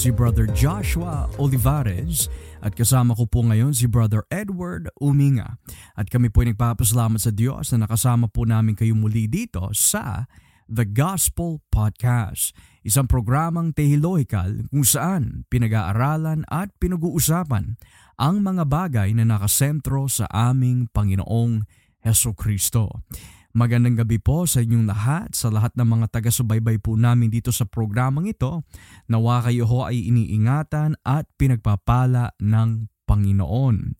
Si 0.00 0.08
Brother 0.08 0.48
Joshua 0.56 1.28
Olivares 1.36 2.32
at 2.64 2.72
kasama 2.72 3.12
ko 3.12 3.28
po 3.28 3.44
ngayon 3.44 3.76
si 3.76 3.84
Brother 3.84 4.24
Edward 4.32 4.88
Uminga. 4.96 5.60
At 5.92 6.08
kami 6.08 6.32
po 6.32 6.40
ay 6.40 6.56
nagpapasalamat 6.56 7.20
sa 7.20 7.28
Diyos 7.28 7.68
na 7.76 7.84
nakasama 7.84 8.32
po 8.32 8.48
namin 8.48 8.72
kayo 8.72 8.96
muli 8.96 9.28
dito 9.28 9.68
sa 9.76 10.24
The 10.72 10.88
Gospel 10.88 11.60
Podcast, 11.68 12.56
isang 12.80 13.12
programang 13.12 13.76
teological 13.76 14.72
kung 14.72 14.88
saan 14.88 15.44
pinag-aaralan 15.52 16.48
at 16.48 16.72
pinag-uusapan 16.80 17.76
ang 18.16 18.40
mga 18.40 18.64
bagay 18.72 19.12
na 19.12 19.28
nakasentro 19.28 20.08
sa 20.08 20.24
aming 20.32 20.88
Panginoong 20.88 21.60
Heso 22.00 22.32
Kristo. 22.32 23.04
Magandang 23.50 23.98
gabi 23.98 24.22
po 24.22 24.46
sa 24.46 24.62
inyong 24.62 24.86
lahat, 24.86 25.34
sa 25.34 25.50
lahat 25.50 25.74
ng 25.74 25.82
mga 25.82 26.06
taga-subaybay 26.14 26.78
po 26.78 26.94
namin 26.94 27.34
dito 27.34 27.50
sa 27.50 27.66
programang 27.66 28.30
ito. 28.30 28.62
Nawa 29.10 29.42
kayo 29.42 29.66
ho 29.66 29.90
ay 29.90 30.06
iniingatan 30.06 30.94
at 31.02 31.26
pinagpapala 31.34 32.38
ng 32.38 32.86
Panginoon. 33.10 33.98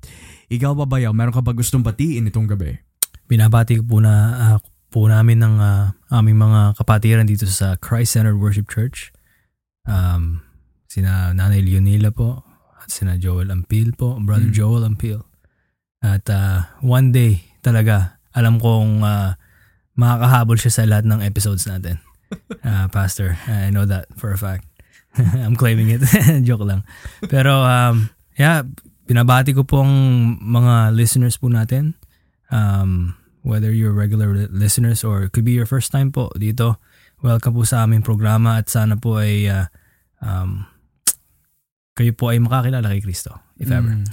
Ikaw 0.54 0.72
ba 0.78 0.86
bayaw, 0.86 1.10
meron 1.10 1.34
ka 1.34 1.42
ba 1.42 1.50
gustong 1.50 1.82
batiin 1.82 2.30
itong 2.30 2.46
gabi? 2.46 2.78
Binabati 3.26 3.82
ko 3.82 3.82
po 3.82 3.96
na 3.98 4.14
uh, 4.54 4.58
po 4.86 5.10
namin 5.10 5.42
ng 5.42 5.56
uh, 5.58 5.90
aming 6.14 6.38
mga 6.38 6.78
kapatiran 6.78 7.26
dito 7.26 7.46
sa 7.50 7.74
Christ-Centered 7.74 8.38
Worship 8.38 8.70
Church. 8.70 9.10
Um, 9.82 10.46
sina 10.86 11.34
Nanay 11.34 11.66
Leonila 11.66 12.14
po 12.14 12.46
at 12.78 12.94
sina 12.94 13.18
Joel 13.18 13.50
Ampil 13.50 13.98
po, 13.98 14.14
Brother 14.22 14.50
mm. 14.50 14.54
Joel 14.54 14.86
Ampil. 14.86 15.26
At 16.06 16.30
uh, 16.30 16.70
one 16.86 17.10
day 17.10 17.50
talaga 17.66 18.22
alam 18.30 18.62
kong 18.62 19.02
uh, 19.02 19.34
makakahabol 20.00 20.56
siya 20.56 20.72
sa 20.72 20.88
lahat 20.88 21.04
ng 21.04 21.20
episodes 21.20 21.68
natin. 21.68 22.00
Uh, 22.64 22.88
Pastor, 22.96 23.36
I 23.44 23.68
know 23.68 23.84
that 23.84 24.08
for 24.16 24.32
a 24.32 24.40
fact. 24.40 24.64
I'm 25.20 25.60
claiming 25.60 25.92
it. 25.92 26.00
Joke 26.48 26.64
lang. 26.64 26.88
Pero 27.28 27.60
um, 27.60 28.08
yeah, 28.40 28.64
binabati 29.04 29.52
ko 29.52 29.68
pong 29.68 29.92
mga 30.40 30.96
listeners 30.96 31.36
po 31.36 31.52
natin. 31.52 31.92
Um, 32.48 33.20
whether 33.44 33.72
you're 33.72 33.92
regular 33.92 34.48
listeners 34.48 35.04
or 35.04 35.28
it 35.28 35.32
could 35.32 35.44
be 35.44 35.56
your 35.56 35.68
first 35.68 35.92
time 35.92 36.12
po 36.12 36.32
dito. 36.36 36.80
Welcome 37.20 37.52
po 37.52 37.68
sa 37.68 37.84
aming 37.84 38.00
programa 38.00 38.56
at 38.56 38.72
sana 38.72 38.96
po 38.96 39.20
ay 39.20 39.44
uh, 39.44 39.68
um, 40.24 40.64
kayo 41.98 42.16
po 42.16 42.32
ay 42.32 42.40
makakilala 42.40 42.88
kay 42.88 43.04
Kristo 43.04 43.36
if 43.60 43.68
ever. 43.68 43.92
Mm, 43.92 44.08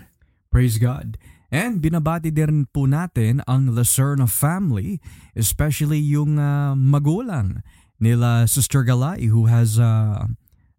praise 0.52 0.76
God. 0.76 1.16
And 1.48 1.80
binabati 1.80 2.34
din 2.34 2.68
po 2.68 2.84
natin 2.86 3.40
ang 3.48 3.72
Lacerna 3.72 4.28
family, 4.28 5.00
especially 5.32 6.04
yung 6.04 6.36
uh, 6.36 6.76
magulang 6.76 7.64
nila 7.98 8.46
Sister 8.46 8.84
Galay 8.84 9.32
who 9.32 9.48
has 9.48 9.80
uh, 9.80 10.28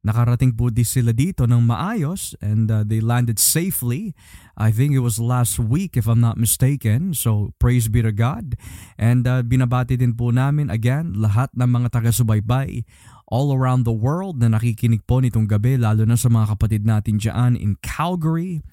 nakarating 0.07 0.55
po 0.55 0.71
di 0.71 0.87
sila 0.87 1.11
dito 1.11 1.45
ng 1.45 1.67
maayos 1.67 2.39
and 2.39 2.71
uh, 2.71 2.87
they 2.87 3.03
landed 3.03 3.37
safely. 3.37 4.15
I 4.55 4.71
think 4.71 4.95
it 4.95 5.03
was 5.03 5.19
last 5.19 5.59
week 5.59 5.99
if 5.99 6.07
I'm 6.07 6.23
not 6.23 6.39
mistaken. 6.39 7.13
So 7.13 7.53
praise 7.59 7.91
be 7.91 8.05
to 8.05 8.15
God. 8.15 8.55
And 8.95 9.27
uh, 9.27 9.43
binabati 9.43 9.99
din 9.99 10.15
po 10.15 10.31
namin 10.31 10.71
again 10.71 11.19
lahat 11.19 11.51
ng 11.59 11.67
mga 11.67 11.89
taga-subaybay 11.91 12.87
all 13.29 13.53
around 13.53 13.85
the 13.85 13.93
world 13.93 14.41
na 14.41 14.49
nakikinig 14.49 15.05
po 15.05 15.21
nitong 15.21 15.45
gabi 15.45 15.77
lalo 15.77 16.09
na 16.09 16.17
sa 16.17 16.33
mga 16.33 16.57
kapatid 16.57 16.83
natin 16.89 17.21
dyan 17.21 17.53
in 17.59 17.77
Calgary, 17.85 18.65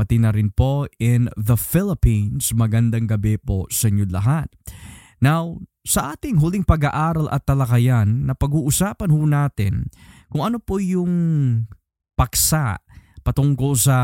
pati 0.00 0.16
na 0.16 0.32
rin 0.32 0.48
po 0.48 0.88
in 0.96 1.28
the 1.36 1.60
Philippines. 1.60 2.56
Magandang 2.56 3.04
gabi 3.04 3.36
po 3.36 3.68
sa 3.68 3.92
inyo 3.92 4.08
lahat. 4.08 4.48
Now, 5.20 5.60
sa 5.84 6.16
ating 6.16 6.40
huling 6.40 6.64
pag-aaral 6.64 7.28
at 7.28 7.44
talakayan 7.44 8.24
na 8.24 8.32
pag-uusapan 8.32 9.12
ho 9.12 9.20
natin 9.28 9.92
kung 10.32 10.40
ano 10.40 10.56
po 10.56 10.80
yung 10.80 11.12
paksa 12.16 12.80
patungkol 13.20 13.76
sa 13.76 13.96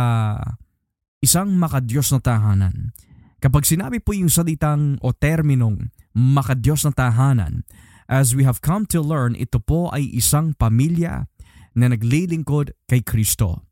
isang 1.24 1.56
makadiyos 1.56 2.12
na 2.12 2.20
tahanan. 2.20 2.92
Kapag 3.40 3.64
sinabi 3.64 4.04
po 4.04 4.12
yung 4.12 4.28
salitang 4.28 5.00
o 5.00 5.16
terminong 5.16 5.88
makadiyos 6.12 6.84
na 6.84 6.92
tahanan, 6.92 7.64
as 8.04 8.36
we 8.36 8.44
have 8.44 8.60
come 8.60 8.84
to 8.84 9.00
learn, 9.00 9.32
ito 9.32 9.56
po 9.56 9.88
ay 9.96 10.04
isang 10.12 10.52
pamilya 10.52 11.24
na 11.72 11.88
naglilingkod 11.88 12.76
kay 12.84 13.00
Kristo. 13.00 13.65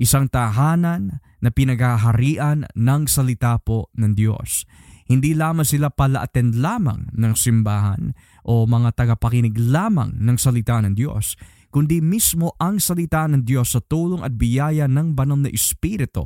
Isang 0.00 0.32
tahanan 0.32 1.20
na 1.44 1.52
pinaghaharian 1.52 2.64
ng 2.72 3.02
salita 3.04 3.60
po 3.60 3.92
ng 3.92 4.16
Diyos. 4.16 4.64
Hindi 5.04 5.36
lamang 5.36 5.68
sila 5.68 5.92
pala 5.92 6.24
attend 6.24 6.56
lamang 6.56 7.12
ng 7.12 7.34
simbahan 7.36 8.16
o 8.48 8.64
mga 8.64 8.96
tagapakinig 8.96 9.60
lamang 9.60 10.16
ng 10.16 10.36
salita 10.40 10.80
ng 10.80 10.96
Diyos, 10.96 11.36
kundi 11.68 12.00
mismo 12.00 12.56
ang 12.56 12.80
salita 12.80 13.28
ng 13.28 13.44
Diyos 13.44 13.76
sa 13.76 13.84
tulong 13.84 14.24
at 14.24 14.32
biyaya 14.32 14.88
ng 14.88 15.12
banal 15.12 15.36
na 15.36 15.52
Espiritu 15.52 16.24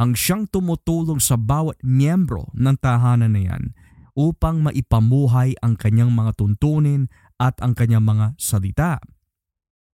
ang 0.00 0.16
siyang 0.16 0.50
tumutulong 0.50 1.20
sa 1.22 1.38
bawat 1.38 1.78
miyembro 1.84 2.50
ng 2.56 2.76
tahanan 2.80 3.36
na 3.36 3.42
yan 3.52 3.64
upang 4.14 4.62
maipamuhay 4.62 5.58
ang 5.60 5.74
kanyang 5.76 6.14
mga 6.14 6.38
tuntunin 6.38 7.10
at 7.38 7.58
ang 7.60 7.74
kanyang 7.74 8.06
mga 8.06 8.38
salita. 8.38 9.02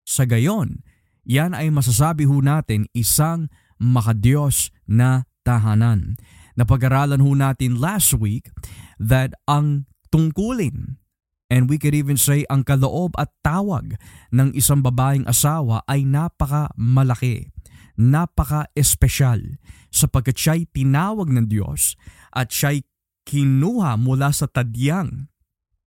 Sa 0.07 0.23
gayon, 0.23 0.83
yan 1.25 1.57
ay 1.57 1.73
masasabi 1.73 2.29
ho 2.29 2.39
natin 2.39 2.85
isang 2.93 3.49
makadiyos 3.81 4.69
na 4.85 5.25
tahanan. 5.41 6.15
Napag-aralan 6.55 7.19
ho 7.19 7.35
natin 7.35 7.81
last 7.81 8.15
week 8.15 8.47
that 9.01 9.35
ang 9.49 9.89
tungkulin 10.13 11.01
and 11.51 11.67
we 11.67 11.75
could 11.75 11.93
even 11.93 12.15
say 12.15 12.47
ang 12.47 12.63
kaloob 12.63 13.13
at 13.19 13.29
tawag 13.43 13.99
ng 14.31 14.49
isang 14.55 14.79
babaeng 14.79 15.27
asawa 15.27 15.83
ay 15.85 16.07
napaka 16.07 16.71
malaki, 16.79 17.51
napaka 17.99 18.71
espesyal 18.73 19.59
sapagkat 19.91 20.37
siya'y 20.39 20.63
tinawag 20.71 21.29
ng 21.29 21.45
Diyos 21.51 21.99
at 22.31 22.49
siya'y 22.49 22.87
kinuha 23.25 23.97
mula 23.97 24.29
sa 24.31 24.45
tadyang 24.45 25.27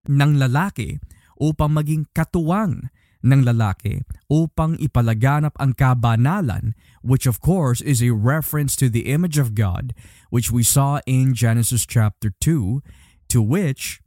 ng 0.06 0.32
lalaki 0.38 1.02
upang 1.36 1.76
maging 1.76 2.08
katuwang 2.16 2.88
ng 3.26 3.42
lalaki 3.42 4.06
upang 4.30 4.78
ipalaganap 4.78 5.58
ang 5.58 5.74
kabanalan 5.74 6.78
which 7.02 7.26
of 7.26 7.42
course 7.42 7.82
is 7.82 8.06
a 8.06 8.14
reference 8.14 8.78
to 8.78 8.86
the 8.86 9.10
image 9.10 9.42
of 9.42 9.58
God 9.58 9.98
which 10.30 10.54
we 10.54 10.62
saw 10.62 11.02
in 11.10 11.34
Genesis 11.34 11.90
chapter 11.90 12.30
2 12.38 12.86
to 13.26 13.40
which 13.42 14.06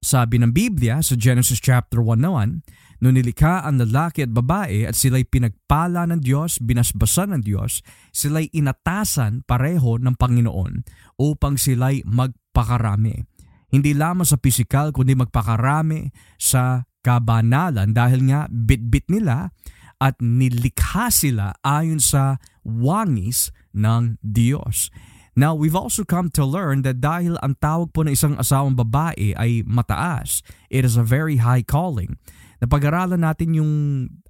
sabi 0.00 0.40
ng 0.40 0.56
Biblia 0.56 1.04
sa 1.04 1.12
Genesis 1.12 1.60
chapter 1.60 2.00
1 2.00 2.24
naman 2.24 2.64
Nung 3.04 3.20
nilikha 3.20 3.68
ang 3.68 3.76
lalaki 3.76 4.24
at 4.24 4.32
babae 4.32 4.88
at 4.88 4.96
sila'y 4.96 5.28
pinagpala 5.28 6.08
ng 6.08 6.24
Diyos, 6.24 6.56
binasbasan 6.56 7.36
ng 7.36 7.42
Diyos, 7.44 7.84
sila'y 8.16 8.48
inatasan 8.56 9.44
pareho 9.44 10.00
ng 10.00 10.16
Panginoon 10.16 10.88
upang 11.20 11.60
sila'y 11.60 12.00
magpakarami. 12.08 13.28
Hindi 13.68 13.92
lamang 13.92 14.24
sa 14.24 14.40
pisikal 14.40 14.88
kundi 14.94 15.12
magpakarami 15.18 16.08
sa 16.40 16.86
kabanalan 17.04 17.92
dahil 17.92 18.24
nga 18.32 18.48
bitbit 18.48 19.12
nila 19.12 19.52
at 20.00 20.16
nilikha 20.18 21.12
sila 21.12 21.52
ayon 21.60 22.00
sa 22.00 22.40
wangis 22.64 23.52
ng 23.76 24.16
Diyos. 24.24 24.88
Now, 25.34 25.52
we've 25.58 25.74
also 25.74 26.06
come 26.06 26.30
to 26.38 26.46
learn 26.46 26.86
that 26.86 27.02
dahil 27.02 27.34
ang 27.42 27.58
tawag 27.58 27.90
po 27.90 28.06
ng 28.06 28.14
isang 28.14 28.38
asawang 28.38 28.78
babae 28.78 29.34
ay 29.34 29.66
mataas, 29.66 30.46
it 30.70 30.86
is 30.86 30.94
a 30.94 31.02
very 31.02 31.42
high 31.42 31.66
calling. 31.66 32.14
Napag-aralan 32.62 33.18
natin 33.18 33.58
yung 33.58 33.72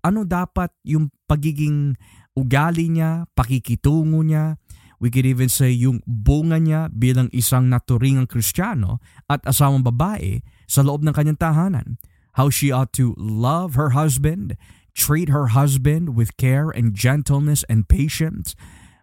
ano 0.01 0.25
dapat 0.25 0.73
yung 0.81 1.13
pagiging 1.29 1.95
ugali 2.33 2.89
niya, 2.89 3.29
pakikitungo 3.37 4.25
niya, 4.25 4.57
we 4.97 5.13
could 5.13 5.29
even 5.29 5.53
say 5.53 5.69
yung 5.77 6.01
bunga 6.09 6.57
niya 6.57 6.89
bilang 6.89 7.29
isang 7.37 7.69
naturingang 7.69 8.25
kristyano 8.25 9.05
at 9.29 9.45
asawang 9.45 9.85
babae 9.85 10.41
sa 10.65 10.81
loob 10.81 11.05
ng 11.05 11.13
kanyang 11.13 11.37
tahanan 11.37 12.01
how 12.35 12.51
she 12.51 12.71
ought 12.71 12.95
to 12.95 13.15
love 13.19 13.75
her 13.75 13.95
husband, 13.95 14.59
treat 14.95 15.31
her 15.31 15.55
husband 15.55 16.15
with 16.15 16.37
care 16.39 16.71
and 16.71 16.95
gentleness 16.95 17.67
and 17.67 17.87
patience. 17.91 18.55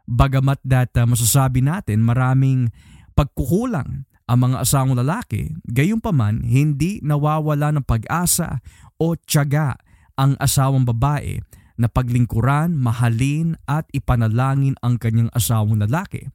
Bagamat 0.07 0.60
that 0.68 0.92
uh, 0.95 1.07
masasabi 1.07 1.63
natin 1.63 2.04
maraming 2.04 2.72
pagkukulang 3.16 4.07
ang 4.31 4.39
mga 4.48 4.63
asawang 4.63 4.95
lalaki, 4.95 5.51
gayunpaman 5.68 6.48
hindi 6.48 7.04
nawawala 7.04 7.75
ng 7.75 7.83
pag-asa 7.83 8.63
o 8.95 9.19
tiyaga 9.19 9.75
ang 10.16 10.39
asawang 10.39 10.88
babae 10.88 11.44
na 11.75 11.92
paglingkuran, 11.92 12.77
mahalin 12.77 13.57
at 13.68 13.89
ipanalangin 13.92 14.77
ang 14.86 15.01
kanyang 15.01 15.34
asawang 15.34 15.81
lalaki. 15.81 16.30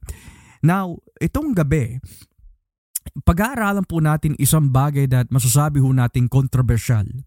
Now, 0.61 0.99
itong 1.17 1.55
gabi, 1.55 2.01
pag-aaralan 3.23 3.85
po 3.85 4.03
natin 4.03 4.35
isang 4.39 4.71
bagay 4.71 5.07
that 5.11 5.29
masasabi 5.29 5.79
ho 5.83 5.91
natin 5.91 6.27
controversial. 6.27 7.25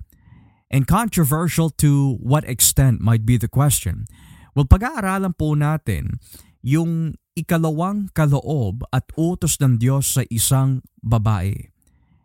And 0.71 0.87
controversial 0.87 1.75
to 1.83 2.15
what 2.23 2.47
extent 2.47 3.03
might 3.03 3.27
be 3.27 3.35
the 3.35 3.51
question. 3.51 4.07
Well, 4.55 4.71
pag-aaralan 4.71 5.35
po 5.35 5.59
natin 5.59 6.23
yung 6.63 7.19
ikalawang 7.35 8.15
kaloob 8.15 8.87
at 8.95 9.09
utos 9.19 9.59
ng 9.59 9.81
Diyos 9.81 10.15
sa 10.15 10.23
isang 10.31 10.85
babae. 11.03 11.73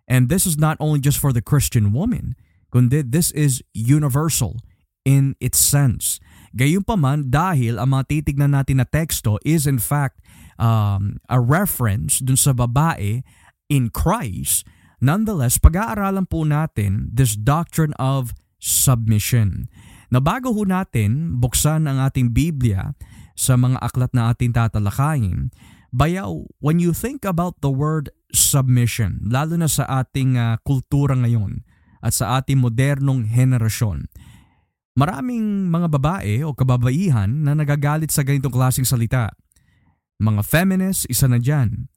And 0.06 0.30
this 0.30 0.46
is 0.46 0.62
not 0.62 0.78
only 0.78 1.01
just 1.01 1.18
for 1.18 1.34
the 1.34 1.42
Christian 1.42 1.90
woman, 1.90 2.38
kundi 2.69 3.01
this 3.01 3.34
is 3.34 3.66
universal 3.74 4.62
in 5.06 5.34
its 5.42 5.58
sense. 5.58 6.22
Gayunpaman 6.54 7.34
dahil 7.34 7.81
ang 7.81 7.98
mga 7.98 8.04
titignan 8.10 8.54
natin 8.54 8.80
na 8.81 8.88
teksto 8.88 9.42
is 9.42 9.66
in 9.66 9.81
fact 9.81 10.22
um, 10.62 11.19
a 11.28 11.42
reference 11.42 12.22
dun 12.22 12.40
sa 12.40 12.54
babae 12.54 13.25
in 13.71 13.94
Christ, 13.94 14.67
nonetheless, 15.01 15.57
pag-aaralan 15.62 16.29
po 16.29 16.44
natin 16.44 17.09
this 17.13 17.33
doctrine 17.33 17.94
of 17.97 18.35
submission. 18.62 19.69
Na 20.13 20.21
bago 20.21 20.53
ho 20.53 20.63
natin 20.63 21.41
buksan 21.41 21.89
ang 21.89 22.00
ating 22.01 22.31
Biblia 22.31 22.94
sa 23.35 23.59
mga 23.59 23.81
aklat 23.81 24.12
na 24.15 24.31
ating 24.31 24.56
tatalakayin, 24.56 25.51
bayaw, 25.91 26.45
when 26.62 26.79
you 26.79 26.95
think 26.95 27.25
about 27.27 27.59
the 27.59 27.71
word 27.71 28.13
submission, 28.31 29.19
lalo 29.25 29.59
na 29.59 29.67
sa 29.67 29.83
ating 30.06 30.39
uh, 30.39 30.56
kultura 30.63 31.17
ngayon 31.19 31.65
at 32.06 32.15
sa 32.15 32.39
ating 32.39 32.62
modernong 32.62 33.27
henerasyon, 33.27 34.07
Maraming 34.95 35.67
mga 35.67 35.91
babae 35.91 36.39
o 36.47 36.56
kababaihan 36.56 37.27
na 37.27 37.51
nagagalit 37.51 38.15
sa 38.15 38.23
ganitong 38.23 38.56
klaseng 38.56 38.88
salita. 38.88 39.27
Mga 40.23 40.41
feminists, 40.47 41.03
isa 41.12 41.27
na 41.27 41.35
dyan. 41.35 41.91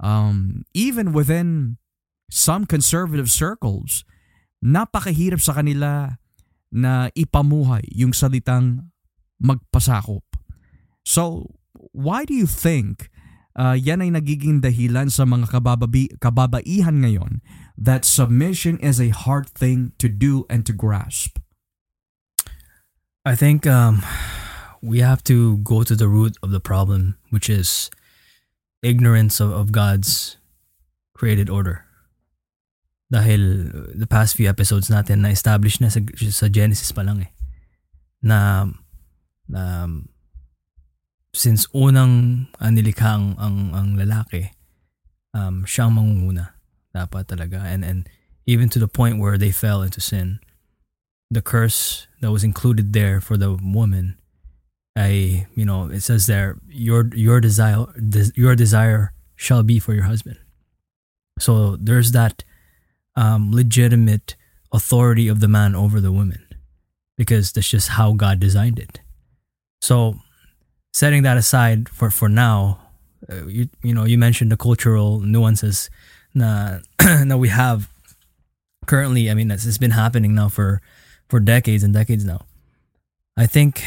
Um, 0.00 0.64
even 0.74 1.12
within 1.12 1.78
some 2.30 2.66
conservative 2.66 3.30
circles, 3.30 4.04
napakahirap 4.60 5.40
sa 5.40 5.56
kanila 5.56 6.20
na 6.72 7.08
ipamuhay 7.14 7.86
yung 7.94 8.12
salitang 8.12 8.90
magpasakop. 9.40 10.24
So, 11.06 11.54
why 11.92 12.24
do 12.24 12.34
you 12.34 12.50
think 12.50 13.08
uh, 13.54 13.78
yan 13.78 14.02
ay 14.02 14.10
nagiging 14.12 14.60
dahilan 14.60 15.08
sa 15.08 15.24
mga 15.24 15.48
kabababi, 15.54 16.12
kababaihan 16.18 17.00
ngayon 17.00 17.40
that 17.78 18.04
submission 18.04 18.76
is 18.82 19.00
a 19.00 19.14
hard 19.14 19.48
thing 19.48 19.92
to 20.02 20.10
do 20.10 20.44
and 20.50 20.66
to 20.66 20.74
grasp? 20.74 21.38
I 23.26 23.34
think 23.34 23.66
um, 23.66 24.02
we 24.82 25.00
have 25.00 25.22
to 25.26 25.58
go 25.66 25.82
to 25.82 25.94
the 25.94 26.06
root 26.06 26.38
of 26.42 26.50
the 26.54 26.62
problem, 26.62 27.18
which 27.30 27.50
is 27.50 27.90
ignorance 28.86 29.42
of, 29.42 29.50
of 29.50 29.74
God's 29.74 30.38
created 31.18 31.50
order. 31.50 31.82
Dahil 33.10 33.70
the 33.94 34.06
past 34.06 34.38
few 34.38 34.46
episodes 34.46 34.86
natin 34.86 35.22
na-establish 35.26 35.82
na 35.82 35.90
sa, 35.90 35.98
sa 36.30 36.46
Genesis 36.46 36.94
pa 36.94 37.02
lang 37.02 37.26
eh. 37.26 37.30
Na, 38.22 38.66
na 39.50 39.86
since 41.34 41.66
unang 41.74 42.46
uh, 42.62 42.70
nilikha 42.70 43.06
ang, 43.06 43.34
ang, 43.38 43.74
ang 43.74 43.88
lalaki, 43.98 44.54
um, 45.34 45.66
siya 45.66 45.90
ang 45.90 45.98
mangunguna. 45.98 46.54
Dapat 46.94 47.30
talaga. 47.30 47.62
And, 47.62 47.84
and 47.84 48.06
even 48.46 48.70
to 48.70 48.78
the 48.78 48.90
point 48.90 49.18
where 49.18 49.38
they 49.38 49.50
fell 49.50 49.82
into 49.82 50.00
sin 50.00 50.38
the 51.30 51.42
curse 51.42 52.06
that 52.20 52.30
was 52.30 52.44
included 52.44 52.92
there 52.92 53.20
for 53.20 53.36
the 53.36 53.58
woman 53.58 54.14
I 54.96 55.46
you 55.54 55.64
know 55.64 55.90
it 55.90 56.00
says 56.00 56.26
there 56.26 56.56
your 56.68 57.10
your 57.14 57.40
desire 57.40 57.86
your 58.34 58.56
desire 58.56 59.12
shall 59.36 59.62
be 59.62 59.78
for 59.78 59.92
your 59.92 60.04
husband. 60.04 60.38
So 61.38 61.76
there's 61.76 62.12
that 62.12 62.42
um, 63.14 63.52
legitimate 63.52 64.36
authority 64.72 65.28
of 65.28 65.40
the 65.40 65.48
man 65.48 65.74
over 65.74 66.00
the 66.00 66.12
woman 66.12 66.46
because 67.18 67.52
that's 67.52 67.68
just 67.68 67.90
how 67.90 68.12
God 68.12 68.40
designed 68.40 68.78
it. 68.78 69.00
So 69.82 70.16
setting 70.94 71.22
that 71.24 71.36
aside 71.36 71.90
for 71.90 72.10
for 72.10 72.30
now 72.30 72.80
uh, 73.30 73.46
you 73.46 73.68
you 73.82 73.92
know 73.92 74.04
you 74.04 74.16
mentioned 74.16 74.50
the 74.50 74.56
cultural 74.56 75.20
nuances 75.20 75.90
that 76.34 76.82
that 76.98 77.38
we 77.38 77.48
have 77.48 77.90
currently. 78.86 79.30
I 79.30 79.34
mean 79.34 79.50
it's 79.50 79.78
been 79.78 79.90
happening 79.90 80.34
now 80.34 80.48
for 80.48 80.80
for 81.28 81.38
decades 81.38 81.82
and 81.82 81.92
decades 81.92 82.24
now. 82.24 82.46
I 83.36 83.46
think 83.46 83.84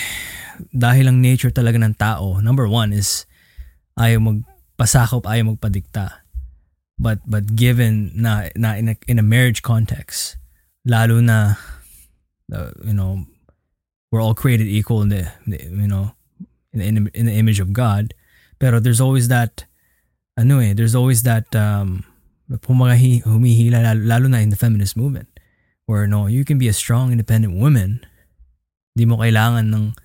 dahil 0.73 1.09
ang 1.09 1.19
nature 1.21 1.51
talaga 1.51 1.79
ng 1.79 1.95
tao, 1.95 2.39
number 2.39 2.67
one 2.67 2.91
is 2.93 3.25
ayaw 3.97 4.19
magpasakop, 4.19 5.27
ayaw 5.27 5.55
magpadikta. 5.55 6.23
But 6.99 7.23
but 7.23 7.55
given 7.55 8.11
na, 8.15 8.51
na 8.59 8.75
in, 8.75 8.91
a, 8.91 8.95
in 9.07 9.19
a 9.19 9.25
marriage 9.25 9.63
context, 9.63 10.35
lalo 10.83 11.23
na 11.23 11.55
uh, 12.51 12.71
you 12.83 12.93
know 12.93 13.23
we're 14.11 14.21
all 14.21 14.35
created 14.35 14.67
equal 14.67 15.01
in 15.01 15.09
the, 15.09 15.31
you 15.47 15.87
know 15.87 16.11
in 16.73 16.79
the, 16.79 17.11
in 17.15 17.25
the 17.25 17.35
image 17.35 17.59
of 17.59 17.71
God, 17.71 18.13
pero 18.59 18.79
there's 18.79 18.99
always 18.99 19.27
that 19.31 19.63
ano 20.35 20.59
eh, 20.59 20.73
there's 20.75 20.95
always 20.95 21.23
that 21.23 21.47
um 21.55 22.03
humihila 22.49 23.79
lalo, 23.83 24.01
lalo 24.03 24.27
na 24.27 24.43
in 24.43 24.49
the 24.49 24.59
feminist 24.59 24.97
movement 24.97 25.29
where 25.89 26.05
no, 26.05 26.29
you 26.29 26.45
can 26.45 26.61
be 26.61 26.69
a 26.69 26.73
strong 26.73 27.09
independent 27.09 27.57
woman. 27.57 28.05
Di 28.93 29.09
mo 29.09 29.17
kailangan 29.17 29.73
ng 29.73 29.97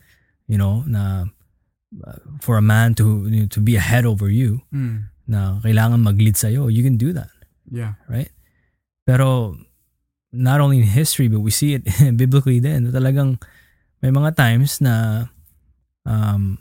you 0.46 0.58
know 0.58 0.85
na 0.87 1.25
uh, 2.05 2.19
for 2.41 2.56
a 2.56 2.64
man 2.64 2.94
to 2.94 3.29
to 3.49 3.61
be 3.61 3.76
ahead 3.76 4.05
over 4.05 4.29
you 4.29 4.61
mm. 4.75 5.06
na 5.26 5.61
kailangan 5.62 6.02
mag-lead 6.02 6.37
sa 6.37 6.49
You 6.49 6.82
can 6.82 6.96
do 6.96 7.12
that. 7.12 7.32
Yeah. 7.70 7.96
Right? 8.08 8.31
Pero 9.06 9.56
not 10.35 10.61
only 10.61 10.82
in 10.82 10.88
history 10.88 11.29
but 11.29 11.41
we 11.41 11.50
see 11.50 11.75
it 11.79 11.87
biblically 12.20 12.61
din. 12.61 12.91
Talagang 12.91 13.41
may 14.02 14.11
mga 14.11 14.37
times 14.37 14.81
na 14.85 15.26
um 16.05 16.58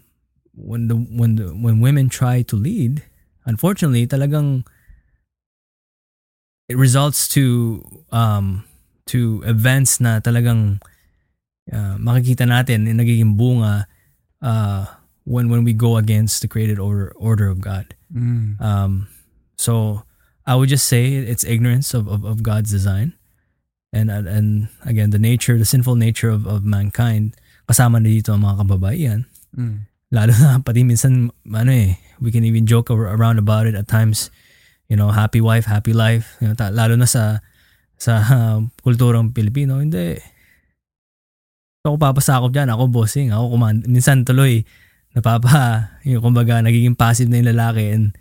when 0.56 0.88
the 0.88 0.96
when 0.96 1.36
the 1.36 1.52
when 1.52 1.82
women 1.82 2.08
try 2.08 2.42
to 2.48 2.56
lead, 2.56 3.04
unfortunately, 3.46 4.08
talagang 4.08 4.64
it 6.70 6.78
results 6.78 7.28
to 7.28 7.84
um 8.14 8.64
to 9.10 9.44
events 9.46 10.00
na 10.00 10.24
talagang 10.24 10.80
uh, 11.72 11.96
makikita 11.96 12.44
natin 12.44 12.84
na 12.84 12.98
nagiging 12.98 13.38
bunga 13.38 13.86
uh, 14.42 14.84
when 15.24 15.48
when 15.48 15.64
we 15.64 15.72
go 15.72 15.96
against 15.96 16.42
the 16.44 16.50
created 16.50 16.80
order 16.80 17.14
order 17.16 17.48
of 17.48 17.62
God. 17.62 17.96
Mm. 18.12 18.60
Um, 18.60 19.08
so 19.56 20.04
I 20.44 20.56
would 20.56 20.68
just 20.68 20.88
say 20.88 21.16
it's 21.16 21.48
ignorance 21.48 21.94
of, 21.94 22.08
of, 22.08 22.26
of 22.26 22.44
God's 22.44 22.72
design. 22.72 23.16
And 23.94 24.10
and 24.10 24.68
again, 24.84 25.14
the 25.14 25.22
nature, 25.22 25.58
the 25.58 25.70
sinful 25.70 25.96
nature 25.96 26.30
of, 26.30 26.50
of 26.50 26.66
mankind, 26.66 27.38
kasama 27.70 28.02
na 28.02 28.10
dito 28.10 28.34
ang 28.34 28.42
mga 28.42 28.66
kababaihan. 28.66 29.22
Mm. 29.54 29.86
Lalo 30.10 30.34
na 30.34 30.58
pati 30.66 30.82
minsan, 30.82 31.30
ano 31.46 31.72
eh, 31.72 32.02
we 32.18 32.34
can 32.34 32.44
even 32.44 32.66
joke 32.66 32.90
around 32.90 33.38
about 33.38 33.70
it 33.70 33.78
at 33.78 33.88
times. 33.88 34.34
You 34.90 34.98
know, 34.98 35.14
happy 35.14 35.42
wife, 35.42 35.70
happy 35.70 35.94
life. 35.94 36.36
You 36.42 36.52
know, 36.52 36.58
lalo 36.58 36.98
na 36.98 37.06
sa 37.06 37.40
sa 37.96 38.20
uh, 38.20 38.58
kulturang 38.86 39.32
Pilipino, 39.32 39.78
hindi. 39.78 40.18
So, 41.84 41.92
ako 41.92 41.98
papasakop 42.00 42.52
dyan, 42.56 42.72
ako 42.72 42.88
bossing, 42.88 43.36
ako 43.36 43.60
command. 43.60 43.84
Minsan 43.92 44.24
tuloy, 44.24 44.64
napapa, 45.12 45.92
yung 46.08 46.24
kumbaga, 46.24 46.64
nagiging 46.64 46.96
passive 46.96 47.28
na 47.28 47.44
yung 47.44 47.52
lalaki 47.52 47.92
and 47.92 48.16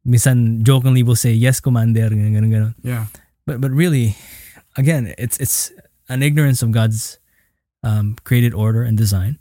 minsan 0.00 0.64
jokingly 0.64 1.04
will 1.04 1.14
say, 1.14 1.30
yes, 1.30 1.60
commander, 1.60 2.08
ganun, 2.08 2.32
ganun, 2.32 2.50
ganun. 2.50 2.74
Yeah. 2.80 3.12
But, 3.44 3.60
but 3.60 3.70
really, 3.70 4.16
again, 4.80 5.12
it's, 5.20 5.36
it's 5.36 5.70
an 6.08 6.24
ignorance 6.24 6.64
of 6.64 6.72
God's 6.72 7.20
um, 7.84 8.16
created 8.24 8.54
order 8.54 8.82
and 8.82 8.96
design. 8.96 9.38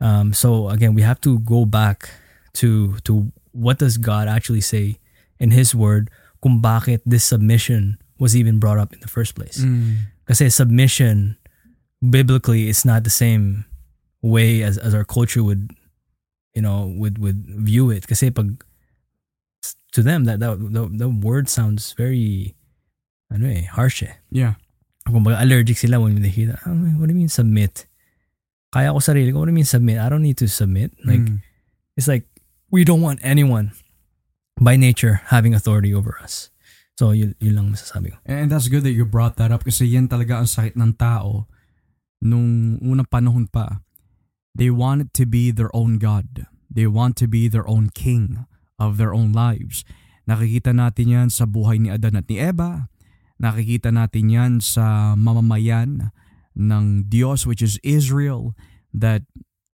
Um, 0.00 0.32
so 0.32 0.68
again, 0.68 0.94
we 0.94 1.02
have 1.02 1.20
to 1.22 1.40
go 1.40 1.64
back 1.64 2.10
to 2.54 2.98
to 3.04 3.32
what 3.52 3.78
does 3.78 3.98
God 3.98 4.28
actually 4.28 4.60
say 4.60 4.98
in 5.38 5.50
His 5.50 5.74
Word 5.74 6.10
kung 6.42 6.62
bakit 6.62 7.02
this 7.04 7.24
submission 7.24 7.98
was 8.18 8.36
even 8.36 8.58
brought 8.58 8.78
up 8.78 8.92
in 8.92 9.00
the 9.00 9.10
first 9.10 9.34
place. 9.34 9.58
Mm. 9.58 10.14
Kasi 10.26 10.50
submission, 10.50 11.36
biblically, 12.02 12.68
it's 12.68 12.84
not 12.84 13.04
the 13.04 13.10
same 13.10 13.64
way 14.22 14.62
as, 14.62 14.78
as 14.78 14.94
our 14.94 15.04
culture 15.04 15.42
would, 15.42 15.70
you 16.54 16.62
know, 16.62 16.92
would 16.96 17.18
would 17.18 17.46
view 17.46 17.90
it. 17.90 18.06
Kasi 18.06 18.30
pag 18.30 18.64
to 19.92 20.02
them 20.02 20.24
that 20.24 20.40
that 20.40 20.58
the, 20.58 21.08
word 21.08 21.48
sounds 21.48 21.92
very 21.92 22.54
ano 23.32 23.48
eh, 23.48 23.68
harsh 23.72 24.02
eh. 24.02 24.14
Yeah. 24.30 24.54
Allergic 25.08 25.78
sila 25.78 26.00
when 26.00 26.20
they 26.20 26.28
hear 26.28 26.48
that. 26.48 26.60
Oh, 26.66 26.72
what 27.00 27.08
do 27.08 27.12
you 27.14 27.18
mean 27.18 27.32
submit? 27.32 27.86
Kaya 28.68 28.92
ko 28.92 29.00
sarili 29.00 29.32
ko, 29.32 29.40
what 29.40 29.46
do 29.46 29.52
you 29.52 29.60
mean 29.60 29.64
submit? 29.64 29.98
I 29.98 30.08
don't 30.08 30.22
need 30.22 30.36
to 30.38 30.48
submit. 30.48 30.92
Like, 31.04 31.24
mm. 31.24 31.40
it's 31.96 32.08
like, 32.08 32.28
we 32.70 32.84
don't 32.84 33.00
want 33.00 33.20
anyone 33.24 33.72
by 34.60 34.76
nature 34.76 35.24
having 35.32 35.54
authority 35.54 35.94
over 35.94 36.20
us. 36.20 36.50
So, 37.00 37.16
yun, 37.16 37.34
yun 37.40 37.56
lang 37.56 37.72
masasabi 37.72 38.12
ko. 38.12 38.18
And 38.26 38.52
that's 38.52 38.68
good 38.68 38.84
that 38.84 38.92
you 38.92 39.08
brought 39.08 39.40
that 39.40 39.48
up 39.48 39.64
kasi 39.64 39.88
yan 39.88 40.08
talaga 40.12 40.36
ang 40.36 40.50
sakit 40.50 40.76
ng 40.76 41.00
tao 41.00 41.48
nung 42.22 42.78
unang 42.82 43.08
panahon 43.08 43.46
pa. 43.50 43.82
They 44.54 44.70
wanted 44.74 45.14
to 45.14 45.24
be 45.24 45.54
their 45.54 45.70
own 45.70 46.02
God. 46.02 46.50
They 46.66 46.90
want 46.90 47.14
to 47.22 47.26
be 47.30 47.46
their 47.46 47.66
own 47.66 47.94
king 47.94 48.44
of 48.76 48.98
their 48.98 49.14
own 49.14 49.30
lives. 49.30 49.86
Nakikita 50.28 50.76
natin 50.76 51.08
yan 51.08 51.28
sa 51.32 51.48
buhay 51.48 51.80
ni 51.80 51.88
Adan 51.88 52.18
at 52.18 52.28
ni 52.28 52.36
Eva. 52.36 52.90
Nakikita 53.38 53.94
natin 53.94 54.28
yan 54.28 54.52
sa 54.58 55.14
mamamayan 55.14 56.10
ng 56.58 57.06
Diyos 57.06 57.46
which 57.46 57.62
is 57.62 57.78
Israel 57.86 58.52
that 58.90 59.22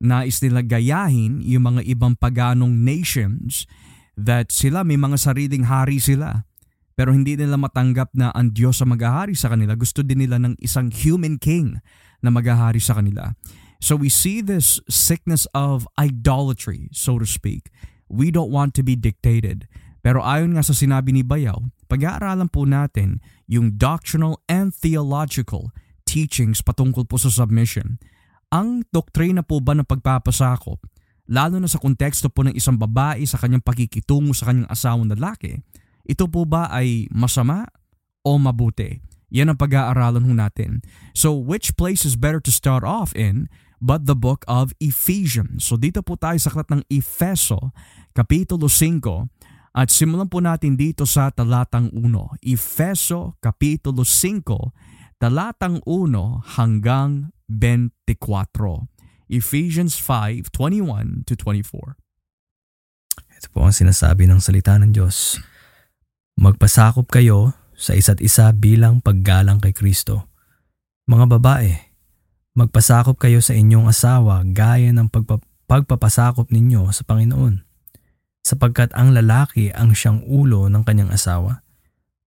nais 0.05 0.37
nila 0.45 0.61
gayahin 0.61 1.41
yung 1.41 1.75
mga 1.75 1.83
ibang 1.89 2.13
paganong 2.21 2.85
nations 2.85 3.65
that 4.21 4.53
sila 4.53 4.85
may 4.85 5.01
mga 5.01 5.17
sariling 5.17 5.65
hari 5.65 5.97
sila 5.97 6.45
pero 6.95 7.11
hindi 7.11 7.35
nila 7.35 7.59
matanggap 7.59 8.15
na 8.15 8.31
ang 8.31 8.55
Diyos 8.55 8.79
ang 8.79 8.95
maghahari 8.95 9.35
sa 9.35 9.51
kanila. 9.51 9.75
Gusto 9.75 10.07
din 10.07 10.23
nila 10.23 10.39
ng 10.39 10.55
isang 10.63 10.95
human 10.95 11.43
king 11.43 11.83
na 12.25 12.33
maghahari 12.33 12.81
sa 12.81 12.97
kanila. 12.97 13.37
So 13.85 14.00
we 14.00 14.09
see 14.09 14.40
this 14.40 14.81
sickness 14.88 15.45
of 15.52 15.85
idolatry, 16.00 16.88
so 16.97 17.21
to 17.21 17.28
speak. 17.28 17.69
We 18.09 18.33
don't 18.33 18.49
want 18.49 18.73
to 18.81 18.83
be 18.83 18.97
dictated. 18.97 19.69
Pero 20.00 20.25
ayon 20.25 20.57
nga 20.57 20.64
sa 20.64 20.73
sinabi 20.73 21.12
ni 21.12 21.21
Bayaw, 21.21 21.61
pag-aaralan 21.88 22.49
po 22.49 22.64
natin 22.64 23.21
yung 23.45 23.76
doctrinal 23.76 24.40
and 24.49 24.73
theological 24.73 25.69
teachings 26.09 26.64
patungkol 26.64 27.04
po 27.04 27.21
sa 27.21 27.28
submission. 27.28 28.00
Ang 28.52 28.88
doktrina 28.88 29.45
po 29.45 29.61
ba 29.61 29.76
ng 29.76 29.88
pagpapasakop, 29.88 30.81
lalo 31.28 31.57
na 31.61 31.69
sa 31.69 31.81
konteksto 31.81 32.28
po 32.28 32.45
ng 32.45 32.57
isang 32.57 32.76
babae 32.76 33.25
sa 33.25 33.40
kanyang 33.40 33.64
pakikitungo 33.64 34.37
sa 34.37 34.52
kanyang 34.52 34.69
asawang 34.69 35.09
lalaki, 35.12 35.61
ito 36.04 36.25
po 36.28 36.45
ba 36.45 36.69
ay 36.69 37.09
masama 37.09 37.64
o 38.25 38.37
mabuti? 38.37 39.00
Yan 39.35 39.50
ang 39.50 39.59
pag-aaralan 39.59 40.31
natin. 40.38 40.87
So 41.11 41.35
which 41.35 41.75
place 41.75 42.07
is 42.07 42.14
better 42.14 42.38
to 42.38 42.55
start 42.55 42.87
off 42.87 43.11
in 43.19 43.50
but 43.83 44.07
the 44.07 44.14
book 44.14 44.47
of 44.47 44.71
Ephesians. 44.79 45.67
So 45.67 45.75
dito 45.75 46.07
po 46.07 46.14
tayo 46.14 46.38
sa 46.38 46.55
aklat 46.55 46.71
ng 46.71 46.87
Efeso, 46.87 47.75
Kapitulo 48.14 48.71
5, 48.71 49.75
at 49.75 49.91
simulan 49.91 50.31
po 50.31 50.38
natin 50.38 50.79
dito 50.79 51.03
sa 51.03 51.35
talatang 51.35 51.91
1. 51.91 52.47
Efeso, 52.47 53.35
Kapitulo 53.43 54.07
5, 54.07 55.19
talatang 55.19 55.83
1 55.83 56.55
hanggang 56.55 57.35
24. 57.50 58.87
Ephesians 59.26 59.99
5:21 59.99 61.26
to 61.26 61.35
24. 61.35 61.99
Ito 63.35 63.49
po 63.50 63.67
ang 63.67 63.75
sinasabi 63.75 64.31
ng 64.31 64.38
salita 64.38 64.79
ng 64.79 64.95
Diyos. 64.95 65.43
Magpasakop 66.38 67.11
kayo 67.11 67.53
sa 67.85 67.93
isa't 67.93 68.25
isa 68.25 68.49
bilang 68.57 69.05
paggalang 69.05 69.61
kay 69.61 69.76
Kristo. 69.76 70.25
Mga 71.05 71.37
babae, 71.37 71.95
Magpasakop 72.55 73.19
kayo 73.19 73.43
sa 73.43 73.50
inyong 73.50 73.91
asawa 73.91 74.47
gaya 74.47 74.95
ng 74.95 75.11
pagpa- 75.11 75.43
pagpapasakop 75.67 76.55
ninyo 76.55 76.87
sa 76.95 77.03
Panginoon. 77.03 77.67
Sapagkat 78.47 78.95
ang 78.95 79.11
lalaki 79.11 79.75
ang 79.75 79.91
siyang 79.91 80.23
ulo 80.23 80.71
ng 80.71 80.87
kanyang 80.87 81.11
asawa, 81.11 81.67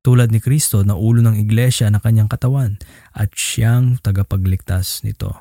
tulad 0.04 0.28
ni 0.36 0.44
Kristo 0.44 0.84
na 0.84 1.00
ulo 1.00 1.24
ng 1.24 1.40
iglesia 1.40 1.88
ng 1.88 2.04
kanyang 2.04 2.28
katawan 2.28 2.76
at 3.16 3.32
siyang 3.32 4.04
tagapagligtas 4.04 5.08
nito. 5.08 5.32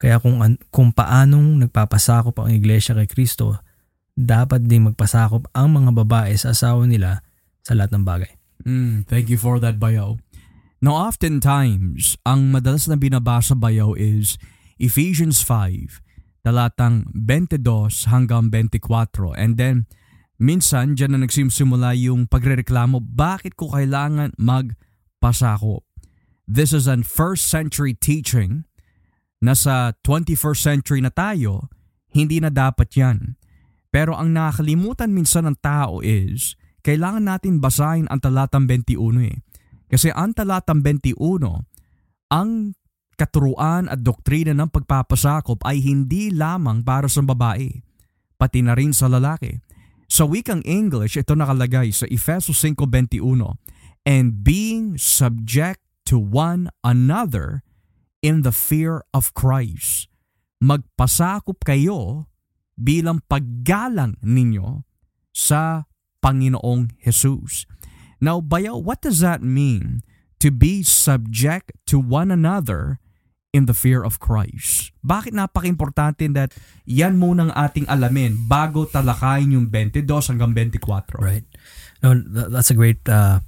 Kaya 0.00 0.16
kung, 0.24 0.40
kung 0.72 0.96
paanong 0.96 1.60
nagpapasakop 1.68 2.32
ang 2.40 2.48
iglesia 2.48 2.96
kay 2.96 3.08
Kristo, 3.08 3.60
dapat 4.16 4.64
ding 4.64 4.88
magpasakop 4.88 5.52
ang 5.52 5.68
mga 5.68 6.00
babae 6.00 6.32
sa 6.40 6.56
asawa 6.56 6.88
nila 6.88 7.20
sa 7.60 7.76
lahat 7.76 7.92
ng 7.92 8.04
bagay. 8.08 8.32
Mm, 8.62 9.02
thank 9.10 9.26
you 9.26 9.36
for 9.36 9.58
that, 9.58 9.82
Bayaw. 9.82 10.22
Now 10.84 11.08
oftentimes, 11.08 12.20
ang 12.28 12.52
madalas 12.52 12.86
na 12.86 13.00
binabasa 13.00 13.56
bayaw 13.56 13.96
is 13.96 14.36
Ephesians 14.76 15.40
5, 15.40 16.44
talatang 16.44 17.08
22 17.16 18.12
hanggang 18.12 18.52
24. 18.52 19.32
And 19.34 19.56
then, 19.56 19.88
minsan 20.36 20.92
dyan 20.92 21.16
na 21.16 21.24
nagsimsimula 21.24 21.96
yung 21.96 22.28
pagrereklamo, 22.28 23.00
bakit 23.00 23.56
ko 23.56 23.72
kailangan 23.72 24.36
magpasakop? 24.36 25.88
This 26.44 26.76
is 26.76 26.84
an 26.84 27.00
first 27.00 27.48
century 27.48 27.96
teaching 27.96 28.68
na 29.40 29.56
sa 29.56 29.96
21st 30.04 30.60
century 30.60 31.00
na 31.00 31.08
tayo, 31.08 31.72
hindi 32.12 32.44
na 32.44 32.52
dapat 32.52 32.92
yan. 32.92 33.40
Pero 33.88 34.12
ang 34.12 34.36
nakalimutan 34.36 35.16
minsan 35.16 35.48
ng 35.48 35.56
tao 35.64 36.04
is, 36.04 36.60
kailangan 36.84 37.24
natin 37.24 37.64
basahin 37.64 38.04
ang 38.12 38.20
talatang 38.20 38.68
21 38.68 39.24
eh. 39.24 39.40
Kasi 39.88 40.12
ang 40.12 40.36
talatang 40.36 40.84
21, 40.84 41.16
ang 42.28 42.50
katuruan 43.16 43.88
at 43.88 44.04
doktrina 44.04 44.52
ng 44.52 44.68
pagpapasakop 44.68 45.64
ay 45.64 45.80
hindi 45.80 46.28
lamang 46.28 46.84
para 46.84 47.08
sa 47.08 47.24
babae, 47.24 47.72
pati 48.36 48.60
na 48.60 48.76
rin 48.76 48.92
sa 48.92 49.08
lalaki. 49.08 49.56
Sa 50.10 50.28
wikang 50.28 50.60
English, 50.68 51.16
ito 51.16 51.32
nakalagay 51.32 51.88
sa 51.88 52.04
Efeso 52.10 52.52
5.21, 52.52 53.56
And 54.04 54.44
being 54.44 55.00
subject 55.00 55.80
to 56.04 56.20
one 56.20 56.68
another 56.84 57.64
in 58.20 58.44
the 58.44 58.52
fear 58.52 59.00
of 59.16 59.32
Christ. 59.32 60.12
Magpasakop 60.60 61.64
kayo 61.64 62.28
bilang 62.76 63.24
paggalang 63.24 64.20
ninyo 64.20 64.84
sa 65.32 65.88
Panginoong 66.24 66.96
Jesus. 67.04 67.68
Now, 68.24 68.40
Bayaw, 68.40 68.80
what 68.80 69.04
does 69.04 69.20
that 69.20 69.44
mean 69.44 70.00
to 70.40 70.48
be 70.48 70.80
subject 70.80 71.76
to 71.92 72.00
one 72.00 72.32
another 72.32 72.96
in 73.52 73.68
the 73.68 73.76
fear 73.76 74.00
of 74.00 74.16
Christ? 74.16 74.96
Bakit 75.04 75.36
napaka-importante 75.36 76.24
that 76.32 76.56
yan 76.88 77.20
munang 77.20 77.52
ating 77.52 77.84
alamin 77.84 78.48
bago 78.48 78.88
talakayin 78.88 79.52
yung 79.52 79.68
22 79.68 80.08
hanggang 80.08 80.56
24? 80.56 81.20
Right. 81.20 81.44
No, 82.00 82.16
that's 82.16 82.72
a 82.72 82.78
great 82.78 83.04
uh, 83.04 83.44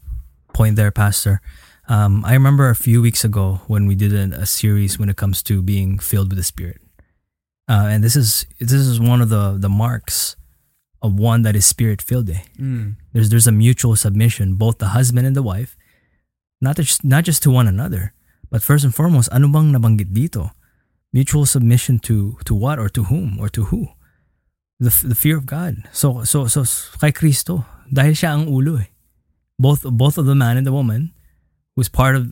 point 0.52 0.76
there, 0.76 0.92
Pastor. 0.92 1.40
Um, 1.88 2.25
I 2.25 2.35
remember 2.35 2.68
a 2.68 2.76
few 2.76 3.00
weeks 3.00 3.25
ago 3.25 3.64
when 3.66 3.87
we 3.87 3.95
did 3.95 4.12
a, 4.12 4.42
a 4.42 4.47
series 4.47 4.99
when 4.99 5.09
it 5.09 5.16
comes 5.16 5.42
to 5.45 5.62
being 5.62 5.99
filled 5.99 6.28
with 6.28 6.37
the 6.37 6.45
Spirit, 6.45 6.83
uh, 7.71 7.87
and 7.87 8.02
this 8.02 8.16
is 8.16 8.45
this 8.59 8.73
is 8.75 8.99
one 8.99 9.23
of 9.23 9.30
the 9.30 9.54
the 9.54 9.71
marks 9.71 10.35
of 11.06 11.14
one 11.14 11.46
that 11.46 11.54
is 11.54 11.64
spirit 11.64 12.02
filled. 12.02 12.28
Eh. 12.28 12.42
Mm. 12.58 12.98
There's 13.14 13.30
there's 13.30 13.46
a 13.46 13.54
mutual 13.54 13.94
submission, 13.94 14.58
both 14.58 14.82
the 14.82 14.92
husband 14.92 15.26
and 15.26 15.38
the 15.38 15.46
wife, 15.46 15.78
not 16.60 16.76
just 16.76 17.06
not 17.06 17.25
just 17.25 17.42
to 17.46 17.50
one 17.50 17.70
another, 17.70 18.12
but 18.50 18.62
first 18.62 18.82
and 18.82 18.94
foremost, 18.94 19.30
ano 19.30 19.48
bang 19.48 19.70
nabanggit 19.70 20.10
dito? 20.10 20.50
Mutual 21.14 21.46
submission 21.46 22.02
to 22.04 22.36
to 22.44 22.52
what 22.52 22.82
or 22.82 22.90
to 22.90 23.06
whom 23.06 23.38
or 23.38 23.48
to 23.48 23.70
who? 23.70 23.94
The 24.82 24.90
the 24.90 25.16
fear 25.16 25.38
of 25.38 25.46
God. 25.46 25.86
So 25.94 26.26
so 26.26 26.50
so 26.50 26.66
kay 26.98 27.14
Kristo 27.14 27.64
dahil 27.88 28.12
siya 28.12 28.34
ang 28.34 28.50
ulo 28.50 28.82
eh. 28.82 28.90
Both 29.56 29.88
both 29.88 30.20
of 30.20 30.28
the 30.28 30.36
man 30.36 30.60
and 30.60 30.66
the 30.66 30.75
woman 30.75 31.16
who's 31.76 31.88
part 31.88 32.16
of 32.16 32.28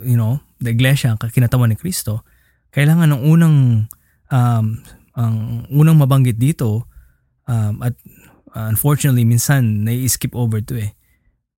you 0.00 0.16
know 0.16 0.40
the 0.60 0.72
iglesia 0.72 1.16
kinatawan 1.16 1.72
ni 1.72 1.76
Kristo 1.76 2.24
kailangan 2.72 3.16
ng 3.16 3.22
unang 3.24 3.56
um, 4.32 4.66
ang 5.12 5.64
unang 5.68 6.00
mabanggit 6.00 6.40
dito 6.40 6.88
Um, 7.46 7.82
at 7.82 7.94
uh, 8.54 8.66
unfortunately, 8.70 9.26
minsan 9.26 9.82
nai-skip 9.82 10.34
over 10.36 10.62
to 10.62 10.78
eh. 10.78 10.94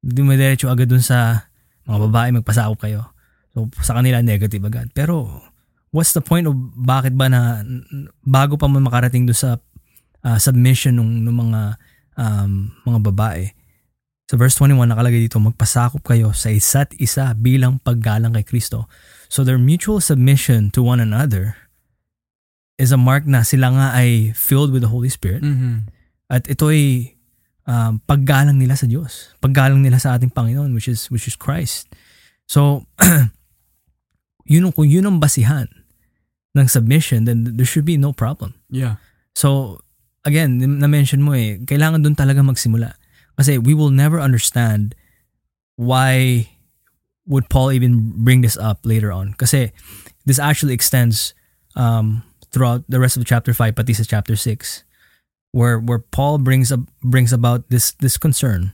Dumidiretso 0.04 0.68
agad 0.68 0.92
dun 0.92 1.04
sa 1.04 1.48
mga 1.84 1.98
babae, 2.08 2.28
magpasakop 2.40 2.78
kayo. 2.80 3.12
So 3.54 3.70
sa 3.80 3.96
kanila 3.96 4.20
negative 4.20 4.64
agad. 4.66 4.90
Pero 4.92 5.44
what's 5.94 6.10
the 6.10 6.24
point 6.24 6.50
of 6.50 6.56
bakit 6.74 7.14
ba 7.14 7.30
na 7.30 7.62
bago 8.26 8.58
pa 8.58 8.66
man 8.66 8.82
makarating 8.82 9.30
doon 9.30 9.38
sa 9.38 9.50
uh, 10.24 10.38
submission 10.40 10.96
ng, 10.98 11.28
ng 11.28 11.36
mga 11.36 11.60
um, 12.18 12.72
mga 12.82 12.98
babae. 13.12 13.44
Sa 14.24 14.40
verse 14.40 14.56
21 14.56 14.88
nakalagay 14.88 15.20
dito, 15.20 15.36
magpasakop 15.36 16.00
kayo 16.00 16.32
sa 16.32 16.48
isa't 16.48 16.96
isa 16.96 17.30
bilang 17.36 17.76
paggalang 17.76 18.32
kay 18.32 18.56
Kristo. 18.56 18.88
So 19.28 19.44
their 19.44 19.60
mutual 19.60 20.00
submission 20.00 20.72
to 20.72 20.80
one 20.80 20.98
another 20.98 21.63
is 22.78 22.90
a 22.90 22.98
mark 22.98 23.26
na 23.26 23.46
sila 23.46 23.70
nga 23.70 23.86
ay 23.94 24.34
filled 24.34 24.74
with 24.74 24.82
the 24.82 24.90
Holy 24.90 25.10
Spirit. 25.10 25.42
Mm-hmm. 25.46 25.90
At 26.30 26.50
ito 26.50 26.70
ay 26.70 27.14
um, 27.70 28.02
paggalang 28.04 28.58
nila 28.58 28.74
sa 28.74 28.90
Diyos. 28.90 29.34
Paggalang 29.38 29.82
nila 29.82 30.02
sa 30.02 30.18
ating 30.18 30.34
Panginoon 30.34 30.74
which 30.74 30.90
is 30.90 31.06
which 31.10 31.30
is 31.30 31.38
Christ. 31.38 31.86
So 32.50 32.90
yun 34.50 34.72
kung 34.74 34.90
yun 34.90 35.06
ang 35.06 35.18
basihan 35.22 35.70
ng 36.54 36.66
submission 36.66 37.24
then 37.24 37.56
there 37.56 37.68
should 37.68 37.86
be 37.86 37.98
no 37.98 38.10
problem. 38.10 38.58
Yeah. 38.70 38.98
So 39.34 39.80
again, 40.24 40.58
na-mention 40.58 41.22
mo 41.22 41.36
eh, 41.36 41.60
kailangan 41.62 42.02
doon 42.02 42.16
talaga 42.18 42.40
magsimula. 42.42 42.96
Kasi 43.38 43.58
we 43.58 43.74
will 43.74 43.90
never 43.90 44.18
understand 44.18 44.94
why 45.76 46.46
would 47.26 47.48
Paul 47.48 47.72
even 47.72 48.14
bring 48.22 48.40
this 48.42 48.56
up 48.56 48.82
later 48.84 49.10
on. 49.10 49.34
Kasi 49.34 49.72
this 50.24 50.38
actually 50.38 50.72
extends 50.74 51.34
um, 51.76 52.22
throughout 52.54 52.86
the 52.86 53.02
rest 53.02 53.18
of 53.18 53.26
chapter 53.26 53.50
5 53.50 53.74
pati 53.74 53.98
sa 53.98 54.06
chapter 54.06 54.38
6 54.38 54.86
where 55.50 55.82
where 55.82 55.98
Paul 55.98 56.38
brings 56.38 56.70
up 56.70 56.86
brings 57.02 57.34
about 57.34 57.66
this 57.66 57.90
this 57.98 58.14
concern 58.14 58.70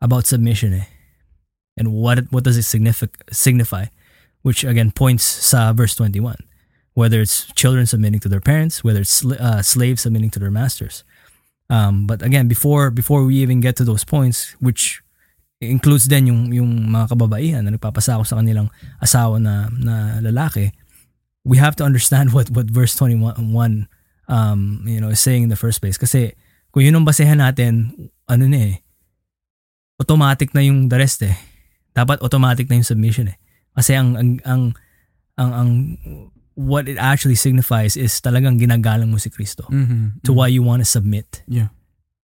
about 0.00 0.24
submission 0.24 0.72
eh. 0.72 0.88
and 1.76 1.92
what 1.92 2.32
what 2.32 2.48
does 2.48 2.56
it 2.56 2.64
signify 2.64 3.12
signify 3.28 3.92
which 4.40 4.64
again 4.64 4.88
points 4.88 5.20
sa 5.20 5.76
verse 5.76 5.92
21 5.92 6.40
whether 6.96 7.20
it's 7.20 7.52
children 7.52 7.84
submitting 7.84 8.24
to 8.24 8.32
their 8.32 8.40
parents 8.40 8.80
whether 8.80 9.04
it's 9.04 9.20
uh, 9.20 9.60
slaves 9.60 10.00
submitting 10.00 10.32
to 10.32 10.40
their 10.40 10.50
masters 10.50 11.04
um, 11.68 12.08
but 12.08 12.24
again 12.24 12.48
before 12.48 12.88
before 12.88 13.28
we 13.28 13.36
even 13.36 13.60
get 13.60 13.76
to 13.76 13.84
those 13.84 14.02
points 14.02 14.56
which 14.64 15.04
includes 15.60 16.08
then 16.08 16.24
yung 16.24 16.48
yung 16.56 16.88
mga 16.88 17.12
kababaihan 17.12 17.68
na 17.68 17.76
nagpapasako 17.76 18.24
sa 18.24 18.40
kanilang 18.40 18.72
asawa 19.04 19.36
na 19.36 19.68
na 19.76 20.16
lalaki 20.24 20.72
we 21.44 21.56
have 21.56 21.74
to 21.74 21.84
understand 21.84 22.32
what 22.32 22.50
what 22.52 22.68
verse 22.68 22.92
21 22.94 23.36
um 24.28 24.60
you 24.84 25.00
know 25.00 25.08
is 25.08 25.18
saying 25.18 25.42
in 25.42 25.50
the 25.50 25.58
first 25.58 25.80
place 25.80 25.96
kasi 25.96 26.36
kung 26.70 26.84
yun 26.84 26.94
ang 26.94 27.06
basehan 27.06 27.40
natin 27.40 27.90
ano 28.28 28.44
na 28.46 28.58
eh 28.70 28.74
automatic 30.00 30.52
na 30.54 30.64
yung 30.64 30.88
the 30.88 30.96
rest 30.96 31.20
eh 31.22 31.36
dapat 31.92 32.20
automatic 32.22 32.68
na 32.68 32.78
yung 32.78 32.86
submission 32.86 33.28
eh 33.28 33.36
kasi 33.74 33.96
ang 33.96 34.16
ang 34.16 34.30
ang 34.44 34.62
ang, 35.36 35.50
ang 35.52 35.70
what 36.54 36.84
it 36.88 37.00
actually 37.00 37.36
signifies 37.36 37.96
is 37.96 38.12
talagang 38.20 38.60
ginagalang 38.60 39.08
mo 39.08 39.16
si 39.16 39.32
Kristo 39.32 39.64
Mhm. 39.72 40.20
to 40.20 40.36
why 40.36 40.44
you 40.44 40.60
want 40.60 40.84
to 40.84 40.88
submit. 40.88 41.40
Yeah. 41.48 41.72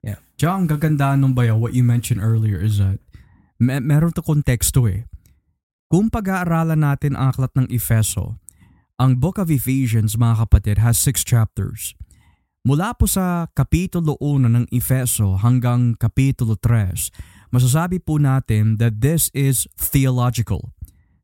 Yeah. 0.04 0.20
Tsaka 0.37 0.52
ang 0.52 0.66
gagandaan 0.68 1.25
nung 1.25 1.32
bayaw, 1.32 1.56
what 1.56 1.73
you 1.73 1.80
mentioned 1.80 2.20
earlier 2.20 2.61
is 2.61 2.76
that 2.76 3.00
me- 3.56 3.80
meron 3.80 4.12
to 4.12 4.20
konteksto 4.20 4.85
eh. 4.85 5.08
Kung 5.88 6.12
pag-aaralan 6.12 6.85
natin 6.85 7.16
ang 7.16 7.32
aklat 7.32 7.56
ng 7.56 7.73
Efeso, 7.73 8.37
ang 8.96 9.20
Book 9.20 9.36
of 9.36 9.52
Ephesians, 9.52 10.16
mga 10.16 10.48
kapatid, 10.48 10.76
has 10.80 10.96
six 10.96 11.20
chapters. 11.20 11.92
Mula 12.64 12.96
po 12.96 13.04
sa 13.04 13.46
Kapitulo 13.52 14.16
1 14.18 14.48
ng 14.48 14.66
Efeso 14.72 15.36
hanggang 15.38 15.94
Kapitulo 16.00 16.56
3, 16.58 17.52
masasabi 17.52 18.00
po 18.00 18.16
natin 18.16 18.80
that 18.80 18.98
this 18.98 19.28
is 19.36 19.68
theological. 19.76 20.72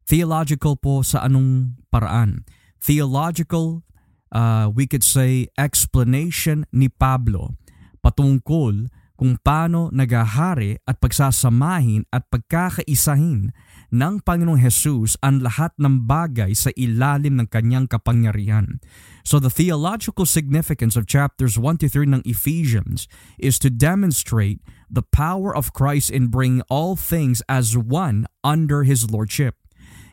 Theological 0.05 0.76
po 0.76 1.00
sa 1.00 1.25
anong 1.25 1.81
paraan? 1.88 2.45
Theological, 2.79 3.83
uh, 4.31 4.69
we 4.71 4.85
could 4.85 5.02
say, 5.02 5.49
explanation 5.57 6.69
ni 6.71 6.93
Pablo 6.93 7.57
patungkol 8.05 8.93
kung 9.17 9.38
paano 9.41 9.88
nagahari 9.95 10.76
at 10.85 10.99
pagsasamahin 10.99 12.05
at 12.11 12.26
pagkakaisahin 12.29 13.55
ng 13.93 14.25
Panginoong 14.25 14.59
Jesus 14.59 15.21
ang 15.21 15.45
lahat 15.45 15.77
ng 15.77 16.09
bagay 16.09 16.57
sa 16.57 16.73
ilalim 16.81 17.37
ng 17.37 17.49
kanyang 17.53 17.85
kapangyarihan. 17.85 18.81
So 19.21 19.37
the 19.37 19.53
theological 19.53 20.25
significance 20.25 20.97
of 20.97 21.05
chapters 21.05 21.61
1 21.61 21.85
to 21.85 21.89
3 21.93 22.17
ng 22.17 22.23
Ephesians 22.25 23.05
is 23.37 23.61
to 23.61 23.69
demonstrate 23.69 24.65
the 24.89 25.05
power 25.05 25.53
of 25.53 25.77
Christ 25.77 26.09
in 26.09 26.33
bringing 26.33 26.65
all 26.73 26.97
things 26.97 27.45
as 27.53 27.77
one 27.77 28.25
under 28.41 28.89
His 28.89 29.13
Lordship. 29.13 29.61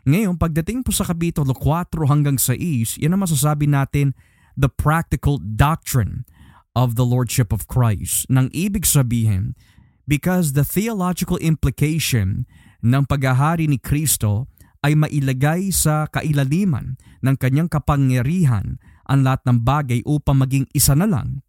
Ngayon, 0.04 0.36
pagdating 0.36 0.84
po 0.84 0.92
sa 0.92 1.08
Kapitulo 1.08 1.56
4 1.56 2.12
hanggang 2.12 2.36
6, 2.36 3.00
yan 3.00 3.16
ang 3.16 3.24
masasabi 3.24 3.68
natin 3.68 4.12
the 4.60 4.68
practical 4.68 5.40
doctrine 5.40 6.28
of 6.76 7.00
the 7.00 7.08
Lordship 7.08 7.56
of 7.56 7.68
Christ. 7.72 8.28
Nang 8.28 8.52
ibig 8.52 8.84
sabihin, 8.84 9.56
because 10.08 10.52
the 10.52 10.68
theological 10.68 11.40
implication 11.40 12.44
ng 12.84 13.04
paghahari 13.08 13.68
ni 13.68 13.80
Kristo 13.80 14.48
ay 14.80 14.96
mailagay 14.96 15.76
sa 15.76 16.08
kailaliman 16.08 16.96
ng 17.20 17.36
kanyang 17.36 17.68
kapangyarihan 17.68 18.80
ang 19.10 19.20
lahat 19.26 19.44
ng 19.50 19.60
bagay 19.66 20.00
upang 20.08 20.40
maging 20.40 20.66
isa 20.72 20.96
na 20.96 21.10
lang. 21.10 21.44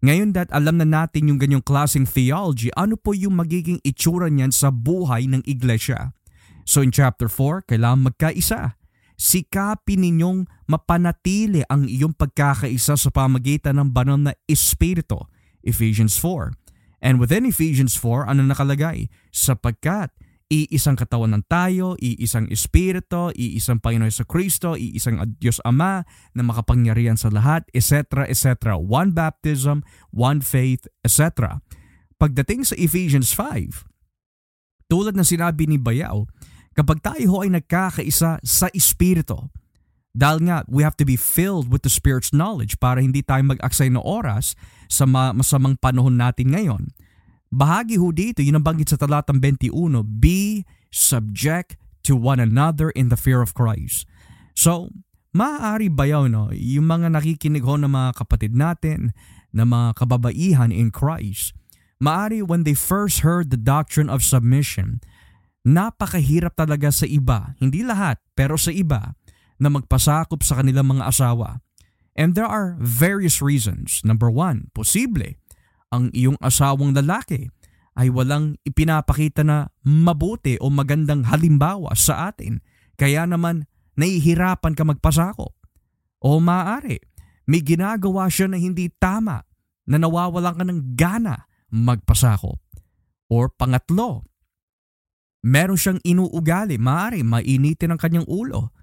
Ngayon 0.00 0.32
that 0.32 0.48
alam 0.48 0.80
na 0.80 0.88
natin 0.88 1.28
yung 1.28 1.36
ganyong 1.36 1.60
klaseng 1.60 2.08
theology, 2.08 2.72
ano 2.72 2.96
po 2.96 3.12
yung 3.12 3.36
magiging 3.36 3.76
itsura 3.84 4.32
niyan 4.32 4.48
sa 4.48 4.72
buhay 4.72 5.28
ng 5.28 5.44
iglesia? 5.44 6.16
So 6.64 6.80
in 6.80 6.88
chapter 6.88 7.28
4, 7.28 7.68
kailangan 7.68 8.08
magkaisa. 8.08 8.80
Sikapin 9.20 10.00
ninyong 10.00 10.48
mapanatili 10.64 11.60
ang 11.68 11.84
iyong 11.84 12.16
pagkakaisa 12.16 12.96
sa 12.96 13.10
pamagitan 13.12 13.76
ng 13.76 13.92
banal 13.92 14.16
na 14.16 14.32
Espiritu. 14.48 15.20
Ephesians 15.60 16.16
4. 16.16 16.56
And 17.04 17.20
within 17.20 17.44
Ephesians 17.44 17.92
4, 18.00 18.32
ano 18.32 18.40
nakalagay? 18.48 19.12
Sapagkat 19.28 20.16
iisang 20.50 20.98
katawan 20.98 21.30
ng 21.38 21.46
tayo, 21.46 21.94
iisang 22.02 22.50
Espiritu, 22.50 23.30
iisang 23.38 23.78
Panginoon 23.78 24.10
sa 24.10 24.26
Kristo, 24.26 24.74
iisang 24.74 25.22
Diyos 25.38 25.62
Ama 25.62 26.02
na 26.34 26.42
makapangyarihan 26.42 27.14
sa 27.14 27.30
lahat, 27.30 27.70
etc. 27.70 28.26
etc. 28.26 28.74
One 28.74 29.14
baptism, 29.14 29.86
one 30.10 30.42
faith, 30.42 30.90
etc. 31.06 31.62
Pagdating 32.18 32.66
sa 32.66 32.74
Ephesians 32.74 33.30
5, 33.32 33.86
tulad 34.90 35.14
na 35.14 35.22
sinabi 35.22 35.70
ni 35.70 35.78
Bayaw, 35.78 36.26
kapag 36.74 36.98
tayo 36.98 37.24
ho 37.30 37.36
ay 37.46 37.54
nagkakaisa 37.54 38.42
sa 38.42 38.66
Espiritu, 38.74 39.46
dahil 40.10 40.50
nga, 40.50 40.66
we 40.66 40.82
have 40.82 40.98
to 40.98 41.06
be 41.06 41.14
filled 41.14 41.70
with 41.70 41.86
the 41.86 41.92
Spirit's 41.92 42.34
knowledge 42.34 42.82
para 42.82 42.98
hindi 42.98 43.22
tayo 43.22 43.46
mag-aksay 43.46 43.94
na 43.94 44.02
oras 44.02 44.58
sa 44.90 45.06
ma- 45.06 45.30
masamang 45.30 45.78
panahon 45.78 46.18
natin 46.18 46.50
ngayon. 46.50 46.90
Bahagi 47.50 47.98
ho 47.98 48.14
dito, 48.14 48.46
yun 48.46 48.62
ang 48.62 48.66
banggit 48.66 48.94
sa 48.94 48.98
talatang 48.98 49.42
21, 49.42 49.74
be 50.22 50.62
subject 50.94 51.74
to 52.06 52.14
one 52.14 52.38
another 52.38 52.94
in 52.94 53.10
the 53.10 53.18
fear 53.18 53.42
of 53.42 53.58
Christ. 53.58 54.06
So, 54.54 54.94
maaari 55.34 55.90
ba 55.90 56.06
yun, 56.06 56.30
no? 56.30 56.54
yung 56.54 56.86
mga 56.86 57.10
nakikinig 57.10 57.66
ho 57.66 57.74
ng 57.74 57.90
mga 57.90 58.22
kapatid 58.22 58.54
natin, 58.54 59.10
na 59.50 59.66
mga 59.66 59.98
kababaihan 59.98 60.70
in 60.70 60.94
Christ, 60.94 61.50
maari 61.98 62.38
when 62.38 62.62
they 62.62 62.78
first 62.78 63.26
heard 63.26 63.50
the 63.50 63.58
doctrine 63.58 64.06
of 64.06 64.22
submission, 64.22 65.02
napakahirap 65.66 66.54
talaga 66.54 66.94
sa 66.94 67.04
iba, 67.04 67.58
hindi 67.58 67.82
lahat, 67.82 68.22
pero 68.38 68.54
sa 68.54 68.70
iba, 68.70 69.18
na 69.58 69.68
magpasakop 69.68 70.40
sa 70.46 70.62
kanilang 70.62 70.96
mga 70.96 71.10
asawa. 71.10 71.60
And 72.14 72.38
there 72.38 72.48
are 72.48 72.78
various 72.78 73.42
reasons. 73.42 74.00
Number 74.06 74.30
one, 74.30 74.70
posible 74.72 75.39
ang 75.90 76.10
iyong 76.14 76.38
asawang 76.38 76.94
lalaki 76.94 77.50
ay 77.98 78.08
walang 78.08 78.54
ipinapakita 78.62 79.42
na 79.42 79.66
mabuti 79.82 80.56
o 80.62 80.70
magandang 80.70 81.26
halimbawa 81.26 81.92
sa 81.98 82.30
atin. 82.30 82.62
Kaya 82.94 83.26
naman 83.26 83.66
nahihirapan 83.98 84.78
ka 84.78 84.86
magpasakop. 84.86 85.52
O 86.20 86.38
maaari, 86.38 87.02
may 87.50 87.60
ginagawa 87.60 88.30
siya 88.30 88.46
na 88.46 88.56
hindi 88.60 88.88
tama 88.88 89.42
na 89.90 89.96
nawawalan 89.98 90.54
ka 90.54 90.64
ng 90.64 90.80
gana 90.94 91.50
magpasakop. 91.74 92.60
Or 93.30 93.50
pangatlo, 93.50 94.26
meron 95.42 95.78
siyang 95.78 96.00
inuugali, 96.06 96.78
maaari 96.78 97.26
mainitin 97.26 97.94
ang 97.94 98.00
kanyang 98.00 98.26
ulo 98.30 98.74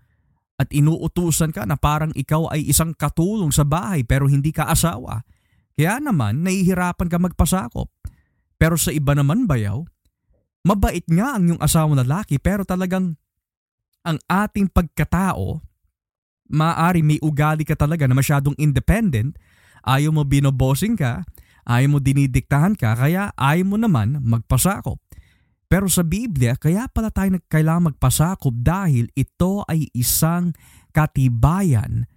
at 0.57 0.73
inuutusan 0.73 1.53
ka 1.53 1.63
na 1.69 1.77
parang 1.77 2.09
ikaw 2.17 2.49
ay 2.49 2.65
isang 2.65 2.91
katulong 2.97 3.53
sa 3.53 3.61
bahay 3.61 4.01
pero 4.01 4.25
hindi 4.25 4.49
ka 4.49 4.67
asawa. 4.67 5.21
Kaya 5.77 6.01
naman, 6.01 6.41
nahihirapan 6.41 7.05
ka 7.05 7.21
magpasakop. 7.21 7.85
Pero 8.57 8.73
sa 8.81 8.89
iba 8.89 9.13
naman 9.13 9.45
bayaw, 9.45 9.85
mabait 10.65 11.05
nga 11.05 11.37
ang 11.37 11.53
yung 11.53 11.61
asawang 11.61 12.01
lalaki 12.01 12.41
pero 12.41 12.65
talagang 12.65 13.13
ang 14.01 14.17
ating 14.25 14.73
pagkatao, 14.73 15.61
maaari 16.49 17.05
may 17.05 17.21
ugali 17.21 17.61
ka 17.61 17.77
talaga 17.77 18.09
na 18.09 18.17
masyadong 18.17 18.57
independent, 18.57 19.37
ayaw 19.85 20.09
mo 20.09 20.25
binobosing 20.25 20.97
ka, 20.97 21.21
ayaw 21.69 21.93
mo 21.93 21.99
dinidiktahan 22.01 22.73
ka, 22.73 22.97
kaya 22.97 23.29
ayaw 23.37 23.67
mo 23.69 23.77
naman 23.77 24.17
magpasakop. 24.25 24.97
Pero 25.67 25.91
sa 25.91 26.01
Biblia, 26.01 26.55
kaya 26.55 26.87
pala 26.87 27.11
tayo 27.11 27.37
kailangan 27.51 27.93
magpasakop 27.93 28.55
dahil 28.55 29.11
ito 29.13 29.67
ay 29.67 29.91
isang 29.91 30.55
katibayan 30.95 32.07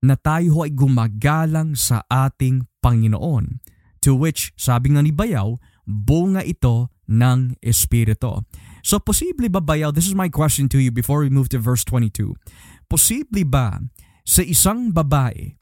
na 0.00 0.16
tayo 0.16 0.64
ay 0.64 0.72
gumagalang 0.72 1.76
sa 1.76 2.04
ating 2.08 2.64
Panginoon. 2.80 3.60
To 4.00 4.16
which, 4.16 4.56
sabi 4.56 4.96
nga 4.96 5.04
ni 5.04 5.12
Bayaw, 5.12 5.60
bunga 5.84 6.40
ito 6.40 6.88
ng 7.04 7.60
Espiritu. 7.60 8.40
So 8.80 8.96
posible 8.96 9.52
ba 9.52 9.60
Bayaw, 9.60 9.92
this 9.92 10.08
is 10.08 10.16
my 10.16 10.32
question 10.32 10.72
to 10.72 10.80
you 10.80 10.88
before 10.88 11.20
we 11.20 11.28
move 11.28 11.52
to 11.52 11.60
verse 11.60 11.84
22. 11.84 12.32
Posible 12.88 13.44
ba 13.44 13.76
sa 14.24 14.40
isang 14.40 14.88
babae 14.88 15.60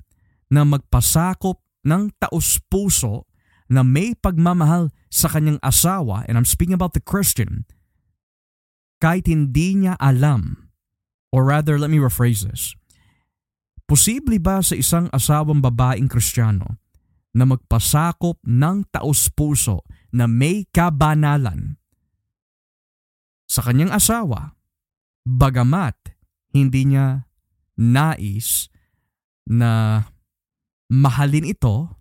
na 0.55 0.63
magpasakop 0.63 1.59
ng 1.83 2.15
taos-puso 2.23 3.27
na 3.69 3.85
may 3.85 4.15
pagmamahal 4.17 4.95
sa 5.13 5.29
kanyang 5.29 5.61
asawa, 5.61 6.25
and 6.25 6.41
I'm 6.41 6.49
speaking 6.49 6.77
about 6.77 6.97
the 6.97 7.05
Christian, 7.05 7.69
kahit 9.03 9.29
hindi 9.29 9.77
niya 9.77 9.95
alam, 10.01 10.73
or 11.29 11.45
rather, 11.45 11.77
let 11.77 11.93
me 11.93 12.01
rephrase 12.01 12.49
this. 12.49 12.78
Posible 13.89 14.37
ba 14.37 14.61
sa 14.61 14.77
isang 14.77 15.09
asawang 15.09 15.65
babaeng 15.65 16.13
kristyano 16.13 16.77
na 17.33 17.49
magpasakop 17.49 18.37
ng 18.45 18.93
taos-puso 18.93 19.81
na 20.13 20.29
may 20.29 20.69
kabanalan 20.69 21.81
sa 23.49 23.65
kanyang 23.65 23.97
asawa, 23.97 24.53
bagamat 25.25 25.97
hindi 26.53 26.93
niya 26.93 27.25
nais 27.81 28.69
na 29.49 30.05
mahalin 30.93 31.49
ito, 31.49 31.97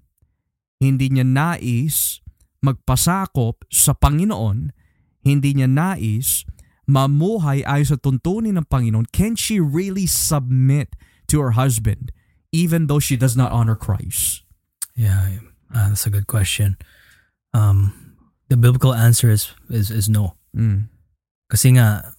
hindi 0.84 1.08
niya 1.08 1.24
nais 1.24 2.20
magpasakop 2.60 3.64
sa 3.72 3.96
Panginoon, 3.96 4.76
hindi 5.24 5.50
niya 5.56 5.72
nais 5.72 6.44
mamuhay 6.84 7.64
ayon 7.64 7.96
sa 7.96 8.00
tuntunin 8.00 8.60
ng 8.60 8.68
Panginoon, 8.68 9.08
can 9.16 9.40
she 9.40 9.64
really 9.64 10.04
submit 10.04 10.92
to 11.28 11.42
her 11.42 11.52
husband 11.52 12.12
even 12.52 12.88
though 12.88 13.00
she 13.00 13.18
does 13.18 13.36
not 13.36 13.52
honor 13.52 13.76
Christ? 13.76 14.44
Yeah, 14.96 15.44
uh, 15.74 15.90
that's 15.90 16.06
a 16.06 16.10
good 16.10 16.28
question. 16.28 16.78
Um, 17.54 18.16
the 18.50 18.58
biblical 18.58 18.94
answer 18.94 19.30
is 19.30 19.52
is, 19.70 19.92
is 19.92 20.08
no. 20.10 20.36
Mm, 20.56 20.88
Kasi 21.52 21.76
nga, 21.76 22.14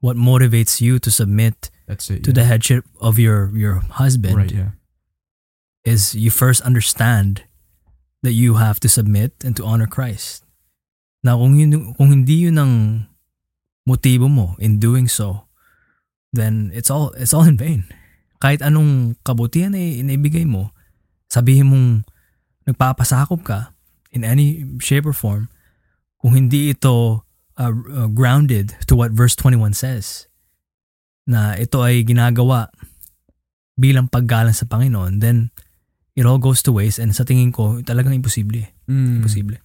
what 0.00 0.16
motivates 0.16 0.80
you 0.80 0.98
to 0.98 1.10
submit 1.10 1.70
that's 1.86 2.10
it. 2.10 2.22
to 2.24 2.32
the 2.32 2.44
headship 2.44 2.84
of 3.00 3.18
your 3.18 3.50
your 3.56 3.80
husband 3.98 4.36
Right, 4.36 4.52
yeah. 4.52 4.70
is 5.86 6.14
you 6.14 6.30
first 6.30 6.60
understand 6.62 7.44
that 8.22 8.34
you 8.34 8.58
have 8.58 8.78
to 8.82 8.88
submit 8.90 9.32
and 9.46 9.54
to 9.56 9.64
honor 9.64 9.86
Christ. 9.86 10.44
Now, 11.22 11.38
kung, 11.38 11.54
yun, 11.58 11.94
kung 11.94 12.10
hindi 12.10 12.46
yun 12.46 12.58
ang 12.58 12.74
motibo 13.88 14.28
mo 14.30 14.54
in 14.58 14.78
doing 14.78 15.06
so, 15.08 15.46
then 16.32 16.70
it's 16.74 16.90
all 16.90 17.10
it's 17.16 17.32
all 17.32 17.46
in 17.46 17.56
vain. 17.56 17.86
Kahit 18.38 18.62
anong 18.62 19.18
kabutihan 19.26 19.74
na 19.74 19.78
inibigay 19.78 20.46
mo, 20.46 20.70
sabihin 21.26 21.70
mong 21.70 21.88
nagpapasakop 22.66 23.42
ka 23.42 23.74
in 24.14 24.22
any 24.24 24.64
shape 24.78 25.06
or 25.06 25.14
form, 25.14 25.50
kung 26.18 26.34
hindi 26.34 26.72
ito 26.72 27.22
uh, 27.58 27.72
uh, 27.74 28.08
grounded 28.10 28.74
to 28.86 28.94
what 28.94 29.14
verse 29.14 29.34
21 29.36 29.74
says, 29.74 30.26
na 31.28 31.58
ito 31.60 31.84
ay 31.84 32.02
ginagawa 32.06 32.72
bilang 33.76 34.08
paggalang 34.08 34.56
sa 34.56 34.64
Panginoon, 34.64 35.20
then 35.20 35.52
it 36.16 36.26
all 36.26 36.40
goes 36.40 36.64
to 36.64 36.74
waste 36.74 36.98
and 36.98 37.14
sa 37.14 37.22
tingin 37.22 37.54
ko 37.54 37.78
talagang 37.84 38.16
imposible. 38.16 38.64
Mm. 38.88 39.22
Imposible. 39.22 39.60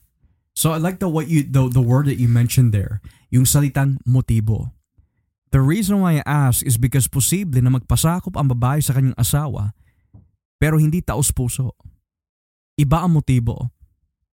So 0.53 0.75
I 0.75 0.77
like 0.77 1.01
the 1.01 1.09
what 1.09 1.31
you 1.31 1.41
the 1.41 1.65
the 1.65 1.81
word 1.81 2.05
that 2.05 2.21
you 2.21 2.29
mentioned 2.29 2.75
there, 2.77 3.01
yung 3.33 3.49
salitang 3.49 3.97
motibo. 4.05 4.72
The 5.53 5.61
reason 5.61 6.01
why 6.01 6.17
I 6.17 6.25
ask 6.25 6.65
is 6.65 6.81
because 6.81 7.05
posible 7.05 7.61
na 7.61 7.69
magpasakop 7.69 8.33
ang 8.33 8.49
babae 8.49 8.81
sa 8.81 8.97
kanyang 8.97 9.13
asawa 9.21 9.77
pero 10.57 10.81
hindi 10.81 11.05
taos 11.05 11.29
puso. 11.29 11.77
Iba 12.73 13.05
ang 13.05 13.13
motibo. 13.13 13.69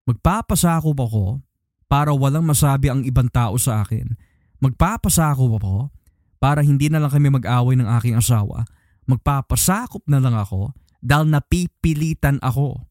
Magpapasakop 0.05 0.93
ako 0.93 1.41
para 1.89 2.13
walang 2.13 2.45
masabi 2.45 2.93
ang 2.93 3.01
ibang 3.01 3.33
tao 3.33 3.57
sa 3.57 3.81
akin. 3.81 4.13
Magpapasakop 4.61 5.57
ako 5.57 5.89
para 6.37 6.61
hindi 6.61 6.85
na 6.85 7.01
lang 7.01 7.09
kami 7.09 7.33
mag-away 7.33 7.73
ng 7.81 7.89
aking 7.97 8.13
asawa. 8.13 8.69
Magpapasakop 9.09 10.05
na 10.05 10.21
lang 10.21 10.37
ako 10.37 10.77
dahil 11.01 11.33
napipilitan 11.33 12.37
ako. 12.45 12.85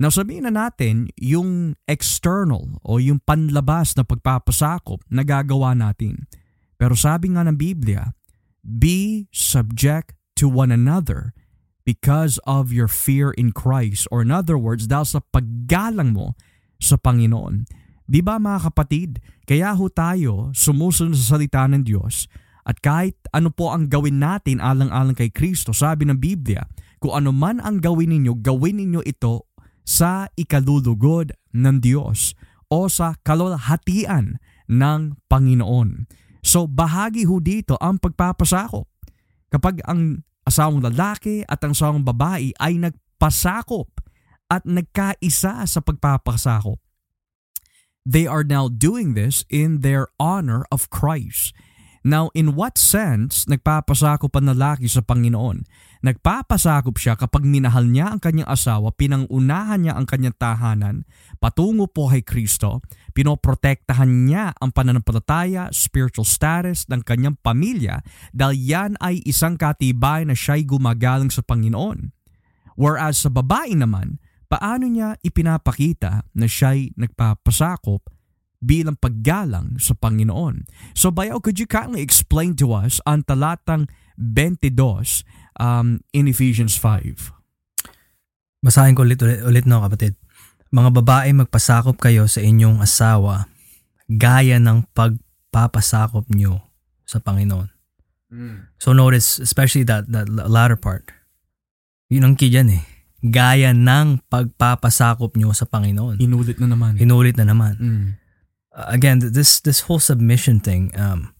Now 0.00 0.08
sabihin 0.08 0.48
na 0.48 0.54
natin 0.54 1.12
yung 1.20 1.76
external 1.84 2.80
o 2.80 2.96
yung 2.96 3.20
panlabas 3.20 4.00
na 4.00 4.02
pagpapasakop 4.02 5.04
na 5.12 5.20
gagawa 5.20 5.76
natin. 5.76 6.24
Pero 6.82 6.98
sabi 6.98 7.30
nga 7.30 7.46
ng 7.46 7.54
Biblia, 7.54 8.10
be 8.66 9.30
subject 9.30 10.18
to 10.34 10.50
one 10.50 10.74
another 10.74 11.30
because 11.86 12.42
of 12.42 12.74
your 12.74 12.90
fear 12.90 13.30
in 13.38 13.54
Christ. 13.54 14.10
Or 14.10 14.18
in 14.18 14.34
other 14.34 14.58
words, 14.58 14.90
dahil 14.90 15.06
sa 15.06 15.22
paggalang 15.30 16.10
mo 16.10 16.34
sa 16.82 16.98
Panginoon. 16.98 17.70
Di 18.02 18.18
ba 18.18 18.42
mga 18.42 18.74
kapatid, 18.74 19.22
kaya 19.46 19.78
ho 19.78 19.86
tayo 19.94 20.50
sumusunod 20.58 21.14
sa 21.14 21.38
salita 21.38 21.62
ng 21.70 21.86
Diyos 21.86 22.26
at 22.66 22.82
kahit 22.82 23.14
ano 23.30 23.54
po 23.54 23.70
ang 23.70 23.86
gawin 23.86 24.18
natin 24.18 24.58
alang-alang 24.58 25.14
kay 25.14 25.30
Kristo, 25.30 25.70
sabi 25.70 26.10
ng 26.10 26.18
Biblia, 26.18 26.66
kung 26.98 27.14
ano 27.14 27.30
man 27.30 27.62
ang 27.62 27.78
gawin 27.78 28.10
ninyo, 28.10 28.42
gawin 28.42 28.82
ninyo 28.82 29.06
ito 29.06 29.46
sa 29.86 30.26
ikalulugod 30.34 31.30
ng 31.54 31.76
Diyos 31.78 32.34
o 32.70 32.90
sa 32.90 33.14
kalulhatian 33.22 34.42
ng 34.66 35.00
Panginoon. 35.30 36.21
So 36.42 36.66
bahagi 36.66 37.22
ho 37.24 37.38
dito 37.38 37.78
ang 37.78 38.02
pagpapasakop. 38.02 38.90
Kapag 39.48 39.78
ang 39.86 40.26
asawang 40.42 40.82
lalaki 40.82 41.46
at 41.46 41.62
ang 41.62 41.72
asawang 41.72 42.02
babae 42.02 42.50
ay 42.58 42.82
nagpasakop 42.82 43.88
at 44.50 44.66
nagkaisa 44.66 45.64
sa 45.64 45.80
pagpapasakop, 45.80 46.82
they 48.02 48.26
are 48.26 48.42
now 48.42 48.66
doing 48.66 49.14
this 49.14 49.46
in 49.46 49.86
their 49.86 50.10
honor 50.18 50.66
of 50.74 50.90
Christ. 50.90 51.54
Now, 52.02 52.34
in 52.34 52.58
what 52.58 52.82
sense 52.82 53.46
nagpapasakop 53.46 54.34
ang 54.34 54.50
lalaki 54.50 54.90
sa 54.90 55.06
Panginoon? 55.06 55.62
Nagpapasakop 56.02 56.98
siya 56.98 57.14
kapag 57.14 57.46
minahal 57.46 57.86
niya 57.86 58.10
ang 58.10 58.18
kanyang 58.18 58.50
asawa, 58.50 58.90
pinangunahan 58.90 59.86
niya 59.86 59.94
ang 59.94 60.10
kanyang 60.10 60.34
tahanan, 60.34 61.06
patungo 61.38 61.86
po 61.86 62.10
kay 62.10 62.26
Kristo, 62.26 62.82
pinoprotektahan 63.14 64.26
niya 64.26 64.50
ang 64.58 64.74
pananampalataya, 64.74 65.70
spiritual 65.70 66.26
status 66.26 66.90
ng 66.90 67.06
kanyang 67.06 67.38
pamilya 67.38 68.02
dahil 68.34 68.58
yan 68.58 68.92
ay 68.98 69.22
isang 69.22 69.54
katibay 69.54 70.26
na 70.26 70.34
siya'y 70.34 70.66
gumagalang 70.66 71.30
sa 71.30 71.46
Panginoon. 71.46 72.10
Whereas 72.74 73.22
sa 73.22 73.30
babae 73.30 73.78
naman, 73.78 74.18
paano 74.50 74.90
niya 74.90 75.14
ipinapakita 75.22 76.26
na 76.34 76.46
siya'y 76.50 76.98
nagpapasakop 76.98 78.11
bilang 78.62 78.94
paggalang 78.94 79.76
sa 79.82 79.98
Panginoon. 79.98 80.70
So 80.94 81.10
Bayaw, 81.10 81.42
could 81.42 81.58
you 81.58 81.66
kindly 81.66 82.00
explain 82.00 82.54
to 82.62 82.70
us 82.70 83.02
ang 83.02 83.26
talatang 83.26 83.90
22 84.14 84.78
um, 85.58 85.98
in 86.14 86.30
Ephesians 86.30 86.78
5? 86.78 87.34
Basahin 88.62 88.94
ko 88.94 89.02
ulit, 89.02 89.18
ulit, 89.18 89.42
ulit 89.42 89.66
no 89.66 89.82
kapatid. 89.82 90.14
Mga 90.70 91.02
babae 91.02 91.28
magpasakop 91.34 91.98
kayo 91.98 92.30
sa 92.30 92.38
inyong 92.38 92.78
asawa 92.78 93.50
gaya 94.06 94.62
ng 94.62 94.86
pagpapasakop 94.94 96.30
nyo 96.30 96.62
sa 97.02 97.18
Panginoon. 97.18 97.68
Mm. 98.32 98.72
So 98.80 98.96
notice, 98.96 99.42
especially 99.42 99.84
that, 99.90 100.08
that 100.08 100.30
latter 100.30 100.78
part. 100.78 101.10
Yun 102.08 102.32
ang 102.32 102.34
key 102.38 102.48
dyan 102.48 102.72
eh. 102.72 102.82
Gaya 103.22 103.74
ng 103.74 104.24
pagpapasakop 104.30 105.36
nyo 105.36 105.52
sa 105.52 105.68
Panginoon. 105.68 106.22
Inulit 106.22 106.56
na 106.62 106.70
naman. 106.70 106.96
Inulit 106.96 107.36
na 107.36 107.46
naman. 107.50 107.74
Mm. 107.76 108.08
Again 108.74 109.20
this 109.20 109.60
this 109.60 109.80
whole 109.80 110.00
submission 110.00 110.60
thing 110.60 110.90
um 110.96 111.34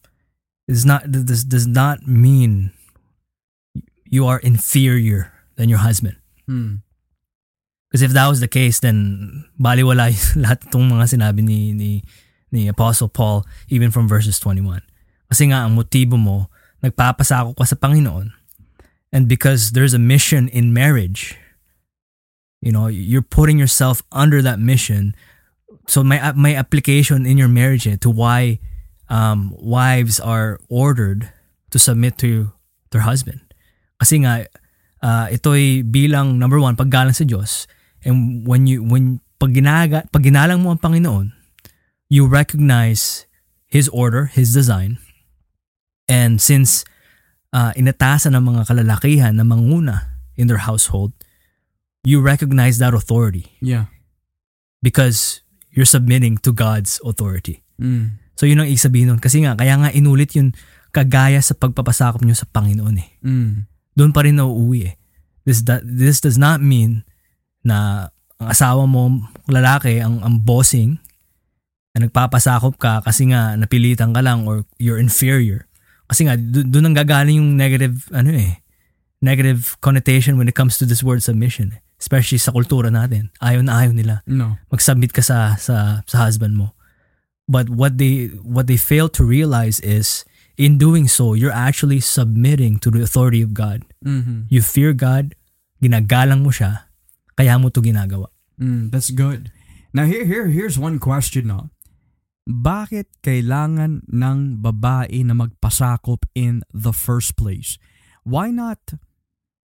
is 0.69 0.85
not 0.85 1.03
this 1.07 1.45
does 1.45 1.67
not 1.67 2.07
mean 2.07 2.73
you 4.05 4.27
are 4.27 4.39
inferior 4.39 5.33
than 5.57 5.69
your 5.69 5.81
husband. 5.81 6.17
Mm. 6.49 6.83
because 7.93 8.03
if 8.03 8.13
that 8.13 8.27
was 8.27 8.41
the 8.41 8.49
case 8.49 8.81
then 8.81 9.45
baliwala 9.61 10.11
lahat 10.43 10.65
itong 10.67 10.91
mga 10.91 11.13
sinabi 11.13 11.45
ni 11.45 11.77
ni 11.77 12.03
ni 12.51 12.67
Apostle 12.67 13.09
Paul 13.09 13.45
even 13.69 13.93
from 13.93 14.09
verses 14.09 14.41
21 14.41 14.81
kasi 15.29 15.53
nga 15.53 15.65
ang 15.65 15.77
motibo 15.77 16.17
mo 16.17 16.51
nagpapasako 16.83 17.55
ka 17.55 17.63
sa 17.63 17.79
Panginoon. 17.79 18.35
And 19.13 19.29
because 19.31 19.77
there's 19.77 19.95
a 19.95 20.01
mission 20.01 20.49
in 20.49 20.73
marriage 20.73 21.37
you 22.65 22.73
know 22.73 22.89
you're 22.89 23.25
putting 23.25 23.61
yourself 23.61 24.01
under 24.11 24.41
that 24.41 24.57
mission 24.57 25.13
so 25.87 26.03
may 26.03 26.21
may 26.35 26.55
application 26.55 27.27
in 27.27 27.39
your 27.39 27.51
marriage 27.51 27.87
eh, 27.87 27.97
to 28.01 28.11
why 28.11 28.59
um, 29.11 29.55
wives 29.59 30.21
are 30.21 30.59
ordered 30.69 31.31
to 31.71 31.79
submit 31.79 32.17
to 32.23 32.53
their 32.91 33.03
husband. 33.03 33.41
Kasi 33.99 34.23
nga 34.23 34.47
uh, 35.03 35.27
ito'y 35.31 35.83
bilang 35.87 36.39
number 36.39 36.59
one 36.59 36.77
paggalang 36.79 37.15
sa 37.15 37.25
Diyos 37.27 37.67
and 38.05 38.47
when 38.47 38.67
you 38.67 38.83
when 38.83 39.21
pag, 39.43 39.55
ginaga, 39.55 40.07
pag 40.15 40.23
ginalang 40.23 40.63
mo 40.63 40.71
ang 40.71 40.79
Panginoon, 40.79 41.35
you 42.07 42.31
recognize 42.31 43.27
His 43.67 43.91
order, 43.91 44.31
His 44.31 44.55
design, 44.55 45.03
and 46.07 46.39
since 46.39 46.87
uh, 47.51 47.75
inatasan 47.75 48.39
ng 48.39 48.45
mga 48.55 48.71
kalalakihan 48.71 49.35
na 49.35 49.43
manguna 49.43 50.15
in 50.39 50.47
their 50.47 50.63
household, 50.63 51.11
you 52.07 52.23
recognize 52.23 52.79
that 52.79 52.95
authority 52.95 53.51
Yeah. 53.59 53.91
because 54.83 55.42
you're 55.73 55.89
submitting 55.89 56.37
to 56.41 56.53
God's 56.53 57.01
authority. 57.03 57.65
Mm. 57.81 58.21
So 58.37 58.45
yun 58.45 58.61
ang 58.61 58.69
ibig 58.69 58.85
sabihin 58.85 59.09
nun. 59.13 59.21
Kasi 59.21 59.43
nga, 59.45 59.57
kaya 59.57 59.77
nga 59.81 59.91
inulit 59.93 60.37
yun 60.37 60.53
kagaya 60.93 61.41
sa 61.41 61.57
pagpapasakop 61.57 62.21
nyo 62.23 62.37
sa 62.37 62.49
Panginoon 62.49 62.97
eh. 63.01 63.09
Mm. 63.25 63.67
Doon 63.97 64.13
pa 64.13 64.25
rin 64.25 64.37
nauuwi 64.37 64.93
eh. 64.93 64.95
This, 65.49 65.65
that, 65.67 65.83
this 65.83 66.21
does 66.23 66.37
not 66.37 66.63
mean 66.63 67.03
na 67.65 68.09
ang 68.39 68.49
asawa 68.53 68.85
mo, 68.85 69.27
lalaki, 69.49 69.99
ang, 69.99 70.21
ang 70.23 70.45
bossing, 70.45 71.01
na 71.93 72.09
nagpapasakop 72.09 72.81
ka 72.81 73.05
kasi 73.05 73.29
nga 73.29 73.53
napilitan 73.57 74.17
ka 74.17 74.25
lang 74.25 74.49
or 74.49 74.65
you're 74.81 75.01
inferior. 75.01 75.69
Kasi 76.09 76.25
nga, 76.29 76.37
do- 76.37 76.65
doon 76.65 76.93
ang 76.93 76.97
gagaling 76.97 77.37
yung 77.41 77.57
negative, 77.57 78.09
ano 78.13 78.33
eh, 78.33 78.61
negative 79.21 79.77
connotation 79.85 80.37
when 80.37 80.49
it 80.49 80.57
comes 80.57 80.77
to 80.81 80.85
this 80.85 81.05
word 81.05 81.21
submission. 81.21 81.77
eh. 81.77 81.81
Especially 82.03 82.43
sa 82.43 82.51
kultura 82.51 82.91
natin. 82.91 83.31
Ayaw 83.39 83.63
na 83.63 83.79
ayaw 83.79 83.95
nila 83.95 84.27
No. 84.27 84.59
mag-submit 84.75 85.15
ka 85.15 85.23
sa 85.23 85.55
sa 85.55 86.03
sa 86.03 86.17
husband 86.27 86.59
mo. 86.59 86.75
But 87.47 87.71
what 87.71 88.03
they 88.03 88.35
what 88.43 88.67
they 88.67 88.75
fail 88.75 89.07
to 89.15 89.23
realize 89.23 89.79
is 89.79 90.27
in 90.59 90.83
doing 90.83 91.07
so, 91.07 91.39
you're 91.39 91.55
actually 91.55 92.03
submitting 92.03 92.83
to 92.83 92.91
the 92.91 93.07
authority 93.07 93.39
of 93.39 93.55
God. 93.55 93.87
Mm-hmm. 94.03 94.51
You 94.51 94.67
fear 94.67 94.91
God, 94.99 95.39
ginagalang 95.79 96.43
mo 96.43 96.51
siya, 96.51 96.91
kaya 97.39 97.55
mo 97.63 97.71
to 97.71 97.79
ginagawa. 97.79 98.35
Mm, 98.59 98.91
that's 98.91 99.15
good. 99.15 99.55
Now 99.95 100.11
here 100.11 100.27
here 100.27 100.51
here's 100.51 100.75
one 100.75 100.99
question 100.99 101.55
no. 101.55 101.71
Bakit 102.43 103.23
kailangan 103.23 104.11
ng 104.11 104.39
babae 104.59 105.23
na 105.23 105.39
magpasakop 105.39 106.27
in 106.35 106.67
the 106.75 106.91
first 106.91 107.39
place? 107.39 107.79
Why 108.27 108.51
not 108.51 108.99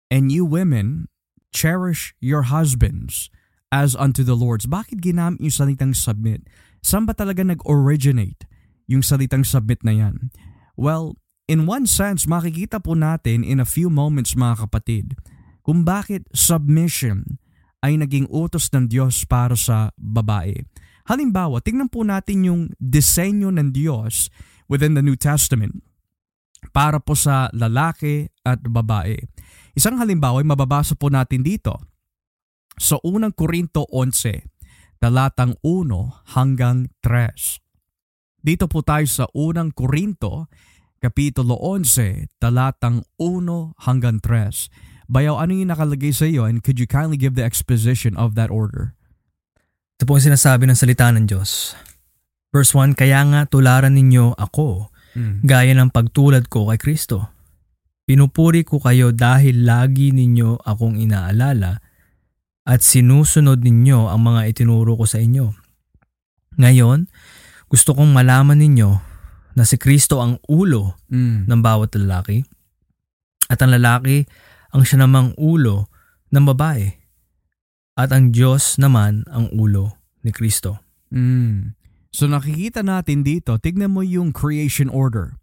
and 0.09 0.33
you 0.33 0.49
women 0.49 1.12
cherish 1.53 2.17
your 2.19 2.49
husbands 2.49 3.29
as 3.71 3.95
unto 3.95 4.25
the 4.25 4.35
Lord's? 4.35 4.67
Bakit 4.67 5.05
ginamit 5.05 5.39
yung 5.39 5.55
salitang 5.55 5.95
submit? 5.95 6.49
Saan 6.83 7.07
ba 7.07 7.15
talaga 7.15 7.47
nag-originate 7.47 8.49
yung 8.91 9.05
salitang 9.05 9.47
submit 9.47 9.85
na 9.87 9.95
yan? 9.95 10.35
Well, 10.75 11.21
in 11.47 11.69
one 11.69 11.87
sense, 11.87 12.27
makikita 12.27 12.83
po 12.83 12.99
natin 12.99 13.47
in 13.47 13.63
a 13.63 13.69
few 13.69 13.93
moments 13.93 14.35
mga 14.35 14.67
kapatid 14.67 15.15
kung 15.63 15.87
bakit 15.87 16.27
submission 16.35 17.39
ay 17.87 17.95
naging 17.95 18.27
utos 18.33 18.73
ng 18.75 18.91
Diyos 18.91 19.23
para 19.29 19.55
sa 19.55 19.95
babae. 19.95 20.67
Halimbawa, 21.07 21.63
tingnan 21.63 21.91
po 21.91 22.03
natin 22.03 22.47
yung 22.47 22.63
disenyo 22.79 23.51
ng 23.55 23.71
Diyos 23.75 24.31
within 24.67 24.99
the 24.99 25.03
New 25.03 25.19
Testament. 25.19 25.83
para 26.71 27.03
po 27.03 27.19
sa 27.19 27.51
lalaki 27.51 28.31
at 28.47 28.63
babae. 28.63 29.19
Isang 29.73 29.97
halimbawa 29.97 30.45
ay 30.45 30.47
mababasa 30.49 30.93
po 30.93 31.09
natin 31.09 31.41
dito 31.41 31.81
sa 32.77 33.01
unang 33.05 33.33
Korinto 33.33 33.89
11, 33.89 34.49
talatang 35.01 35.57
1 35.65 36.37
hanggang 36.37 36.93
3. 37.01 37.61
Dito 38.43 38.69
po 38.69 38.85
tayo 38.85 39.07
sa 39.09 39.25
unang 39.33 39.73
Korinto, 39.73 40.53
kapitulo 41.01 41.57
11, 41.57 42.29
talatang 42.37 43.05
1 43.17 43.77
hanggang 43.89 44.21
3. 44.21 44.69
Bayaw, 45.09 45.41
ano 45.41 45.53
yung 45.57 45.73
nakalagay 45.73 46.13
sa 46.13 46.29
iyo 46.29 46.45
and 46.45 46.61
could 46.65 46.81
you 46.81 46.89
kindly 46.89 47.17
give 47.17 47.37
the 47.37 47.45
exposition 47.45 48.17
of 48.17 48.37
that 48.37 48.53
order? 48.53 48.93
Ito 50.01 50.09
po 50.09 50.17
ang 50.17 50.25
sinasabi 50.25 50.69
ng 50.69 50.77
salita 50.77 51.09
ng 51.13 51.29
Diyos. 51.29 51.77
Verse 52.53 52.77
1, 52.77 52.93
Kaya 52.93 53.25
nga 53.29 53.41
tularan 53.49 53.97
ninyo 53.97 54.37
ako, 54.37 54.93
Mm. 55.13 55.45
gaya 55.45 55.77
ng 55.77 55.93
pagtulad 55.93 56.49
ko 56.49 56.73
kay 56.73 56.81
Kristo. 56.81 57.29
Pinupuri 58.03 58.67
ko 58.67 58.83
kayo 58.83 59.15
dahil 59.15 59.63
lagi 59.63 60.11
ninyo 60.11 60.67
akong 60.67 60.99
inaalala 60.99 61.79
at 62.67 62.83
sinusunod 62.83 63.63
ninyo 63.63 64.11
ang 64.11 64.23
mga 64.27 64.51
itinuro 64.51 64.99
ko 64.99 65.07
sa 65.07 65.23
inyo. 65.23 65.55
Ngayon, 66.59 67.07
gusto 67.71 67.95
kong 67.95 68.11
malaman 68.11 68.59
ninyo 68.59 68.91
na 69.55 69.63
si 69.63 69.79
Kristo 69.79 70.19
ang 70.19 70.41
ulo 70.49 70.99
Mm. 71.13 71.47
ng 71.47 71.61
bawat 71.61 71.95
lalaki 71.97 72.43
at 73.49 73.61
ang 73.61 73.73
lalaki 73.73 74.25
ang 74.73 74.83
siya 74.83 75.05
namang 75.05 75.37
ulo 75.37 75.93
ng 76.33 76.45
babae 76.49 76.89
at 77.95 78.09
ang 78.11 78.33
Diyos 78.33 78.81
naman 78.81 79.29
ang 79.29 79.53
ulo 79.53 80.01
ni 80.25 80.33
Kristo. 80.33 80.81
Mm. 81.13 81.77
So 82.13 82.29
nakikita 82.29 82.81
natin 82.85 83.25
dito, 83.25 83.57
tignan 83.57 83.93
mo 83.93 84.01
yung 84.05 84.33
creation 84.33 84.89
order. 84.89 85.37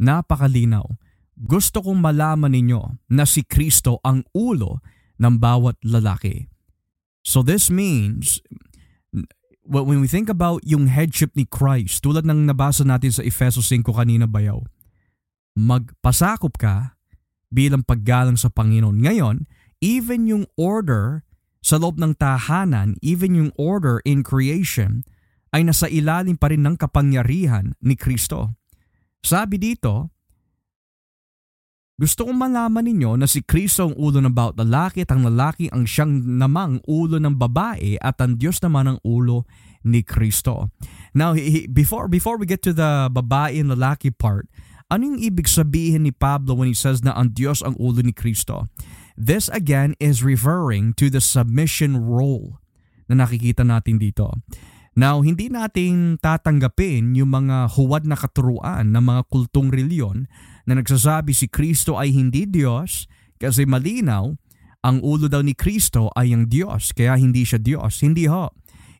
Napakalinaw. 0.00 0.84
Gusto 1.34 1.82
kong 1.82 1.98
malaman 1.98 2.54
ninyo 2.54 3.10
na 3.10 3.26
si 3.26 3.42
Kristo 3.42 3.98
ang 4.06 4.22
ulo 4.30 4.78
ng 5.18 5.34
bawat 5.38 5.78
lalaki. 5.82 6.46
So 7.26 7.42
this 7.42 7.72
means, 7.72 8.38
when 9.66 9.98
we 9.98 10.06
think 10.06 10.30
about 10.30 10.62
yung 10.62 10.86
headship 10.86 11.34
ni 11.34 11.48
Christ, 11.48 12.06
tulad 12.06 12.22
ng 12.22 12.46
nabasa 12.46 12.86
natin 12.86 13.10
sa 13.10 13.24
Efeso 13.26 13.64
5 13.64 13.82
kanina 13.90 14.30
bayaw, 14.30 14.62
magpasakop 15.58 16.54
ka 16.54 16.94
bilang 17.50 17.82
paggalang 17.82 18.38
sa 18.38 18.50
Panginoon. 18.50 18.98
Ngayon, 19.02 19.36
even 19.82 20.26
yung 20.30 20.44
order 20.54 21.26
sa 21.64 21.80
loob 21.80 21.98
ng 21.98 22.14
tahanan, 22.14 22.94
even 23.00 23.34
yung 23.34 23.50
order 23.56 24.04
in 24.04 24.22
creation, 24.22 25.02
ay 25.54 25.62
nasa 25.62 25.86
ilalim 25.86 26.34
pa 26.34 26.50
rin 26.50 26.66
ng 26.66 26.76
kapangyarihan 26.76 27.72
ni 27.78 27.94
Kristo. 27.94 28.58
Sabi 29.24 29.56
dito, 29.56 30.13
gusto 31.94 32.26
kong 32.26 32.34
malaman 32.34 32.82
ninyo 32.90 33.14
na 33.14 33.30
si 33.30 33.46
Kristo 33.46 33.86
ang 33.86 33.94
ulo 33.94 34.18
ng 34.18 34.34
bawat 34.34 34.58
lalaki 34.58 35.06
at 35.06 35.14
ang 35.14 35.30
lalaki 35.30 35.70
ang 35.70 35.86
siyang 35.86 36.26
namang 36.26 36.82
ulo 36.90 37.22
ng 37.22 37.38
babae 37.38 38.02
at 38.02 38.18
ang 38.18 38.34
Diyos 38.34 38.58
naman 38.66 38.90
ang 38.90 38.98
ulo 39.06 39.46
ni 39.86 40.02
Kristo. 40.02 40.74
Now, 41.14 41.38
he- 41.38 41.70
before, 41.70 42.10
before 42.10 42.34
we 42.34 42.50
get 42.50 42.66
to 42.66 42.74
the 42.74 43.06
babae 43.14 43.62
and 43.62 43.70
lalaki 43.70 44.10
part, 44.10 44.50
ano 44.90 45.14
yung 45.14 45.20
ibig 45.22 45.46
sabihin 45.46 46.02
ni 46.02 46.10
Pablo 46.10 46.58
when 46.58 46.66
he 46.66 46.74
says 46.74 47.06
na 47.06 47.14
ang 47.14 47.30
Diyos 47.30 47.62
ang 47.62 47.78
ulo 47.78 48.02
ni 48.02 48.10
Kristo? 48.10 48.66
This 49.14 49.46
again 49.54 49.94
is 50.02 50.26
referring 50.26 50.98
to 50.98 51.06
the 51.06 51.22
submission 51.22 51.94
role 51.94 52.58
na 53.06 53.22
nakikita 53.22 53.62
natin 53.62 54.02
dito. 54.02 54.34
Now, 54.94 55.22
hindi 55.22 55.50
natin 55.50 56.22
tatanggapin 56.22 57.18
yung 57.18 57.34
mga 57.34 57.70
huwad 57.74 58.06
na 58.06 58.14
katuruan 58.14 58.94
ng 58.94 59.02
mga 59.02 59.22
kultong 59.26 59.74
reliyon 59.74 60.30
na 60.64 60.80
nagsasabi 60.80 61.36
si 61.36 61.46
Kristo 61.48 61.96
ay 62.00 62.12
hindi 62.12 62.48
Diyos 62.48 63.08
kasi 63.36 63.68
malinaw, 63.68 64.32
ang 64.84 64.96
ulo 65.00 65.32
daw 65.32 65.40
ni 65.40 65.56
Kristo 65.56 66.12
ay 66.12 66.36
ang 66.36 66.44
Diyos 66.48 66.92
kaya 66.92 67.16
hindi 67.16 67.44
siya 67.44 67.56
Diyos. 67.56 68.04
Hindi 68.04 68.28
ho. 68.28 68.52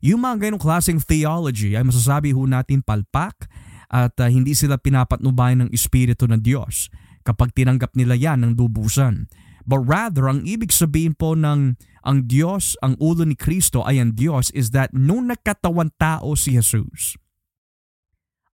Yung 0.05 0.25
mga 0.25 0.49
ganong 0.49 0.61
klaseng 0.61 1.01
theology 1.01 1.77
ay 1.77 1.85
masasabi 1.85 2.33
ho 2.33 2.45
natin 2.45 2.85
palpak 2.85 3.49
at 3.89 4.13
uh, 4.21 4.29
hindi 4.29 4.57
sila 4.57 4.77
pinapatnubayan 4.81 5.69
ng 5.69 5.71
Espiritu 5.73 6.29
ng 6.29 6.41
Diyos 6.41 6.89
kapag 7.25 7.57
tinanggap 7.57 7.97
nila 7.97 8.17
yan 8.17 8.45
ng 8.45 8.53
dubusan. 8.57 9.29
But 9.65 9.89
rather, 9.89 10.29
ang 10.29 10.45
ibig 10.45 10.77
sabihin 10.77 11.17
po 11.17 11.33
ng 11.33 11.81
ang 12.05 12.19
Diyos, 12.29 12.77
ang 12.85 13.01
ulo 13.01 13.25
ni 13.25 13.33
Kristo 13.33 13.81
ay 13.81 13.97
ang 13.97 14.13
Diyos 14.13 14.53
is 14.53 14.77
that 14.77 14.93
nung 14.93 15.33
nagkatawan 15.33 15.89
tao 15.97 16.37
si 16.37 16.53
Jesus, 16.53 17.17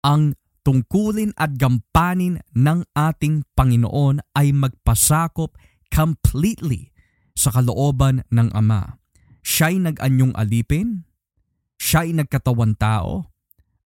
ang 0.05 0.37
tungkulin 0.69 1.33
at 1.33 1.57
gampanin 1.57 2.45
ng 2.53 2.85
ating 2.93 3.41
Panginoon 3.57 4.21
ay 4.37 4.53
magpasakop 4.53 5.57
completely 5.89 6.93
sa 7.33 7.49
kalooban 7.49 8.21
ng 8.29 8.53
Ama. 8.53 9.01
Siya'y 9.41 9.81
nag-anyong 9.81 10.37
alipin, 10.37 11.09
siya'y 11.81 12.13
nagkatawan 12.13 12.77
tao, 12.77 13.33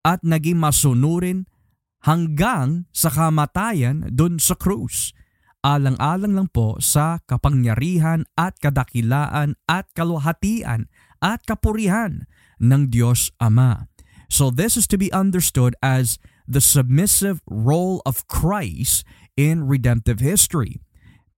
at 0.02 0.26
naging 0.26 0.58
masunurin 0.58 1.46
hanggang 2.02 2.90
sa 2.90 3.14
kamatayan 3.14 4.10
dun 4.10 4.42
sa 4.42 4.58
krus. 4.58 5.14
Alang-alang 5.62 6.34
lang 6.34 6.48
po 6.50 6.82
sa 6.82 7.22
kapangyarihan 7.30 8.26
at 8.34 8.58
kadakilaan 8.58 9.54
at 9.70 9.86
kaluhatian 9.94 10.90
at 11.22 11.46
kapurihan 11.46 12.26
ng 12.58 12.90
Diyos 12.90 13.30
Ama. 13.38 13.86
So 14.26 14.50
this 14.50 14.74
is 14.74 14.90
to 14.90 14.98
be 14.98 15.14
understood 15.14 15.78
as 15.78 16.18
the 16.46 16.60
submissive 16.62 17.40
role 17.46 18.00
of 18.06 18.26
Christ 18.26 19.06
in 19.36 19.66
redemptive 19.66 20.20
history. 20.20 20.82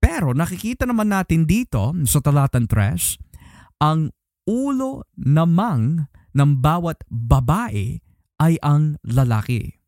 Pero 0.05 0.37
nakikita 0.37 0.85
naman 0.85 1.09
natin 1.09 1.49
dito 1.49 1.97
sa 2.05 2.21
talatan 2.21 2.69
3, 2.69 3.81
ang 3.81 4.13
ulo 4.45 5.09
namang 5.17 6.13
ng 6.37 6.51
bawat 6.61 7.01
babae 7.09 8.05
ay 8.43 8.55
ang 8.61 9.01
lalaki. 9.07 9.81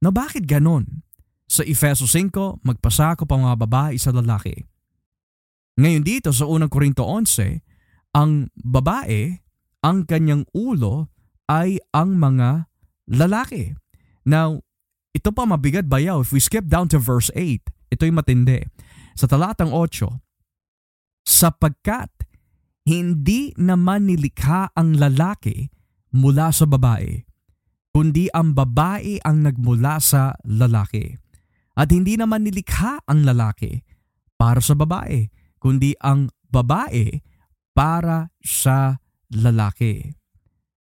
Na 0.00 0.08
bakit 0.08 0.48
ganon? 0.48 1.04
Sa 1.44 1.60
Efeso 1.60 2.08
5, 2.08 2.64
magpasakop 2.64 3.28
ang 3.28 3.44
mga 3.44 3.58
babae 3.68 3.94
sa 4.00 4.16
lalaki. 4.16 4.64
Ngayon 5.76 6.04
dito 6.06 6.30
sa 6.32 6.48
unang 6.48 6.72
Korinto 6.72 7.04
11, 7.04 7.60
ang 8.16 8.48
babae, 8.56 9.42
ang 9.84 10.08
kanyang 10.08 10.48
ulo 10.56 11.12
ay 11.50 11.82
ang 11.92 12.16
mga 12.16 12.70
lalaki. 13.10 13.76
Now, 14.24 14.64
ito 15.14 15.30
pa 15.30 15.46
mabigat 15.46 15.86
bayaw 15.86 16.24
if 16.24 16.34
we 16.34 16.40
skip 16.40 16.66
down 16.66 16.90
to 16.90 16.98
verse 16.98 17.30
8. 17.36 17.60
Ito'y 17.94 18.10
matindi. 18.10 18.64
Sa 19.14 19.30
talatang 19.30 19.70
8, 19.70 20.10
sapagkat 21.22 22.10
hindi 22.84 23.54
naman 23.56 24.10
nilikha 24.10 24.74
ang 24.76 24.98
lalaki 24.98 25.70
mula 26.12 26.50
sa 26.50 26.68
babae, 26.68 27.24
kundi 27.94 28.28
ang 28.34 28.52
babae 28.52 29.22
ang 29.24 29.46
nagmula 29.46 30.02
sa 30.02 30.36
lalaki. 30.44 31.16
At 31.74 31.90
hindi 31.90 32.14
naman 32.18 32.46
nilikha 32.46 33.02
ang 33.06 33.22
lalaki 33.26 33.82
para 34.38 34.58
sa 34.58 34.74
babae, 34.74 35.30
kundi 35.58 35.96
ang 36.02 36.30
babae 36.50 37.22
para 37.74 38.30
sa 38.42 39.02
lalaki. 39.32 40.14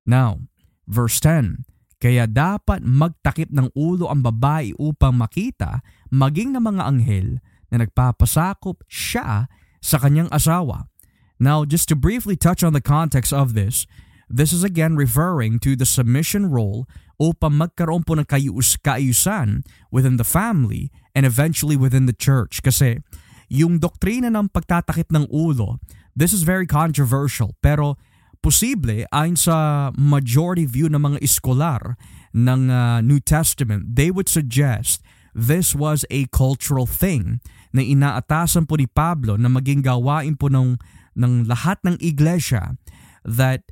Now, 0.05 0.45
verse 0.85 1.17
10, 1.25 1.65
Kaya 2.03 2.27
dapat 2.27 2.83
magtakip 2.83 3.55
ng 3.55 3.71
ulo 3.79 4.11
ang 4.11 4.27
babae 4.27 4.75
upang 4.75 5.15
makita, 5.15 5.87
maging 6.11 6.51
ng 6.51 6.67
mga 6.67 6.83
anghel, 6.83 7.38
na 7.71 7.87
nagpapasakop 7.87 8.83
siya 8.91 9.47
sa 9.79 9.97
kanyang 10.03 10.27
asawa. 10.35 10.91
Now, 11.38 11.62
just 11.62 11.87
to 11.88 11.97
briefly 11.97 12.35
touch 12.35 12.67
on 12.67 12.75
the 12.75 12.83
context 12.83 13.31
of 13.31 13.55
this, 13.55 13.87
this 14.27 14.51
is 14.51 14.67
again 14.67 14.99
referring 14.99 15.62
to 15.62 15.79
the 15.79 15.87
submission 15.87 16.51
role 16.51 16.91
upang 17.23 17.55
magkaroon 17.55 18.03
po 18.03 18.19
ng 18.19 18.27
kayus 18.27 18.75
kaayusan 18.83 19.62
within 19.95 20.19
the 20.19 20.27
family 20.27 20.91
and 21.15 21.23
eventually 21.23 21.79
within 21.79 22.11
the 22.11 22.17
church. 22.17 22.67
Kasi 22.67 22.99
yung 23.47 23.79
doktrina 23.79 24.27
ng 24.27 24.51
pagtatakip 24.51 25.15
ng 25.15 25.31
ulo, 25.31 25.79
this 26.19 26.35
is 26.35 26.43
very 26.43 26.67
controversial 26.67 27.55
pero 27.62 27.95
posible 28.43 29.07
ayon 29.15 29.39
sa 29.39 29.89
majority 29.95 30.67
view 30.67 30.91
ng 30.91 30.99
mga 30.99 31.19
iskolar 31.23 31.95
ng 32.35 32.69
uh, 32.69 32.99
New 33.01 33.23
Testament, 33.23 33.95
they 33.95 34.11
would 34.11 34.27
suggest 34.27 35.01
this 35.33 35.73
was 35.73 36.03
a 36.11 36.29
cultural 36.35 36.85
thing 36.85 37.41
na 37.73 37.81
inaatasan 37.81 38.69
po 38.69 38.77
ni 38.77 38.91
Pablo 38.91 39.39
na 39.41 39.49
maging 39.49 39.81
gawain 39.81 40.37
po 40.37 40.53
ng, 40.53 40.77
ng 41.17 41.49
lahat 41.49 41.81
ng 41.87 41.97
iglesia 42.03 42.77
that 43.25 43.65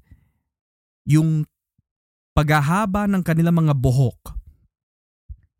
yung 1.04 1.44
paghahaba 2.32 3.04
ng 3.10 3.20
kanilang 3.26 3.60
mga 3.66 3.74
buhok, 3.76 4.38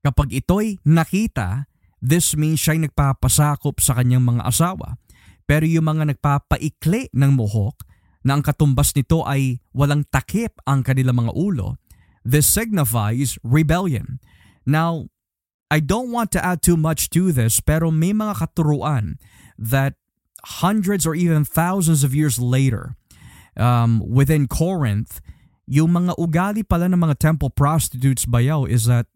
kapag 0.01 0.33
ito'y 0.33 0.81
nakita, 0.87 1.68
this 2.01 2.33
means 2.33 2.62
siya'y 2.64 2.81
nagpapasakop 2.88 3.77
sa 3.83 4.01
kanyang 4.01 4.25
mga 4.25 4.49
asawa. 4.49 4.96
Pero 5.44 5.66
yung 5.68 5.85
mga 5.85 6.14
nagpapaikli 6.14 7.12
ng 7.12 7.33
buhok, 7.37 7.89
na 8.24 8.37
ang 8.37 8.42
katumbas 8.44 8.92
nito 8.92 9.24
ay 9.24 9.61
walang 9.72 10.04
takip 10.12 10.61
ang 10.68 10.85
kanilang 10.85 11.24
mga 11.26 11.33
ulo, 11.33 11.80
this 12.24 12.44
signifies 12.44 13.40
rebellion. 13.40 14.20
Now, 14.68 15.09
I 15.70 15.80
don't 15.80 16.11
want 16.11 16.35
to 16.35 16.40
add 16.42 16.61
too 16.61 16.76
much 16.76 17.09
to 17.14 17.33
this, 17.33 17.62
pero 17.62 17.88
may 17.88 18.12
mga 18.12 18.42
katuruan 18.42 19.16
that 19.56 19.94
hundreds 20.61 21.06
or 21.06 21.14
even 21.14 21.46
thousands 21.46 22.02
of 22.02 22.12
years 22.12 22.37
later, 22.37 22.98
um, 23.56 24.02
within 24.04 24.50
Corinth, 24.50 25.22
yung 25.70 25.94
mga 25.94 26.18
ugali 26.18 26.66
pala 26.66 26.90
ng 26.90 26.98
mga 26.98 27.22
temple 27.22 27.54
prostitutes 27.54 28.26
bayaw 28.26 28.66
is 28.66 28.90
that 28.90 29.06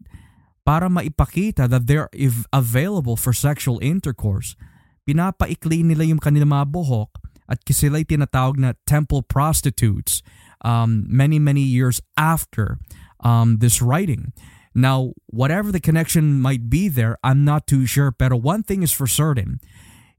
para 0.63 0.87
maipakita 0.87 1.67
that 1.67 1.85
they're 1.85 2.09
available 2.55 3.19
for 3.19 3.35
sexual 3.35 3.77
intercourse, 3.83 4.55
pinapaikli 5.03 5.83
nila 5.83 6.07
yung 6.07 6.23
kanilang 6.23 6.55
mga 6.55 6.71
buhok 6.71 7.24
at 7.49 7.61
sila'y 7.65 8.05
tinatawag 8.05 8.57
na 8.57 8.73
temple 8.85 9.21
prostitutes 9.21 10.21
um, 10.65 11.05
many, 11.07 11.37
many 11.37 11.61
years 11.61 12.01
after 12.17 12.77
um, 13.21 13.57
this 13.61 13.81
writing. 13.81 14.33
Now, 14.75 15.15
whatever 15.31 15.71
the 15.71 15.79
connection 15.79 16.41
might 16.43 16.67
be 16.67 16.91
there, 16.91 17.15
I'm 17.23 17.47
not 17.47 17.63
too 17.65 17.87
sure. 17.87 18.11
Pero 18.11 18.35
one 18.35 18.61
thing 18.61 18.83
is 18.83 18.91
for 18.91 19.07
certain, 19.07 19.63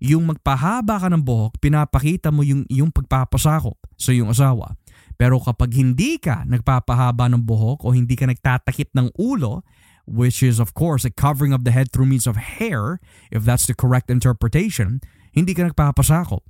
yung 0.01 0.33
magpahaba 0.33 1.01
ka 1.05 1.09
ng 1.13 1.25
buhok, 1.25 1.61
pinapakita 1.61 2.33
mo 2.33 2.41
yung, 2.41 2.65
yung 2.73 2.89
pagpapasakop 2.89 3.77
sa 4.01 4.17
iyong 4.17 4.33
asawa. 4.33 4.77
Pero 5.17 5.41
kapag 5.41 5.77
hindi 5.77 6.17
ka 6.21 6.45
nagpapahaba 6.45 7.29
ng 7.33 7.45
buhok 7.45 7.85
o 7.85 7.93
hindi 7.93 8.17
ka 8.17 8.29
nagtatakip 8.29 8.93
ng 8.97 9.13
ulo, 9.17 9.65
which 10.05 10.45
is 10.45 10.61
of 10.61 10.73
course 10.73 11.05
a 11.05 11.13
covering 11.13 11.53
of 11.53 11.65
the 11.65 11.73
head 11.73 11.93
through 11.93 12.09
means 12.09 12.29
of 12.29 12.37
hair, 12.37 13.01
if 13.33 13.45
that's 13.45 13.69
the 13.69 13.77
correct 13.77 14.09
interpretation, 14.09 15.01
hindi 15.33 15.53
ka 15.53 15.69
nagpapasakop. 15.69 16.45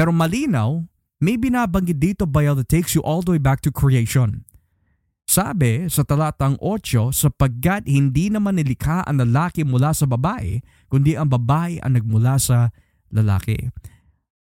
Pero 0.00 0.16
malinaw, 0.16 0.80
may 1.20 1.36
binabanggit 1.36 2.00
dito 2.00 2.24
bayaw 2.24 2.56
that 2.56 2.72
takes 2.72 2.96
you 2.96 3.04
all 3.04 3.20
the 3.20 3.36
way 3.36 3.42
back 3.42 3.60
to 3.60 3.68
creation. 3.68 4.48
Sabi 5.28 5.92
sa 5.92 6.08
talatang 6.08 6.56
8, 6.56 7.12
sapagkat 7.12 7.84
hindi 7.84 8.32
naman 8.32 8.56
nilikha 8.56 9.04
ang 9.04 9.20
lalaki 9.20 9.60
mula 9.60 9.92
sa 9.92 10.08
babae, 10.08 10.64
kundi 10.88 11.20
ang 11.20 11.28
babae 11.28 11.84
ang 11.84 12.00
nagmula 12.00 12.40
sa 12.40 12.72
lalaki. 13.12 13.68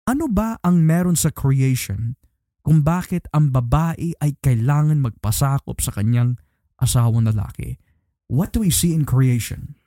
Ano 0.03 0.27
ba 0.27 0.59
ang 0.59 0.83
meron 0.83 1.15
sa 1.15 1.31
creation 1.31 2.19
kung 2.59 2.83
bakit 2.83 3.23
ang 3.31 3.55
babae 3.55 4.11
ay 4.19 4.35
kailangan 4.43 4.99
magpasakop 4.99 5.79
sa 5.79 5.95
kanyang 5.95 6.35
asawang 6.83 7.31
lalaki? 7.31 7.79
What 8.27 8.51
do 8.51 8.59
we 8.59 8.75
see 8.75 8.91
in 8.91 9.07
creation? 9.07 9.79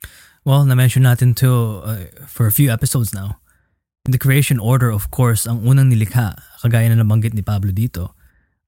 Well, 0.48 0.64
na-mention 0.64 1.04
natin 1.04 1.36
to 1.44 1.84
uh, 1.84 2.08
for 2.24 2.48
a 2.48 2.54
few 2.56 2.72
episodes 2.72 3.12
now. 3.12 3.44
In 4.08 4.16
the 4.16 4.24
creation 4.24 4.56
order, 4.56 4.88
of 4.88 5.12
course, 5.12 5.44
ang 5.44 5.60
unang 5.68 5.92
nilikha, 5.92 6.32
kagaya 6.64 6.88
na 6.88 7.04
nabanggit 7.04 7.36
ni 7.36 7.44
Pablo 7.44 7.76
dito, 7.76 8.16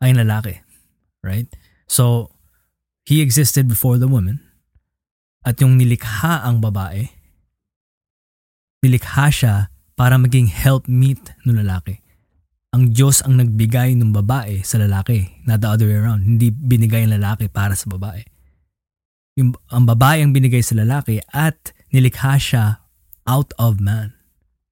ay 0.05 0.13
lalaki. 0.13 0.61
Right? 1.25 1.49
So, 1.89 2.37
he 3.09 3.25
existed 3.25 3.65
before 3.65 3.97
the 3.97 4.05
woman. 4.05 4.45
At 5.41 5.57
yung 5.65 5.81
nilikha 5.81 6.45
ang 6.45 6.61
babae, 6.61 7.09
nilikha 8.85 9.33
siya 9.33 9.73
para 9.97 10.21
maging 10.21 10.53
helpmeet 10.53 11.33
ng 11.49 11.57
lalaki. 11.57 12.05
Ang 12.77 12.93
Diyos 12.93 13.25
ang 13.25 13.41
nagbigay 13.41 13.97
ng 13.97 14.13
babae 14.13 14.61
sa 14.61 14.77
lalaki, 14.77 15.41
not 15.49 15.65
the 15.65 15.73
other 15.73 15.89
way 15.89 15.97
around. 15.97 16.21
Hindi 16.21 16.53
binigay 16.53 17.09
ang 17.09 17.17
lalaki 17.17 17.49
para 17.49 17.73
sa 17.73 17.89
babae. 17.89 18.29
Yung, 19.41 19.57
ang 19.73 19.89
babae 19.89 20.21
ang 20.21 20.37
binigay 20.37 20.61
sa 20.61 20.77
lalaki 20.77 21.17
at 21.33 21.73
nilikha 21.97 22.37
siya 22.37 22.85
out 23.25 23.57
of 23.57 23.81
man. 23.81 24.20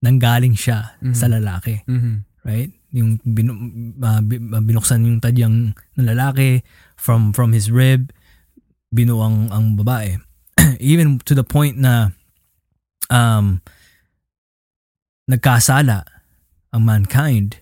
Nanggaling 0.04 0.54
siya 0.54 0.94
Mhm. 1.02 1.14
sa 1.14 1.26
lalaki. 1.26 1.82
Mm-hmm. 1.86 2.16
right? 2.46 2.70
Yung 2.96 3.20
binu, 3.26 3.52
uh, 4.00 4.22
binuksan 4.64 5.04
yung 5.04 5.20
tadyang 5.20 5.76
ng 5.76 6.06
lalaki 6.08 6.64
from 6.96 7.36
from 7.36 7.52
his 7.52 7.68
rib, 7.68 8.08
binuang 8.88 9.52
ang 9.52 9.76
babae. 9.76 10.16
Even 10.80 11.20
to 11.28 11.36
the 11.36 11.44
point 11.44 11.76
na 11.76 12.16
um 13.12 13.60
nagkasala 15.28 16.08
ang 16.72 16.82
mankind, 16.84 17.60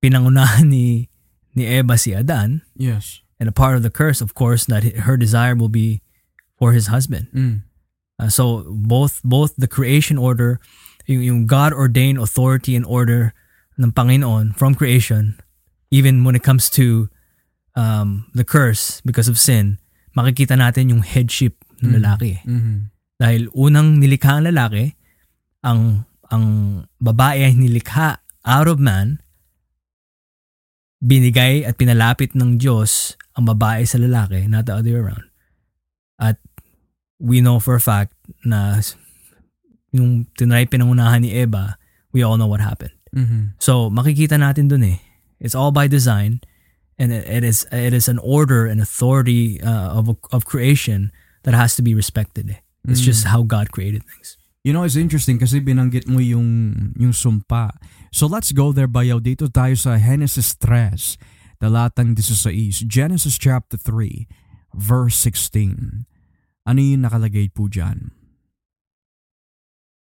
pinangunahan 0.00 0.68
ni 0.68 1.08
ni 1.56 1.64
Eva 1.64 1.96
si 1.96 2.12
Adan, 2.12 2.60
Yes. 2.76 3.20
and 3.40 3.48
a 3.48 3.52
part 3.52 3.76
of 3.76 3.82
the 3.84 3.92
curse, 3.92 4.20
of 4.20 4.32
course, 4.32 4.64
that 4.68 4.84
her 5.08 5.16
desire 5.16 5.56
will 5.56 5.72
be 5.72 6.00
for 6.56 6.72
his 6.72 6.88
husband. 6.88 7.28
Mm. 7.32 7.64
Uh, 8.16 8.28
so 8.28 8.64
both 8.72 9.20
both 9.24 9.52
the 9.56 9.68
creation 9.68 10.16
order, 10.16 10.60
yung, 11.06 11.22
yung 11.22 11.40
God 11.46 11.72
ordained 11.72 12.18
authority 12.18 12.74
and 12.74 12.84
order 12.84 13.32
ng 13.78 13.92
Panginoon 13.92 14.54
from 14.54 14.74
creation, 14.74 15.38
even 15.90 16.24
when 16.24 16.34
it 16.34 16.42
comes 16.42 16.68
to 16.74 17.08
um, 17.74 18.26
the 18.34 18.44
curse 18.44 19.00
because 19.06 19.28
of 19.28 19.38
sin, 19.38 19.78
makikita 20.16 20.58
natin 20.58 20.90
yung 20.90 21.02
headship 21.02 21.56
ng 21.80 21.92
Mm. 21.92 21.96
lalaki. 22.00 22.32
Mm-hmm. 22.48 22.76
Dahil 23.20 23.52
unang 23.52 24.00
nilikha 24.00 24.40
ang 24.40 24.48
lalaki, 24.48 24.96
ang 25.60 26.08
ang 26.32 26.44
babae 26.98 27.44
ay 27.46 27.54
nilikha 27.54 28.24
out 28.48 28.68
of 28.68 28.80
man, 28.80 29.20
binigay 31.04 31.62
at 31.68 31.76
pinalapit 31.76 32.32
ng 32.32 32.56
Diyos 32.56 33.14
ang 33.36 33.44
babae 33.44 33.84
sa 33.84 34.00
lalaki, 34.00 34.48
not 34.48 34.64
the 34.64 34.72
other 34.72 34.96
way 34.96 35.00
around. 35.04 35.28
At 36.16 36.40
we 37.20 37.44
know 37.44 37.60
for 37.60 37.76
a 37.76 37.82
fact 37.84 38.16
na 38.40 38.80
yung 39.96 40.26
tinry 40.36 40.68
pinangunahan 40.68 41.24
ni 41.24 41.32
Eva, 41.32 41.80
we 42.12 42.22
all 42.22 42.36
know 42.36 42.48
what 42.48 42.60
happened. 42.60 42.94
Mm-hmm. 43.16 43.56
So 43.58 43.88
makikita 43.88 44.36
natin 44.36 44.68
dun 44.68 44.84
eh. 44.84 45.00
It's 45.40 45.56
all 45.56 45.72
by 45.72 45.88
design 45.88 46.40
and 46.96 47.12
it, 47.12 47.28
it 47.28 47.44
is 47.44 47.64
it 47.72 47.92
is 47.92 48.08
an 48.08 48.20
order 48.20 48.64
and 48.64 48.80
authority 48.80 49.60
uh, 49.60 49.96
of 49.96 50.12
of 50.32 50.44
creation 50.44 51.12
that 51.44 51.56
has 51.56 51.76
to 51.76 51.82
be 51.82 51.94
respected. 51.96 52.50
Eh. 52.50 52.60
It's 52.86 53.02
just 53.02 53.26
how 53.26 53.42
God 53.42 53.74
created 53.74 54.06
things. 54.06 54.38
You 54.66 54.74
know, 54.74 54.82
it's 54.82 54.98
interesting 54.98 55.38
kasi 55.38 55.62
binanggit 55.62 56.10
mo 56.10 56.18
yung, 56.18 56.74
yung 56.98 57.14
sumpa. 57.14 57.70
So 58.10 58.26
let's 58.26 58.50
go 58.50 58.74
there 58.74 58.90
bayaw. 58.90 59.22
Dito 59.22 59.46
tayo 59.46 59.78
sa 59.78 59.94
Genesis 59.94 60.58
3, 60.58 61.62
talatang 61.62 62.18
16. 62.18 62.86
Genesis 62.86 63.38
chapter 63.38 63.78
3, 63.78 64.26
verse 64.74 65.14
16. 65.22 66.06
Ano 66.66 66.78
yung 66.82 67.06
nakalagay 67.06 67.46
po 67.54 67.70
dyan? 67.70 68.10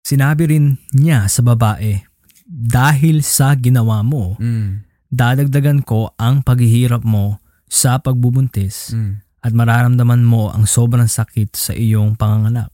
Sinabi 0.05 0.45
rin 0.45 0.77
niya 0.93 1.25
sa 1.25 1.41
babae, 1.41 2.05
dahil 2.45 3.25
sa 3.25 3.57
ginawa 3.57 4.05
mo, 4.05 4.37
Mm. 4.37 4.85
dadagdagan 5.09 5.81
ko 5.81 6.13
ang 6.21 6.45
paghihirap 6.45 7.01
mo 7.01 7.41
sa 7.65 7.97
pagbubuntis 7.97 8.93
Mm. 8.93 9.25
at 9.41 9.51
mararamdaman 9.57 10.21
mo 10.21 10.53
ang 10.53 10.69
sobrang 10.69 11.09
sakit 11.09 11.57
sa 11.57 11.73
iyong 11.73 12.13
panganganak. 12.13 12.69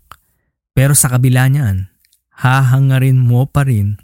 Pero 0.75 0.91
sa 0.91 1.07
kabila 1.07 1.47
niyan, 1.47 1.87
hahangarin 2.35 3.15
mo 3.15 3.47
pa 3.47 3.63
rin 3.63 3.95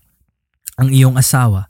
ang 0.80 0.88
iyong 0.88 1.20
asawa 1.20 1.68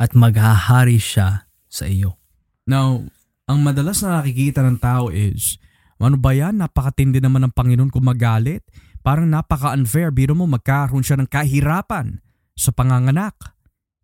at 0.00 0.16
maghahari 0.16 0.96
siya 0.96 1.44
sa 1.68 1.84
iyo. 1.84 2.16
Now, 2.64 3.04
ang 3.44 3.60
madalas 3.60 4.00
na 4.00 4.24
nakikita 4.24 4.64
ng 4.64 4.80
tao 4.80 5.12
is, 5.12 5.60
ano 6.00 6.16
ba 6.16 6.32
yan? 6.32 6.64
Napakatindi 6.64 7.20
naman 7.20 7.44
ng 7.44 7.52
Panginoon 7.52 7.92
kung 7.92 8.04
magalit. 8.08 8.64
Parang 9.04 9.28
napaka-unfair. 9.28 10.08
Biro 10.08 10.32
mo 10.32 10.48
magkaroon 10.48 11.04
siya 11.04 11.20
ng 11.20 11.28
kahirapan 11.28 12.24
sa 12.56 12.72
panganganak. 12.72 13.36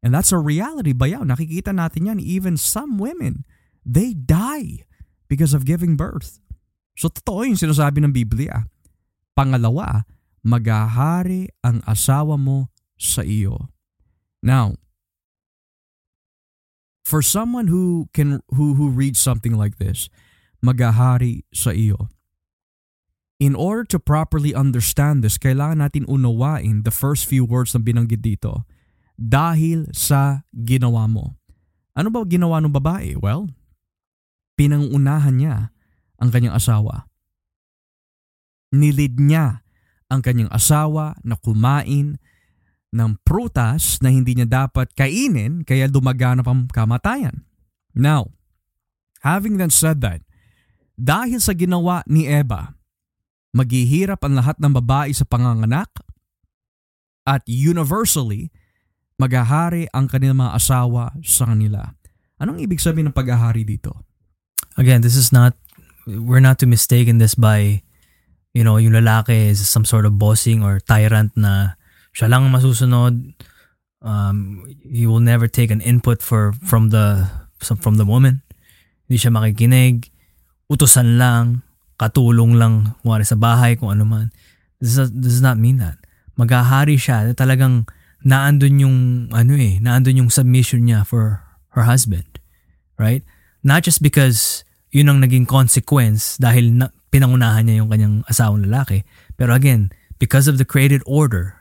And 0.04 0.12
that's 0.12 0.28
a 0.28 0.40
reality 0.40 0.92
bayaw. 0.92 1.24
Nakikita 1.24 1.72
natin 1.72 2.12
yan. 2.12 2.20
Even 2.20 2.60
some 2.60 3.00
women, 3.00 3.48
they 3.80 4.12
die 4.12 4.84
because 5.24 5.56
of 5.56 5.64
giving 5.64 5.96
birth. 5.96 6.36
So 7.00 7.08
totoo 7.08 7.48
yung 7.48 7.56
sinasabi 7.56 8.04
ng 8.04 8.12
Biblia. 8.12 8.68
Pangalawa, 9.32 10.04
maghahari 10.44 11.48
ang 11.64 11.80
asawa 11.88 12.36
mo 12.36 12.68
sa 13.00 13.24
iyo. 13.24 13.72
Now, 14.44 14.76
for 17.04 17.24
someone 17.24 17.72
who 17.72 18.12
can 18.12 18.44
who 18.52 18.76
who 18.76 18.92
reads 18.92 19.16
something 19.16 19.56
like 19.56 19.80
this, 19.80 20.12
magahari 20.60 21.48
sa 21.56 21.72
iyo. 21.72 22.12
In 23.40 23.56
order 23.56 23.88
to 23.88 23.96
properly 23.96 24.52
understand 24.52 25.24
this, 25.24 25.40
kailangan 25.40 25.80
natin 25.80 26.04
unawain 26.04 26.84
the 26.84 26.92
first 26.92 27.24
few 27.24 27.48
words 27.48 27.72
na 27.72 27.80
binanggit 27.80 28.20
dito. 28.20 28.68
Dahil 29.16 29.88
sa 29.96 30.44
ginawa 30.52 31.08
mo. 31.08 31.40
Ano 31.96 32.12
ba 32.12 32.20
ginawa 32.28 32.60
ng 32.60 32.68
babae? 32.68 33.16
Well, 33.16 33.48
pinangunahan 34.60 35.40
niya 35.40 35.72
ang 36.20 36.28
kanyang 36.28 36.60
asawa. 36.60 37.08
Nilid 38.76 39.16
niya 39.16 39.64
ang 40.12 40.20
kanyang 40.20 40.52
asawa 40.52 41.16
na 41.24 41.40
kumain 41.40 42.20
ng 42.92 43.10
prutas 43.24 44.02
na 44.04 44.12
hindi 44.12 44.36
niya 44.36 44.68
dapat 44.68 44.92
kainin 44.92 45.64
kaya 45.64 45.88
dumaganap 45.88 46.44
ang 46.44 46.68
kamatayan. 46.68 47.48
Now, 47.96 48.36
having 49.24 49.56
then 49.56 49.72
said 49.72 50.04
that, 50.04 50.20
dahil 51.00 51.40
sa 51.40 51.56
ginawa 51.56 52.04
ni 52.04 52.28
Eva, 52.28 52.79
maghihirap 53.50 54.22
ang 54.22 54.38
lahat 54.38 54.56
ng 54.62 54.72
babae 54.74 55.10
sa 55.10 55.26
panganganak 55.26 55.90
at 57.26 57.42
universally, 57.46 58.50
maghahari 59.20 59.90
ang 59.92 60.08
kanilang 60.08 60.40
mga 60.42 60.56
asawa 60.56 61.12
sa 61.20 61.50
kanila. 61.50 61.94
Anong 62.40 62.64
ibig 62.64 62.80
sabihin 62.80 63.12
ng 63.12 63.16
paghahari 63.16 63.66
dito? 63.66 64.06
Again, 64.80 65.04
this 65.04 65.18
is 65.18 65.28
not 65.34 65.58
we're 66.08 66.42
not 66.42 66.56
to 66.58 66.66
mistaken 66.66 67.20
this 67.20 67.36
by 67.36 67.84
you 68.50 68.66
know, 68.66 68.78
yung 68.82 68.94
lalaki 68.98 69.50
is 69.50 69.62
some 69.62 69.86
sort 69.86 70.06
of 70.06 70.18
bossing 70.18 70.62
or 70.62 70.82
tyrant 70.82 71.30
na 71.38 71.78
siya 72.10 72.26
lang 72.26 72.50
masusunod. 72.50 73.34
Um, 74.00 74.64
he 74.82 75.06
will 75.06 75.22
never 75.22 75.46
take 75.46 75.70
an 75.70 75.84
input 75.84 76.24
for 76.24 76.56
from 76.64 76.90
the 76.90 77.28
from 77.60 78.00
the 78.00 78.08
woman. 78.08 78.42
Hindi 79.06 79.16
siya 79.20 79.30
makikinig. 79.30 80.08
Utusan 80.70 81.18
lang, 81.18 81.62
katulong 82.00 82.56
lang, 82.56 82.96
kumari 83.04 83.28
sa 83.28 83.36
bahay, 83.36 83.76
kung 83.76 83.92
ano 83.92 84.08
man. 84.08 84.32
This 84.80 84.96
does, 84.96 85.44
not 85.44 85.60
mean 85.60 85.76
that. 85.84 86.00
Maghahari 86.40 86.96
siya. 86.96 87.36
Talagang 87.36 87.84
naandun 88.24 88.80
yung, 88.80 88.96
ano 89.36 89.52
eh, 89.60 89.76
naandun 89.76 90.24
yung 90.24 90.30
submission 90.32 90.88
niya 90.88 91.04
for 91.04 91.44
her 91.76 91.84
husband. 91.84 92.40
Right? 92.96 93.20
Not 93.60 93.84
just 93.84 94.00
because 94.00 94.64
yun 94.88 95.12
ang 95.12 95.20
naging 95.20 95.44
consequence 95.44 96.40
dahil 96.40 96.72
na, 96.72 96.88
pinangunahan 97.12 97.68
niya 97.68 97.84
yung 97.84 97.92
kanyang 97.92 98.16
asawang 98.24 98.64
lalaki. 98.64 99.04
Pero 99.36 99.52
again, 99.52 99.92
because 100.16 100.48
of 100.48 100.56
the 100.56 100.64
created 100.64 101.04
order, 101.04 101.60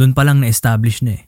doon 0.00 0.16
pa 0.16 0.24
lang 0.24 0.40
na-establish 0.40 1.04
na 1.04 1.20
eh. 1.20 1.24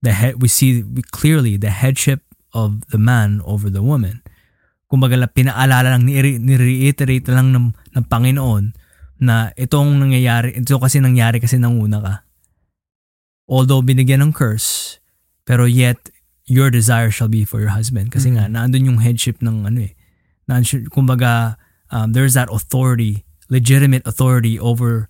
The 0.00 0.16
head, 0.16 0.40
we 0.40 0.48
see 0.48 0.80
clearly 1.12 1.60
the 1.60 1.68
headship 1.68 2.24
of 2.56 2.88
the 2.88 2.96
man 2.96 3.44
over 3.44 3.68
the 3.68 3.84
woman. 3.84 4.24
Kumbaga 4.90 5.14
pinaalala 5.30 5.94
lang, 5.94 6.02
ni-reiterate 6.10 7.30
lang 7.30 7.54
ng, 7.54 7.66
ng 7.94 8.04
Panginoon 8.10 8.74
na 9.22 9.54
itong 9.54 10.02
nangyayari, 10.02 10.58
ito 10.58 10.74
kasi 10.82 10.98
nangyari 10.98 11.38
kasi 11.38 11.62
nanguna 11.62 12.02
ka. 12.02 12.14
Although 13.46 13.86
binigyan 13.86 14.26
ng 14.26 14.34
curse, 14.34 14.98
pero 15.46 15.70
yet 15.70 16.10
your 16.50 16.74
desire 16.74 17.14
shall 17.14 17.30
be 17.30 17.46
for 17.46 17.62
your 17.62 17.70
husband. 17.70 18.10
Kasi 18.10 18.34
mm-hmm. 18.34 18.50
nga, 18.50 18.66
naandun 18.66 18.90
yung 18.90 18.98
headship 18.98 19.38
ng 19.38 19.70
ano 19.70 19.86
eh. 19.86 19.94
Naandun, 20.50 20.90
kumbaga, 20.90 21.54
um, 21.94 22.10
there's 22.10 22.34
that 22.34 22.50
authority, 22.50 23.22
legitimate 23.46 24.02
authority 24.02 24.58
over 24.58 25.06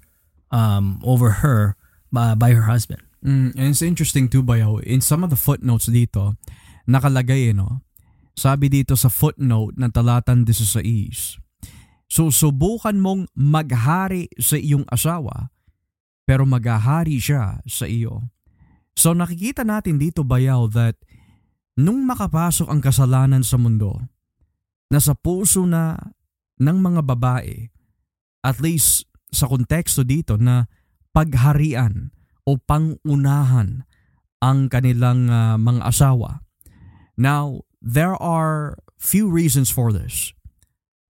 um, 0.53 1.01
over 1.01 1.41
her 1.41 1.81
by, 2.13 2.37
by 2.37 2.53
her 2.53 2.69
husband. 2.69 3.01
Mm, 3.25 3.57
and 3.57 3.67
it's 3.73 3.81
interesting 3.81 4.29
too, 4.29 4.43
Bayaw, 4.43 4.83
in 4.85 5.01
some 5.01 5.25
of 5.25 5.31
the 5.31 5.41
footnotes 5.41 5.89
dito, 5.89 6.37
nakalagay, 6.89 7.51
eh, 7.51 7.57
no? 7.57 7.81
Sabi 8.35 8.73
dito 8.73 8.97
sa 8.97 9.13
footnote 9.13 9.77
ng 9.77 9.91
talatan 9.93 10.47
16, 10.47 11.41
susubukan 12.11 12.97
mong 12.99 13.31
maghari 13.39 14.27
sa 14.41 14.59
iyong 14.59 14.87
asawa, 14.91 15.55
pero 16.27 16.43
maghahari 16.47 17.23
siya 17.23 17.63
sa 17.67 17.87
iyo. 17.87 18.31
So 18.99 19.15
nakikita 19.15 19.63
natin 19.63 20.03
dito, 20.03 20.27
Bayaw, 20.27 20.71
that 20.75 20.99
nung 21.79 22.05
makapasok 22.05 22.69
ang 22.69 22.83
kasalanan 22.83 23.47
sa 23.47 23.57
mundo, 23.57 23.97
nasa 24.91 25.15
puso 25.15 25.63
na 25.65 25.95
ng 26.61 26.79
mga 26.83 27.01
babae, 27.07 27.71
at 28.43 28.59
least 28.59 29.07
sa 29.31 29.47
konteksto 29.47 30.03
dito 30.03 30.35
na 30.35 30.67
pagharian 31.15 32.11
o 32.45 32.59
pangunahan 32.59 33.87
ang 34.43 34.67
kanilang 34.67 35.31
uh, 35.31 35.55
mga 35.61 35.83
asawa. 35.87 36.43
Now, 37.21 37.63
there 37.81 38.15
are 38.21 38.77
few 39.01 39.27
reasons 39.33 39.73
for 39.73 39.91
this. 39.91 40.37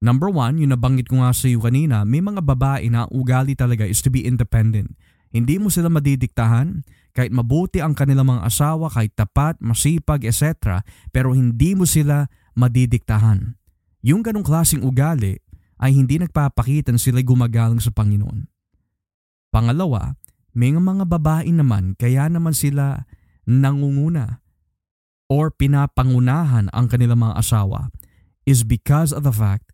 Number 0.00 0.32
one, 0.32 0.56
yung 0.56 0.72
nabanggit 0.72 1.12
ko 1.12 1.20
nga 1.20 1.36
sa 1.36 1.44
iyo 1.44 1.60
kanina, 1.60 2.08
may 2.08 2.24
mga 2.24 2.40
babae 2.40 2.88
na 2.88 3.04
ugali 3.12 3.52
talaga 3.52 3.84
is 3.84 4.00
to 4.00 4.08
be 4.08 4.24
independent. 4.24 4.96
Hindi 5.28 5.60
mo 5.60 5.68
sila 5.68 5.92
madidiktahan, 5.92 6.82
kahit 7.12 7.30
mabuti 7.30 7.84
ang 7.84 7.92
kanilang 7.92 8.32
mga 8.32 8.48
asawa, 8.48 8.88
kahit 8.88 9.12
tapat, 9.12 9.60
masipag, 9.60 10.24
etc. 10.24 10.80
Pero 11.12 11.36
hindi 11.36 11.76
mo 11.76 11.84
sila 11.84 12.26
madidiktahan. 12.56 13.54
Yung 14.00 14.24
ganong 14.24 14.46
klaseng 14.46 14.82
ugali 14.82 15.36
ay 15.76 15.92
hindi 15.92 16.16
nagpapakita 16.16 16.90
na 16.90 17.00
sila'y 17.00 17.22
gumagalang 17.22 17.78
sa 17.78 17.92
Panginoon. 17.92 18.48
Pangalawa, 19.52 20.16
may 20.56 20.72
mga 20.72 21.04
babae 21.06 21.52
naman 21.52 21.94
kaya 21.94 22.26
naman 22.26 22.56
sila 22.56 23.06
nangunguna 23.44 24.39
or 25.30 25.54
pinapangunahan 25.54 26.66
ang 26.74 26.90
kanilang 26.90 27.22
mga 27.22 27.38
asawa 27.38 27.94
is 28.42 28.66
because 28.66 29.14
of 29.14 29.22
the 29.22 29.30
fact 29.30 29.70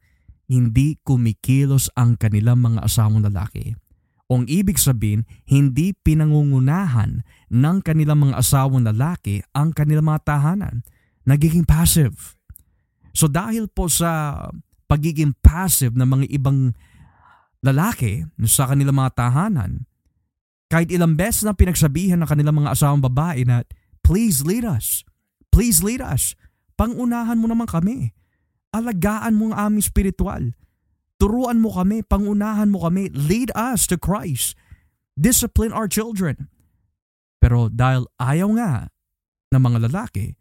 hindi 0.47 1.01
kumikilos 1.03 1.91
ang 1.99 2.15
kanilang 2.21 2.63
mga 2.63 2.87
asawang 2.87 3.25
lalaki. 3.25 3.75
O 4.27 4.43
ang 4.43 4.47
ibig 4.51 4.79
sabihin, 4.79 5.23
hindi 5.47 5.95
pinangungunahan 5.95 7.23
ng 7.51 7.77
kanilang 7.83 8.31
mga 8.31 8.43
asawang 8.43 8.83
lalaki 8.87 9.43
ang 9.55 9.71
kanilang 9.71 10.07
mga 10.07 10.23
tahanan. 10.27 10.83
Nagiging 11.27 11.67
passive. 11.67 12.35
So 13.15 13.31
dahil 13.31 13.71
po 13.71 13.87
sa 13.87 14.39
pagiging 14.87 15.35
passive 15.43 15.95
ng 15.95 16.07
mga 16.07 16.27
ibang 16.35 16.75
lalaki 17.63 18.27
sa 18.47 18.71
kanilang 18.71 18.99
mga 18.99 19.15
tahanan, 19.15 19.87
kahit 20.67 20.91
ilang 20.91 21.15
beses 21.15 21.47
na 21.47 21.55
pinagsabihan 21.55 22.19
ng 22.19 22.29
kanilang 22.31 22.59
mga 22.59 22.75
asawang 22.75 23.03
babae 23.03 23.47
na, 23.47 23.63
please 24.03 24.43
lead 24.43 24.67
us, 24.67 25.06
please 25.57 25.81
lead 25.81 26.05
us, 26.05 26.37
pangunahan 26.77 27.41
mo 27.41 27.49
naman 27.49 27.65
kami, 27.65 28.13
alagaan 28.77 29.41
mo 29.41 29.49
ang 29.49 29.73
aming 29.73 29.89
spiritual, 29.89 30.53
turuan 31.17 31.65
mo 31.65 31.73
kami, 31.73 32.05
pangunahan 32.05 32.69
mo 32.69 32.85
kami, 32.85 33.09
lead 33.17 33.49
us 33.57 33.89
to 33.89 33.97
Christ, 33.97 34.53
discipline 35.17 35.73
our 35.73 35.89
children. 35.89 36.53
Pero 37.41 37.73
dahil 37.73 38.05
ayaw 38.21 38.53
nga 38.61 38.73
ng 39.49 39.63
mga 39.65 39.89
lalaki, 39.89 40.37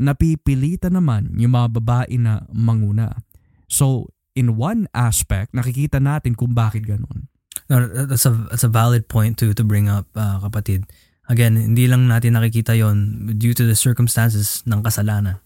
napipilitan 0.00 0.96
naman 0.96 1.36
yung 1.36 1.52
mga 1.52 1.68
babae 1.76 2.16
na 2.16 2.48
manguna. 2.48 3.20
So, 3.68 4.16
in 4.32 4.56
one 4.56 4.88
aspect, 4.96 5.52
nakikita 5.52 6.00
natin 6.00 6.40
kung 6.40 6.56
bakit 6.56 6.88
ganun. 6.88 7.28
No, 7.68 7.84
that's 7.84 8.24
a 8.28 8.32
that's 8.52 8.64
a 8.64 8.72
valid 8.72 9.08
point 9.08 9.40
to 9.40 9.52
to 9.56 9.64
bring 9.64 9.88
up, 9.88 10.08
uh, 10.16 10.40
kapatid. 10.40 10.88
Again, 11.24 11.56
hindi 11.56 11.88
lang 11.88 12.04
natin 12.04 12.36
nakikita 12.36 12.76
yon 12.76 13.28
due 13.40 13.56
to 13.56 13.64
the 13.64 13.76
circumstances 13.76 14.60
ng 14.68 14.84
kasalanan. 14.84 15.40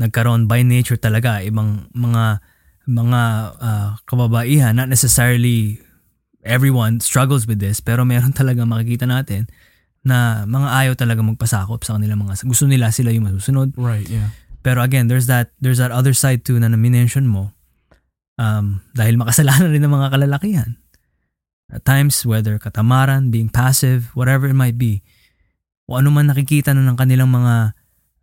Nagkaroon 0.00 0.48
by 0.48 0.64
nature 0.64 0.96
talaga 0.96 1.44
ibang 1.44 1.92
mga 1.92 2.40
mga 2.88 3.22
uh, 3.60 3.90
kababaihan, 4.08 4.74
not 4.74 4.88
necessarily 4.88 5.78
everyone 6.42 6.98
struggles 6.98 7.46
with 7.46 7.62
this, 7.62 7.78
pero 7.78 8.02
meron 8.02 8.34
talaga 8.40 8.66
makikita 8.66 9.06
natin 9.06 9.46
na 10.02 10.42
mga 10.48 10.68
ayaw 10.82 10.94
talaga 10.98 11.22
magpasakop 11.22 11.86
sa 11.86 11.94
kanilang 11.94 12.26
mga 12.26 12.42
gusto 12.42 12.66
nila 12.66 12.90
sila 12.90 13.14
yung 13.14 13.30
masusunod. 13.30 13.70
Right, 13.78 14.08
yeah. 14.10 14.34
Pero 14.62 14.82
again, 14.82 15.06
there's 15.06 15.30
that 15.30 15.54
there's 15.62 15.78
that 15.78 15.94
other 15.94 16.14
side 16.14 16.42
too 16.42 16.58
na 16.58 16.70
na-mention 16.70 17.26
mo. 17.26 17.54
Um, 18.40 18.82
dahil 18.96 19.14
makasalanan 19.14 19.70
rin 19.74 19.82
ng 19.82 19.92
mga 19.92 20.08
kalalakihan. 20.18 20.81
At 21.72 21.88
times, 21.88 22.20
whether 22.28 22.60
katamaran, 22.60 23.32
being 23.32 23.48
passive, 23.48 24.12
whatever 24.12 24.44
it 24.44 24.58
might 24.58 24.76
be, 24.76 25.00
o 25.88 25.96
ano 25.96 26.12
man 26.12 26.28
nakikita 26.28 26.76
na 26.76 26.84
ng 26.84 26.96
kanilang 27.00 27.32
mga 27.32 27.72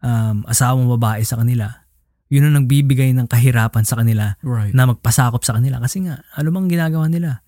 um, 0.05 0.45
asawang 0.45 0.85
babae 0.85 1.25
sa 1.25 1.41
kanila, 1.41 1.83
yun 2.29 2.45
ang 2.45 2.61
nagbibigay 2.63 3.09
ng 3.17 3.25
kahirapan 3.25 3.83
sa 3.89 3.97
kanila 3.97 4.37
right. 4.45 4.69
na 4.77 4.85
magpasakop 4.85 5.41
sa 5.41 5.57
kanila. 5.57 5.81
Kasi 5.81 6.05
nga, 6.05 6.21
ano 6.37 6.53
bang 6.53 6.69
ginagawa 6.69 7.09
nila? 7.09 7.41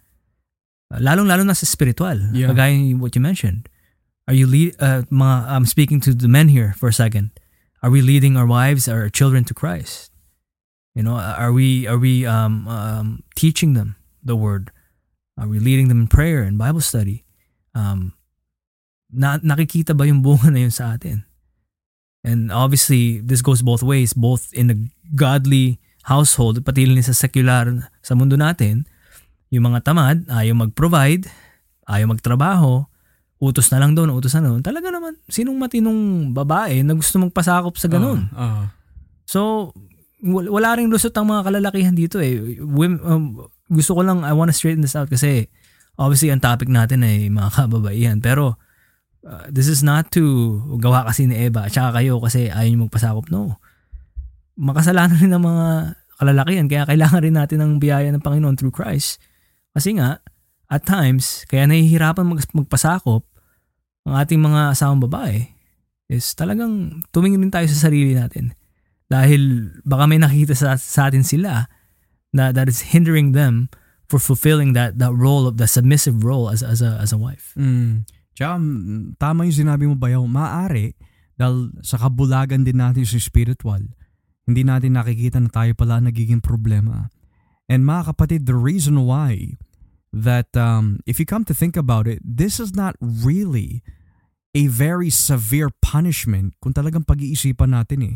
Lalong-lalo 0.89 1.45
na 1.45 1.53
sa 1.53 1.69
spiritual. 1.69 2.33
Yeah. 2.33 2.49
Kagaya 2.51 2.75
what 2.97 3.13
you 3.13 3.21
mentioned 3.21 3.69
Are 4.27 4.33
you 4.33 4.47
lead 4.47 4.75
uh, 4.79 5.03
mga 5.11 5.49
I'm 5.49 5.65
speaking 5.65 5.99
to 6.07 6.13
the 6.13 6.27
men 6.27 6.47
here 6.47 6.73
for 6.77 6.87
a 6.87 6.93
second. 6.93 7.31
Are 7.83 7.89
we 7.89 8.01
leading 8.01 8.37
our 8.37 8.45
wives, 8.45 8.87
our 8.87 9.09
children 9.09 9.43
to 9.45 9.53
Christ? 9.53 10.07
You 10.93 11.03
know, 11.03 11.19
are 11.19 11.51
we 11.51 11.87
are 11.87 11.97
we 11.97 12.25
um, 12.25 12.67
um, 12.67 13.23
teaching 13.35 13.73
them 13.73 13.95
the 14.23 14.35
word? 14.35 14.71
Are 15.41 15.49
we 15.49 15.57
leading 15.57 15.89
them 15.89 16.05
in 16.05 16.07
prayer 16.07 16.45
and 16.45 16.61
Bible 16.61 16.85
study? 16.85 17.25
Um, 17.73 18.13
na, 19.09 19.41
nakikita 19.41 19.97
ba 19.97 20.05
yung 20.05 20.21
bunga 20.21 20.53
na 20.53 20.61
yun 20.61 20.69
sa 20.69 20.93
atin? 20.93 21.25
And 22.21 22.53
obviously, 22.53 23.25
this 23.25 23.41
goes 23.41 23.65
both 23.65 23.81
ways, 23.81 24.13
both 24.13 24.53
in 24.53 24.69
a 24.69 24.77
godly 25.17 25.81
household, 26.05 26.61
pati 26.61 26.85
rin 26.85 27.01
sa 27.01 27.17
secular 27.17 27.89
sa 28.05 28.13
mundo 28.13 28.37
natin. 28.37 28.85
Yung 29.49 29.65
mga 29.65 29.81
tamad, 29.81 30.29
ayaw 30.29 30.53
mag-provide, 30.53 31.25
ayaw 31.89 32.13
magtrabaho, 32.13 32.85
utos 33.41 33.73
na 33.73 33.81
lang 33.81 33.97
doon, 33.97 34.13
utos 34.13 34.37
na 34.37 34.45
doon. 34.45 34.61
Talaga 34.61 34.93
naman, 34.93 35.17
sinong 35.25 35.57
matinong 35.57 36.29
babae 36.37 36.85
na 36.85 36.93
gusto 36.93 37.17
magpasakop 37.17 37.73
sa 37.81 37.89
ganun? 37.89 38.29
Uh, 38.29 38.37
uh. 38.37 38.65
So, 39.25 39.73
wala 40.21 40.77
ring 40.77 40.93
lusot 40.93 41.17
ang 41.17 41.33
mga 41.33 41.49
kalalakihan 41.49 41.97
dito 41.97 42.21
eh. 42.21 42.61
Women, 42.61 43.01
um, 43.01 43.49
gusto 43.71 43.95
ko 43.95 44.01
lang, 44.03 44.27
I 44.27 44.35
want 44.35 44.51
to 44.51 44.55
straighten 44.55 44.83
this 44.83 44.99
out 44.99 45.07
kasi 45.07 45.47
obviously 45.95 46.27
ang 46.27 46.43
topic 46.43 46.67
natin 46.67 47.07
ay 47.07 47.31
mga 47.31 47.49
kababaihan. 47.55 48.19
Pero 48.19 48.59
uh, 49.23 49.47
this 49.47 49.71
is 49.71 49.81
not 49.81 50.11
to 50.11 50.59
gawa 50.77 51.07
kasi 51.07 51.25
ni 51.25 51.47
Eva 51.47 51.65
at 51.65 51.73
saka 51.73 52.03
kayo 52.03 52.19
kasi 52.19 52.51
ayaw 52.51 52.67
nyo 52.67 52.91
magpasakop. 52.91 53.25
No. 53.31 53.57
Makasalanan 54.59 55.17
rin 55.17 55.31
ng 55.31 55.43
mga 55.43 55.65
kalalakihan 56.21 56.67
kaya 56.69 56.83
kailangan 56.85 57.21
rin 57.23 57.35
natin 57.39 57.59
ng 57.63 57.71
biyaya 57.81 58.11
ng 58.11 58.21
Panginoon 58.21 58.59
through 58.59 58.75
Christ. 58.75 59.17
Kasi 59.71 59.95
nga, 59.95 60.19
at 60.67 60.83
times, 60.83 61.47
kaya 61.47 61.65
nahihirapan 61.65 62.27
mag- 62.27 62.53
magpasakop 62.53 63.23
ang 64.05 64.15
ating 64.19 64.41
mga 64.41 64.75
asawang 64.75 65.01
babae 65.01 65.47
is 66.11 66.35
talagang 66.35 67.05
tumingin 67.15 67.39
din 67.39 67.53
tayo 67.53 67.67
sa 67.71 67.87
sarili 67.87 68.17
natin. 68.17 68.51
Dahil 69.07 69.71
baka 69.87 70.07
may 70.07 70.19
nakikita 70.19 70.55
sa, 70.55 70.75
sa 70.75 71.07
atin 71.07 71.23
sila 71.23 71.67
na 72.31 72.51
that 72.51 72.67
is 72.71 72.95
hindering 72.95 73.31
them 73.31 73.67
for 74.07 74.19
fulfilling 74.19 74.75
that 74.75 74.99
that 74.99 75.15
role 75.15 75.47
of 75.47 75.55
the 75.55 75.67
submissive 75.67 76.23
role 76.23 76.51
as 76.51 76.63
as 76.63 76.83
a 76.83 76.99
as 76.99 77.15
a 77.15 77.19
wife. 77.19 77.55
Mm. 77.55 78.07
Tsaka, 78.35 78.59
mm, 78.59 79.19
tama 79.19 79.47
yung 79.47 79.55
sinabi 79.55 79.87
mo 79.87 79.95
bayaw, 79.95 80.23
maaari 80.23 80.95
dahil 81.35 81.75
sa 81.83 81.99
kabulagan 81.99 82.63
din 82.63 82.79
natin 82.79 83.03
sa 83.03 83.19
spiritual, 83.19 83.91
hindi 84.47 84.61
natin 84.63 84.95
nakikita 84.95 85.39
na 85.39 85.51
tayo 85.51 85.71
pala 85.75 86.03
nagiging 86.03 86.43
problema. 86.43 87.11
And 87.71 87.87
mga 87.87 88.15
kapatid, 88.15 88.47
the 88.47 88.57
reason 88.57 89.07
why 89.07 89.55
that 90.11 90.51
um, 90.59 90.99
if 91.07 91.19
you 91.19 91.25
come 91.25 91.47
to 91.47 91.55
think 91.55 91.79
about 91.79 92.03
it, 92.05 92.19
this 92.19 92.59
is 92.59 92.75
not 92.75 92.99
really 92.99 93.79
a 94.51 94.67
very 94.67 95.07
severe 95.07 95.71
punishment 95.79 96.59
kung 96.59 96.75
talagang 96.75 97.07
pag-iisipan 97.07 97.71
natin 97.71 97.99
eh. 98.03 98.15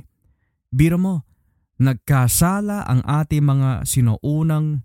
Biro 0.76 0.99
mo, 0.99 1.24
nagkasala 1.82 2.88
ang 2.88 3.03
ating 3.03 3.43
mga 3.43 3.84
sinuunang 3.84 4.84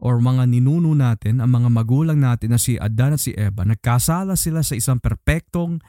or 0.00 0.16
mga 0.22 0.48
ninuno 0.48 0.96
natin, 0.96 1.44
ang 1.44 1.52
mga 1.52 1.68
magulang 1.68 2.18
natin 2.18 2.56
na 2.56 2.60
si 2.60 2.80
Adan 2.80 3.14
at 3.14 3.20
si 3.20 3.36
Eva, 3.36 3.68
nagkasala 3.68 4.32
sila 4.34 4.64
sa 4.64 4.72
isang 4.72 4.96
perpektong, 4.96 5.82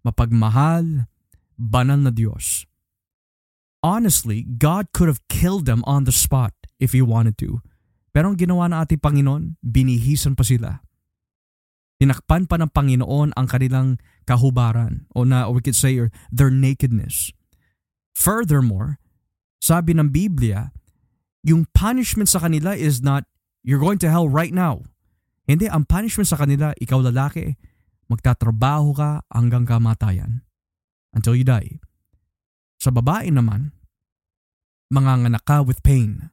mapagmahal, 0.00 1.10
banal 1.60 2.00
na 2.00 2.08
Diyos. 2.08 2.64
Honestly, 3.84 4.44
God 4.44 4.92
could 4.96 5.08
have 5.12 5.20
killed 5.28 5.68
them 5.68 5.84
on 5.84 6.08
the 6.08 6.12
spot 6.12 6.52
if 6.80 6.96
He 6.96 7.04
wanted 7.04 7.36
to. 7.44 7.60
Pero 8.10 8.32
ang 8.32 8.36
ginawa 8.40 8.68
ng 8.68 8.78
ating 8.80 9.00
Panginoon, 9.00 9.60
binihisan 9.60 10.34
pa 10.36 10.44
sila. 10.44 10.80
Tinakpan 12.00 12.48
pa 12.48 12.56
ng 12.56 12.72
Panginoon 12.72 13.36
ang 13.36 13.46
kanilang 13.48 14.00
kahubaran 14.24 15.04
o 15.12 15.28
na 15.28 15.44
or 15.44 15.60
we 15.60 15.64
could 15.64 15.76
say 15.76 16.00
their 16.32 16.48
nakedness. 16.48 17.28
Furthermore, 18.16 18.96
sabi 19.60 19.94
ng 19.94 20.08
Biblia, 20.08 20.72
yung 21.44 21.68
punishment 21.70 22.28
sa 22.28 22.40
kanila 22.40 22.72
is 22.72 23.04
not 23.04 23.28
You're 23.60 23.80
going 23.80 24.00
to 24.00 24.10
hell 24.10 24.28
right 24.28 24.52
now. 24.52 24.88
Hindi, 25.44 25.68
ang 25.68 25.84
punishment 25.84 26.28
sa 26.28 26.40
kanila, 26.40 26.72
ikaw 26.80 27.04
lalaki, 27.04 27.60
magtatrabaho 28.08 28.96
ka 28.96 29.10
hanggang 29.28 29.68
kamatayan. 29.68 30.46
Until 31.12 31.36
you 31.36 31.44
die. 31.44 31.82
Sa 32.80 32.88
babae 32.88 33.28
naman, 33.28 33.76
manganganak 34.88 35.44
ka 35.44 35.60
with 35.60 35.84
pain. 35.84 36.32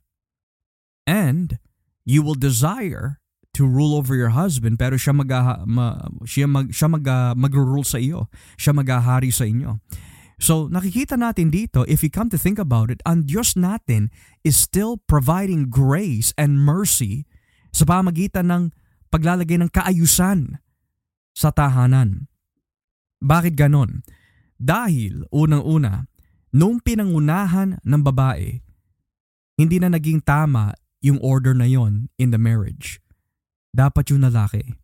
And 1.03 1.59
you 2.07 2.23
will 2.23 2.38
desire 2.38 3.19
to 3.57 3.65
rule 3.65 3.97
over 3.97 4.13
your 4.13 4.38
husband 4.38 4.78
pero 4.78 5.01
siya 5.01 5.17
mag 5.17 5.34
ma, 5.65 5.97
siya 6.30 6.45
mag 6.45 6.69
siya 6.69 6.88
mag 6.88 7.03
uh, 7.03 7.34
magro-rule 7.34 7.84
sa 7.84 7.97
iyo. 7.97 8.30
Siya 8.55 8.71
maghahari 8.71 9.34
sa 9.34 9.49
inyo. 9.49 9.82
So 10.38 10.69
nakikita 10.69 11.17
natin 11.17 11.49
dito, 11.49 11.81
if 11.89 12.05
you 12.05 12.13
come 12.13 12.29
to 12.29 12.38
think 12.38 12.61
about 12.61 12.93
it, 12.93 13.01
ang 13.09 13.25
Diyos 13.25 13.57
natin 13.57 14.13
is 14.45 14.53
still 14.53 15.01
providing 15.09 15.73
grace 15.73 16.29
and 16.38 16.61
mercy 16.61 17.25
sa 17.73 17.89
pamagitan 17.89 18.53
ng 18.53 18.63
paglalagay 19.09 19.57
ng 19.57 19.73
kaayusan 19.73 20.61
sa 21.33 21.49
tahanan. 21.49 22.29
Bakit 23.17 23.57
ganon? 23.57 24.05
Dahil 24.57 25.25
unang-una, 25.33 26.05
nung 26.53 26.81
pinangunahan 26.81 27.81
ng 27.81 28.01
babae, 28.01 28.61
hindi 29.57 29.77
na 29.81 29.89
naging 29.89 30.21
tama 30.21 30.73
yung 31.01 31.17
order 31.21 31.53
na 31.53 31.65
yon 31.65 32.09
in 32.17 32.29
the 32.29 32.41
marriage. 32.41 33.01
Dapat 33.73 34.13
yung 34.13 34.25
lalaki. 34.25 34.77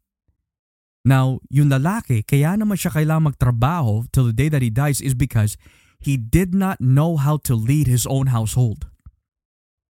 Now, 1.03 1.43
yung 1.51 1.67
lalaki, 1.67 2.23
kaya 2.23 2.55
naman 2.55 2.79
siya 2.79 2.95
kailangang 2.95 3.35
magtrabaho 3.35 4.07
till 4.15 4.31
the 4.31 4.35
day 4.35 4.47
that 4.47 4.63
he 4.63 4.71
dies 4.71 5.03
is 5.03 5.11
because 5.11 5.59
he 5.99 6.15
did 6.15 6.55
not 6.55 6.79
know 6.79 7.19
how 7.19 7.35
to 7.43 7.51
lead 7.59 7.91
his 7.91 8.07
own 8.07 8.31
household. 8.31 8.87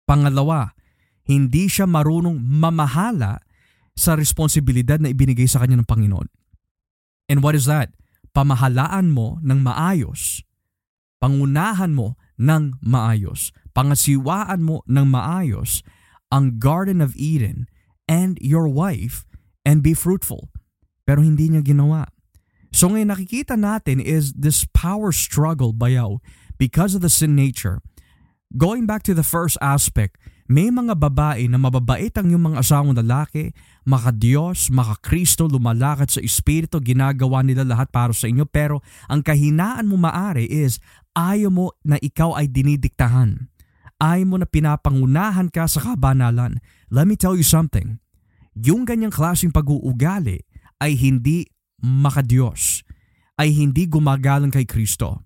Pangalawa, 0.05 0.77
hindi 1.25 1.65
siya 1.65 1.89
marunong 1.89 2.37
mamahala 2.37 3.41
sa 3.97 4.13
responsibilidad 4.13 5.01
na 5.01 5.09
ibinigay 5.09 5.49
sa 5.49 5.65
kanya 5.65 5.81
ng 5.81 5.89
Panginoon. 5.89 6.29
And 7.25 7.41
what 7.41 7.57
is 7.57 7.65
that? 7.65 7.89
Pamahalaan 8.37 9.09
mo 9.09 9.41
ng 9.41 9.65
maayos. 9.65 10.45
Pangunahan 11.17 11.97
mo 11.97 12.21
ng 12.37 12.77
maayos. 12.85 13.49
Pangasiwaan 13.73 14.61
mo 14.61 14.85
ng 14.85 15.09
maayos 15.09 15.81
ang 16.29 16.61
Garden 16.61 17.01
of 17.01 17.17
Eden 17.17 17.65
and 18.05 18.37
your 18.41 18.69
wife 18.69 19.25
and 19.65 19.81
be 19.81 19.97
fruitful 19.97 20.53
pero 21.09 21.25
hindi 21.25 21.49
niya 21.49 21.65
ginawa. 21.65 22.05
So 22.69 22.93
ngayon 22.93 23.09
nakikita 23.09 23.57
natin 23.57 23.97
is 23.97 24.29
this 24.37 24.61
power 24.77 25.09
struggle 25.09 25.73
bayaw 25.73 26.21
because 26.61 26.93
of 26.93 27.01
the 27.01 27.09
sin 27.09 27.33
nature. 27.33 27.81
Going 28.53 28.85
back 28.85 29.01
to 29.09 29.17
the 29.17 29.25
first 29.25 29.57
aspect, 29.57 30.21
may 30.45 30.69
mga 30.69 31.01
babae 31.01 31.49
na 31.49 31.57
mababait 31.57 32.13
ang 32.13 32.29
yung 32.29 32.53
mga 32.53 32.61
asawang 32.61 32.93
lalaki, 32.93 33.53
maka-Diyos, 33.89 34.69
maka-Kristo, 34.69 35.49
lumalakad 35.49 36.09
sa 36.13 36.21
Espiritu, 36.21 36.81
ginagawa 36.81 37.41
nila 37.41 37.65
lahat 37.65 37.89
para 37.89 38.13
sa 38.13 38.25
inyo, 38.25 38.45
pero 38.49 38.81
ang 39.09 39.21
kahinaan 39.21 39.85
mo 39.85 39.97
maari 39.97 40.45
is 40.45 40.81
ayaw 41.13 41.49
mo 41.53 41.65
na 41.85 42.01
ikaw 42.01 42.33
ay 42.37 42.49
dinidiktahan. 42.49 43.49
Ayaw 44.01 44.25
mo 44.25 44.35
na 44.41 44.49
pinapangunahan 44.49 45.53
ka 45.53 45.69
sa 45.69 45.93
kabanalan. 45.93 46.57
Let 46.89 47.05
me 47.05 47.13
tell 47.13 47.37
you 47.37 47.45
something. 47.45 48.01
Yung 48.57 48.89
ganyang 48.89 49.13
klaseng 49.13 49.53
pag-uugali 49.53 50.48
ay 50.79 50.95
hindi 50.95 51.47
makadiyos, 51.79 52.83
ay 53.39 53.55
hindi 53.55 53.87
gumagalang 53.87 54.51
kay 54.51 54.67
Kristo. 54.67 55.23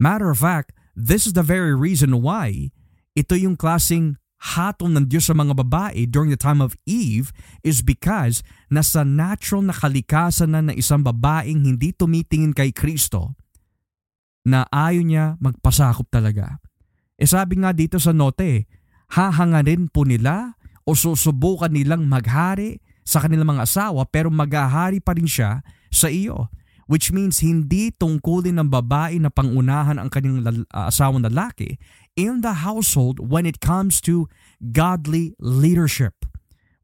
Matter 0.00 0.32
of 0.32 0.40
fact, 0.40 0.76
this 0.92 1.24
is 1.24 1.32
the 1.32 1.44
very 1.44 1.72
reason 1.72 2.20
why 2.20 2.72
ito 3.16 3.32
yung 3.36 3.56
klaseng 3.56 4.20
hatol 4.36 4.92
ng 4.92 5.08
Diyos 5.08 5.32
sa 5.32 5.34
mga 5.36 5.56
babae 5.56 6.04
during 6.04 6.28
the 6.28 6.38
time 6.38 6.60
of 6.60 6.76
Eve 6.84 7.32
is 7.64 7.80
because 7.80 8.44
nasa 8.68 9.02
natural 9.02 9.64
na 9.64 9.72
kalikasan 9.72 10.52
na 10.52 10.60
ng 10.60 10.76
isang 10.76 11.00
babaeng 11.00 11.64
hindi 11.64 11.96
tumitingin 11.96 12.52
kay 12.52 12.70
Kristo 12.70 13.34
na 14.46 14.68
ayaw 14.70 15.02
niya 15.02 15.24
magpasakop 15.42 16.06
talaga. 16.12 16.60
E 17.16 17.24
sabi 17.24 17.58
nga 17.58 17.72
dito 17.72 17.96
sa 17.96 18.12
note, 18.12 18.68
hahangarin 19.16 19.88
po 19.88 20.04
nila 20.04 20.54
o 20.86 20.94
susubukan 20.94 21.72
nilang 21.72 22.06
maghari 22.06 22.78
sa 23.06 23.22
kanilang 23.22 23.54
mga 23.54 23.64
asawa 23.64 24.02
pero 24.04 24.28
maghahari 24.28 24.98
pa 24.98 25.14
rin 25.14 25.30
siya 25.30 25.62
sa 25.94 26.10
iyo. 26.10 26.50
Which 26.86 27.10
means 27.10 27.42
hindi 27.42 27.90
tungkulin 27.90 28.62
ng 28.62 28.70
babae 28.70 29.18
na 29.18 29.26
pangunahan 29.26 29.98
ang 29.98 30.06
kanyang 30.06 30.46
lal- 30.46 30.70
uh, 30.70 30.86
asawang 30.86 31.26
lalaki 31.26 31.82
in 32.14 32.46
the 32.46 32.62
household 32.62 33.18
when 33.18 33.42
it 33.42 33.58
comes 33.58 33.98
to 34.06 34.30
godly 34.70 35.34
leadership, 35.42 36.22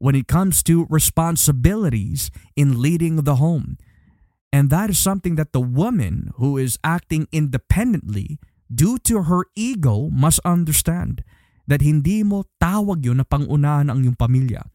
when 0.03 0.11
it 0.11 0.27
comes 0.27 0.59
to 0.67 0.91
responsibilities 0.91 2.35
in 2.59 2.83
leading 2.83 3.23
the 3.23 3.39
home. 3.39 3.79
And 4.51 4.67
that 4.75 4.91
is 4.91 4.99
something 4.99 5.39
that 5.39 5.55
the 5.55 5.63
woman 5.63 6.35
who 6.35 6.59
is 6.59 6.75
acting 6.83 7.31
independently 7.31 8.43
due 8.67 8.99
to 9.07 9.25
her 9.25 9.47
ego 9.55 10.11
must 10.11 10.43
understand 10.43 11.23
that 11.65 11.79
hindi 11.79 12.27
mo 12.27 12.43
tawag 12.59 13.07
yun 13.07 13.23
na 13.23 13.25
pangunahan 13.25 13.87
ang 13.87 14.03
iyong 14.03 14.19
pamilya. 14.19 14.67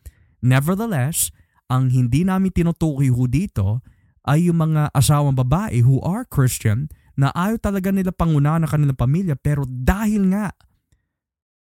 Nevertheless, 0.44 1.34
ang 1.68 1.92
hindi 1.92 2.24
namin 2.24 2.54
tinutukoy 2.54 3.12
ho 3.12 3.24
dito 3.28 3.84
ay 4.28 4.48
yung 4.48 4.60
mga 4.60 4.92
asawang 4.92 5.36
babae 5.36 5.84
who 5.84 6.00
are 6.04 6.24
Christian 6.24 6.92
na 7.18 7.32
ayaw 7.34 7.58
talaga 7.58 7.90
nila 7.90 8.14
pangunahan 8.14 8.62
ng 8.64 8.70
kanilang 8.70 8.98
pamilya 8.98 9.34
pero 9.34 9.66
dahil 9.66 10.30
nga 10.30 10.54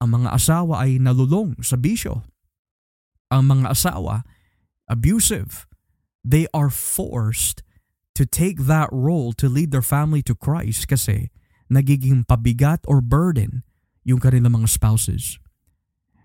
ang 0.01 0.23
mga 0.23 0.33
asawa 0.33 0.87
ay 0.87 0.97
nalulong 0.97 1.59
sa 1.61 1.77
bisyo. 1.77 2.25
Ang 3.29 3.59
mga 3.59 3.77
asawa 3.77 4.25
abusive. 4.91 5.71
They 6.27 6.51
are 6.53 6.69
forced 6.69 7.63
to 8.19 8.27
take 8.27 8.67
that 8.67 8.91
role 8.93 9.33
to 9.39 9.49
lead 9.49 9.71
their 9.71 9.87
family 9.87 10.21
to 10.27 10.35
Christ 10.35 10.91
kasi 10.91 11.31
nagiging 11.71 12.27
pabigat 12.27 12.83
or 12.91 13.01
burden 13.01 13.63
yung 14.03 14.19
kanilang 14.19 14.61
mga 14.61 14.69
spouses. 14.69 15.39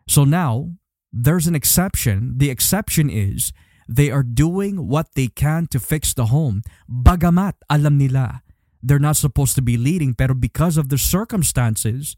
So 0.09 0.25
now, 0.25 0.75
there's 1.15 1.47
an 1.47 1.55
exception. 1.55 2.35
The 2.35 2.51
exception 2.51 3.07
is 3.07 3.55
They 3.87 4.09
are 4.09 4.25
doing 4.25 4.89
what 4.89 5.13
they 5.13 5.29
can 5.29 5.69
to 5.69 5.79
fix 5.79 6.13
the 6.13 6.33
home. 6.33 6.65
Bagamat 6.89 7.61
alam 7.69 8.01
nila 8.01 8.41
they're 8.85 9.01
not 9.01 9.17
supposed 9.17 9.57
to 9.57 9.65
be 9.65 9.77
leading 9.81 10.13
pero 10.13 10.37
because 10.37 10.77
of 10.77 10.93
the 10.93 10.97
circumstances, 11.01 12.13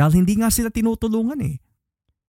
dahil 0.00 0.24
hindi 0.24 0.40
nga 0.40 0.48
sila 0.48 0.72
tinutulungan 0.72 1.44
eh, 1.44 1.56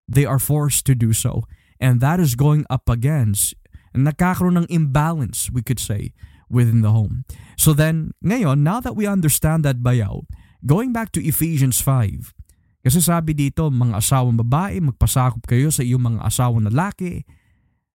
they 0.04 0.28
are 0.28 0.36
forced 0.36 0.84
to 0.84 0.92
do 0.92 1.16
so. 1.16 1.48
And 1.80 2.04
that 2.04 2.20
is 2.20 2.36
going 2.36 2.68
up 2.68 2.92
against, 2.92 3.56
nakakaroon 3.96 4.60
ng 4.60 4.68
imbalance, 4.68 5.48
we 5.48 5.64
could 5.64 5.80
say, 5.80 6.12
within 6.52 6.84
the 6.84 6.92
home. 6.92 7.24
So 7.56 7.72
then, 7.72 8.12
ngayon, 8.20 8.60
now 8.60 8.78
that 8.84 8.92
we 8.92 9.08
understand 9.08 9.64
that 9.64 9.80
bayaw, 9.80 10.28
going 10.68 10.92
back 10.92 11.10
to 11.16 11.24
Ephesians 11.24 11.80
5, 11.80 12.36
kasi 12.82 12.98
sabi 12.98 13.30
dito, 13.30 13.70
mga 13.70 14.02
asawang 14.02 14.34
babae, 14.42 14.82
magpasakop 14.82 15.46
kayo 15.46 15.70
sa 15.70 15.86
iyong 15.86 16.02
mga 16.02 16.20
asawang 16.26 16.66
lalaki, 16.66 17.22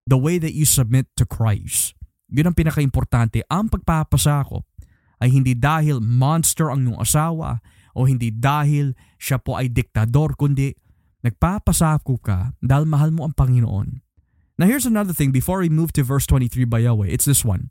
the 0.07 0.15
way 0.15 0.39
that 0.39 0.55
you 0.55 0.63
submit 0.63 1.11
to 1.19 1.27
Christ. 1.27 1.91
Yun 2.31 2.51
ang 2.51 2.55
pinaka-importante. 2.55 3.43
Ang 3.51 3.67
pagpapasakop 3.67 4.63
ay 5.19 5.29
hindi 5.31 5.51
dahil 5.59 5.99
monster 5.99 6.71
ang 6.71 6.87
iyong 6.87 6.99
asawa 7.03 7.59
o 7.91 8.07
hindi 8.07 8.31
dahil 8.31 8.95
siya 9.19 9.43
po 9.43 9.59
ay 9.59 9.67
diktador, 9.67 10.39
kundi 10.39 10.71
nagpapasakop 11.19 12.19
ka 12.23 12.39
dahil 12.63 12.87
mahal 12.87 13.11
mo 13.11 13.27
ang 13.27 13.35
Panginoon. 13.35 13.99
Now 14.57 14.71
here's 14.71 14.87
another 14.87 15.13
thing 15.13 15.35
before 15.35 15.61
we 15.61 15.69
move 15.69 15.91
to 15.99 16.01
verse 16.01 16.25
23 16.25 16.63
by 16.63 16.87
Yahweh. 16.87 17.11
It's 17.11 17.27
this 17.27 17.43
one. 17.43 17.69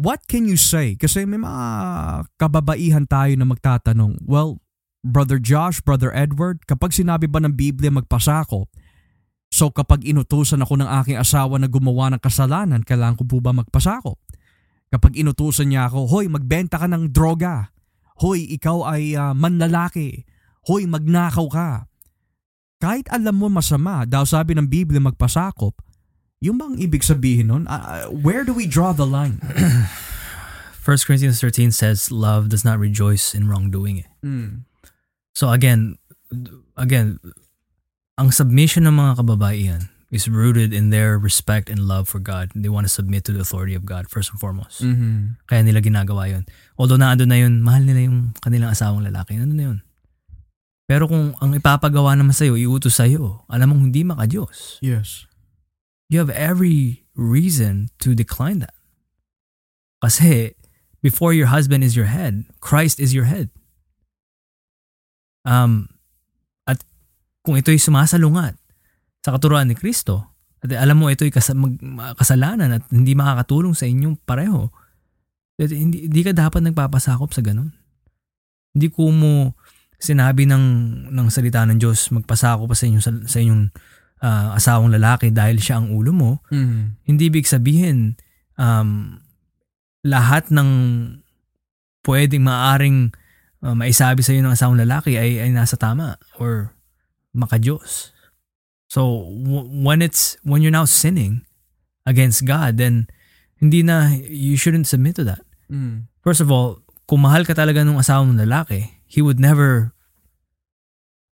What 0.00 0.24
can 0.30 0.48
you 0.48 0.56
say? 0.56 0.96
Kasi 0.96 1.28
may 1.28 1.36
mga 1.42 1.62
kababaihan 2.40 3.04
tayo 3.04 3.34
na 3.36 3.44
magtatanong. 3.44 4.24
Well, 4.24 4.62
Brother 5.02 5.42
Josh, 5.42 5.82
Brother 5.82 6.14
Edward, 6.14 6.62
kapag 6.64 6.94
sinabi 6.94 7.26
ba 7.26 7.42
ng 7.42 7.54
Biblia 7.54 7.90
magpasakop, 7.90 8.70
so 9.50 9.68
kapag 9.74 10.06
inutusan 10.06 10.62
ako 10.62 10.78
ng 10.78 10.88
aking 11.02 11.18
asawa 11.18 11.58
na 11.58 11.66
gumawa 11.66 12.14
ng 12.14 12.22
kasalanan, 12.22 12.86
kailangan 12.86 13.18
ko 13.18 13.26
po 13.26 13.42
ba 13.42 13.50
magpasakop? 13.50 14.16
Kapag 14.94 15.18
inutusan 15.18 15.74
niya 15.74 15.90
ako, 15.90 16.06
hoy, 16.06 16.30
magbenta 16.30 16.78
ka 16.78 16.86
ng 16.86 17.10
droga. 17.10 17.72
Hoy, 18.22 18.46
ikaw 18.54 18.92
ay 18.94 19.16
uh, 19.16 19.32
manlalaki. 19.32 20.22
Hoy, 20.68 20.86
magnakaw 20.86 21.46
ka 21.50 21.68
kahit 22.82 23.06
alam 23.14 23.38
mo 23.38 23.46
masama, 23.46 24.02
daw 24.02 24.26
sabi 24.26 24.58
ng 24.58 24.66
Biblia 24.66 24.98
magpasakop, 24.98 25.78
yung 26.42 26.58
bang 26.58 26.74
ibig 26.82 27.06
sabihin 27.06 27.54
nun? 27.54 27.64
Uh, 27.70 28.10
where 28.10 28.42
do 28.42 28.50
we 28.50 28.66
draw 28.66 28.90
the 28.90 29.06
line? 29.06 29.38
1 30.82 31.06
Corinthians 31.06 31.38
13 31.38 31.70
says, 31.70 32.10
love 32.10 32.50
does 32.50 32.66
not 32.66 32.82
rejoice 32.82 33.38
in 33.38 33.46
wrongdoing. 33.46 34.02
Mm. 34.26 34.66
So 35.32 35.50
again, 35.50 35.96
again, 36.76 37.18
ang 38.20 38.30
submission 38.30 38.84
ng 38.84 38.96
mga 38.96 39.24
kababaihan 39.24 39.88
is 40.12 40.28
rooted 40.28 40.76
in 40.76 40.92
their 40.92 41.16
respect 41.16 41.72
and 41.72 41.88
love 41.88 42.04
for 42.04 42.20
God. 42.20 42.52
They 42.52 42.68
want 42.68 42.84
to 42.84 42.92
submit 42.92 43.24
to 43.24 43.32
the 43.32 43.40
authority 43.40 43.72
of 43.72 43.88
God 43.88 44.12
first 44.12 44.28
and 44.28 44.36
foremost. 44.36 44.84
Mm-hmm. 44.84 45.40
Kaya 45.48 45.64
nila 45.64 45.80
ginagawa 45.80 46.28
yun. 46.28 46.44
Although 46.76 47.00
naando 47.00 47.24
na 47.24 47.40
yun, 47.40 47.64
mahal 47.64 47.80
nila 47.88 48.04
yung 48.04 48.36
kanilang 48.44 48.76
asawang 48.76 49.08
lalaki. 49.08 49.40
Ano 49.40 49.56
na 49.56 49.64
yun? 49.72 49.78
Pero 50.84 51.08
kung 51.08 51.32
ang 51.40 51.56
ipapagawa 51.56 52.12
naman 52.12 52.36
sa'yo, 52.36 52.60
iutos 52.60 53.00
sa'yo, 53.00 53.48
alam 53.48 53.72
mong 53.72 53.88
hindi 53.88 54.04
maka-Diyos. 54.04 54.84
Yes. 54.84 55.24
You 56.12 56.20
have 56.20 56.28
every 56.28 57.08
reason 57.16 57.88
to 58.04 58.12
decline 58.12 58.60
that. 58.60 58.76
Kasi 60.04 60.52
before 61.00 61.32
your 61.32 61.48
husband 61.48 61.80
is 61.80 61.96
your 61.96 62.12
head, 62.12 62.44
Christ 62.60 63.00
is 63.00 63.16
your 63.16 63.24
head. 63.24 63.48
Um, 65.42 65.90
at 66.66 66.82
kung 67.42 67.58
ito'y 67.58 67.78
sumasalungat 67.78 68.54
sa 69.22 69.34
katuruan 69.34 69.66
ni 69.70 69.74
Kristo, 69.74 70.32
at 70.62 70.70
alam 70.78 71.02
mo 71.02 71.10
ito'y 71.10 71.34
kas- 71.34 71.54
mag- 71.58 71.78
kasalanan 72.14 72.78
at 72.78 72.82
hindi 72.94 73.18
makakatulong 73.18 73.74
sa 73.74 73.86
inyong 73.86 74.18
pareho, 74.22 74.70
hindi, 75.58 76.06
hindi 76.06 76.20
ka 76.22 76.32
dapat 76.34 76.62
nagpapasakop 76.62 77.30
sa 77.34 77.42
ganun. 77.42 77.74
Hindi 78.72 78.88
ko 78.88 79.10
mo 79.10 79.58
sinabi 80.02 80.50
ng 80.50 80.64
ng 81.14 81.28
salita 81.30 81.62
ng 81.62 81.78
Diyos 81.78 82.10
magpasako 82.10 82.66
pa 82.66 82.74
sa 82.74 82.90
inyong 82.90 83.04
sa 83.30 83.38
inyong 83.38 83.70
uh, 84.22 84.58
asawang 84.58 84.90
lalaki 84.90 85.30
dahil 85.30 85.62
siya 85.62 85.78
ang 85.82 85.94
ulo 85.94 86.10
mo, 86.10 86.32
mm-hmm. 86.50 87.06
hindi 87.06 87.22
ibig 87.30 87.46
sabihin 87.46 88.18
um, 88.58 89.18
lahat 90.02 90.50
ng 90.50 90.70
pwedeng 92.02 92.42
maaring 92.46 93.14
uh, 93.62 93.74
maisabi 93.78 94.20
sa 94.26 94.34
iyo 94.34 94.42
ng 94.42 94.52
asawang 94.52 94.82
lalaki 94.82 95.16
ay, 95.16 95.38
ay 95.38 95.50
nasa 95.54 95.78
tama 95.78 96.18
or 96.36 96.74
maka-Diyos. 97.32 98.12
So 98.90 99.24
w- 99.24 99.70
when 99.70 100.02
it's 100.02 100.36
when 100.44 100.60
you're 100.60 100.74
now 100.74 100.84
sinning 100.84 101.46
against 102.04 102.44
God, 102.44 102.76
then 102.76 103.08
hindi 103.56 103.80
na 103.80 104.12
you 104.18 104.58
shouldn't 104.58 104.90
submit 104.90 105.16
to 105.16 105.24
that. 105.24 105.46
Mm. 105.70 106.10
First 106.20 106.42
of 106.42 106.50
all, 106.50 106.82
kung 107.08 107.24
mahal 107.24 107.46
ka 107.46 107.54
talaga 107.54 107.86
ng 107.86 107.96
asawang 107.96 108.36
lalaki, 108.36 108.92
he 109.06 109.22
would 109.22 109.40
never 109.40 109.94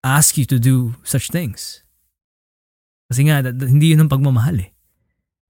ask 0.01 0.37
you 0.37 0.45
to 0.49 0.57
do 0.57 0.95
such 1.03 1.29
things. 1.29 1.85
Kasi 3.11 3.27
nga, 3.27 3.43
hindi 3.43 3.91
yun 3.91 4.07
ang 4.07 4.11
pagmamahal 4.11 4.63
eh. 4.63 4.71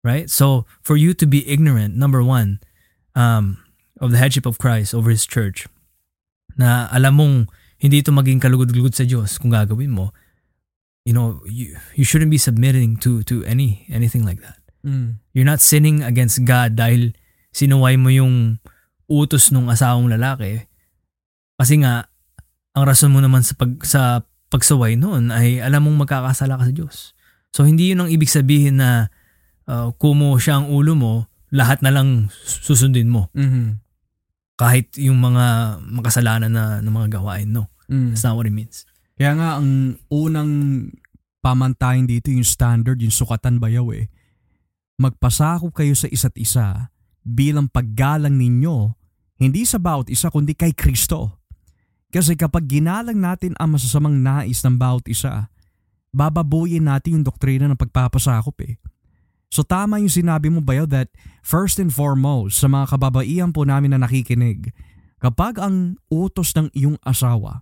Right? 0.02 0.34
So, 0.34 0.66
for 0.82 0.98
you 0.98 1.14
to 1.14 1.30
be 1.30 1.46
ignorant, 1.46 1.94
number 1.94 2.26
one, 2.26 2.58
um, 3.14 3.62
of 4.02 4.10
the 4.10 4.18
headship 4.18 4.50
of 4.50 4.58
Christ 4.58 4.98
over 4.98 5.14
His 5.14 5.30
church, 5.30 5.70
na 6.58 6.88
alam 6.92 7.14
mong 7.18 7.36
hindi 7.82 8.02
ito 8.02 8.14
maging 8.14 8.40
kalugod-lugod 8.42 8.94
sa 8.94 9.08
Diyos 9.08 9.42
kung 9.42 9.50
gagawin 9.50 9.90
mo, 9.90 10.14
you 11.06 11.14
know, 11.14 11.42
you, 11.50 11.74
you 11.98 12.06
shouldn't 12.06 12.30
be 12.30 12.38
submitting 12.38 12.98
to 13.02 13.26
to 13.26 13.42
any 13.50 13.90
anything 13.90 14.22
like 14.22 14.40
that. 14.46 14.62
Mm. 14.86 15.18
You're 15.34 15.50
not 15.50 15.62
sinning 15.62 16.06
against 16.06 16.42
God 16.46 16.78
dahil 16.78 17.18
sinuway 17.54 17.98
mo 17.98 18.14
yung 18.14 18.62
utos 19.10 19.50
ng 19.50 19.68
asawang 19.68 20.10
lalaki. 20.10 20.70
Kasi 21.58 21.82
nga, 21.82 22.10
ang 22.74 22.84
rason 22.88 23.12
mo 23.12 23.20
naman 23.20 23.44
sa 23.44 23.54
pag 23.58 23.74
sa 23.84 24.02
pagsaway 24.52 25.00
noon 25.00 25.32
ay 25.32 25.64
alam 25.64 25.88
mong 25.88 26.08
magkakasala 26.08 26.60
ka 26.60 26.68
sa 26.68 26.74
Diyos. 26.76 26.96
So 27.52 27.68
hindi 27.68 27.92
yun 27.92 28.04
ang 28.04 28.10
ibig 28.12 28.32
sabihin 28.32 28.80
na 28.80 29.12
uh, 29.68 29.92
kumo 29.96 30.36
siya 30.40 30.64
ang 30.64 30.72
ulo 30.72 30.96
mo, 30.96 31.14
lahat 31.52 31.84
na 31.84 31.92
lang 31.92 32.32
susundin 32.44 33.12
mo. 33.12 33.28
Mm-hmm. 33.36 33.68
Kahit 34.62 34.94
yung 35.02 35.18
mga 35.18 35.78
makasalanan 35.82 36.54
na 36.54 36.66
ng 36.86 36.94
mga 36.94 37.18
gawain, 37.18 37.50
no. 37.50 37.74
Mm. 37.90 38.14
That's 38.14 38.22
not 38.22 38.38
what 38.38 38.46
it 38.46 38.54
means. 38.54 38.86
Kaya 39.18 39.34
nga 39.34 39.58
ang 39.58 39.98
unang 40.14 40.52
pamantayan 41.42 42.06
dito 42.06 42.30
yung 42.30 42.46
standard, 42.46 43.02
yung 43.02 43.14
sukatan 43.14 43.58
bayaw 43.58 43.90
eh. 43.98 44.06
Magpasakop 45.02 45.74
kayo 45.74 45.98
sa 45.98 46.06
isa't 46.06 46.38
isa 46.38 46.94
bilang 47.26 47.70
paggalang 47.70 48.38
ninyo, 48.38 48.94
hindi 49.42 49.66
sa 49.66 49.82
bawat 49.82 50.14
isa 50.14 50.30
kundi 50.30 50.54
kay 50.54 50.78
Kristo. 50.78 51.42
Kasi 52.14 52.38
kapag 52.38 52.70
ginalang 52.70 53.18
natin 53.18 53.58
ang 53.58 53.74
masasamang 53.74 54.22
nais 54.22 54.62
ng 54.62 54.78
bawat 54.78 55.10
isa, 55.10 55.50
bababuyin 56.14 56.86
natin 56.86 57.18
yung 57.18 57.26
doktrina 57.26 57.66
ng 57.66 57.80
pagpapasakop 57.80 58.58
eh. 58.68 58.78
So 59.52 59.68
tama 59.68 60.00
yung 60.00 60.10
sinabi 60.10 60.48
mo 60.48 60.64
bayo 60.64 60.88
that 60.88 61.12
first 61.44 61.76
and 61.76 61.92
foremost 61.92 62.56
sa 62.56 62.72
mga 62.72 62.96
kababaihan 62.96 63.52
po 63.52 63.68
namin 63.68 63.92
na 63.92 64.08
nakikinig, 64.08 64.72
kapag 65.20 65.60
ang 65.60 66.00
utos 66.08 66.56
ng 66.56 66.72
iyong 66.72 66.96
asawa 67.04 67.60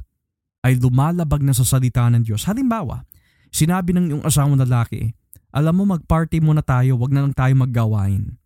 ay 0.62 0.78
lumalabag 0.78 1.42
na 1.42 1.50
sa 1.50 1.66
salita 1.66 2.06
ng 2.14 2.22
Diyos, 2.22 2.46
halimbawa, 2.46 3.10
sinabi 3.50 3.98
ng 3.98 4.06
iyong 4.14 4.24
asawang 4.24 4.62
lalaki, 4.62 5.18
alam 5.50 5.82
mo 5.82 5.98
magparty 5.98 6.38
muna 6.46 6.62
tayo, 6.62 6.94
wag 7.02 7.10
na 7.10 7.26
lang 7.26 7.34
tayo 7.34 7.58
maggawain. 7.58 8.38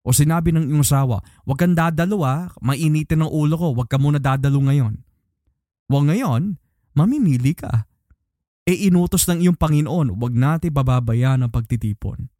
O 0.00 0.16
sinabi 0.16 0.56
ng 0.56 0.72
iyong 0.72 0.80
asawa, 0.80 1.20
wag 1.44 1.58
kang 1.60 1.76
dadalo 1.76 2.24
ah, 2.24 2.48
mainitin 2.64 3.20
ng 3.20 3.28
ulo 3.28 3.60
ko, 3.60 3.68
wag 3.76 3.92
ka 3.92 4.00
muna 4.00 4.16
dadalo 4.16 4.64
ngayon. 4.64 4.96
Well 5.92 6.08
ngayon, 6.08 6.56
mamimili 6.96 7.52
ka. 7.52 7.84
E 8.64 8.88
inutos 8.88 9.28
ng 9.28 9.44
iyong 9.44 9.60
Panginoon, 9.60 10.16
huwag 10.16 10.32
natin 10.32 10.72
bababayaan 10.72 11.44
ang 11.44 11.52
pagtitipon. 11.52 12.32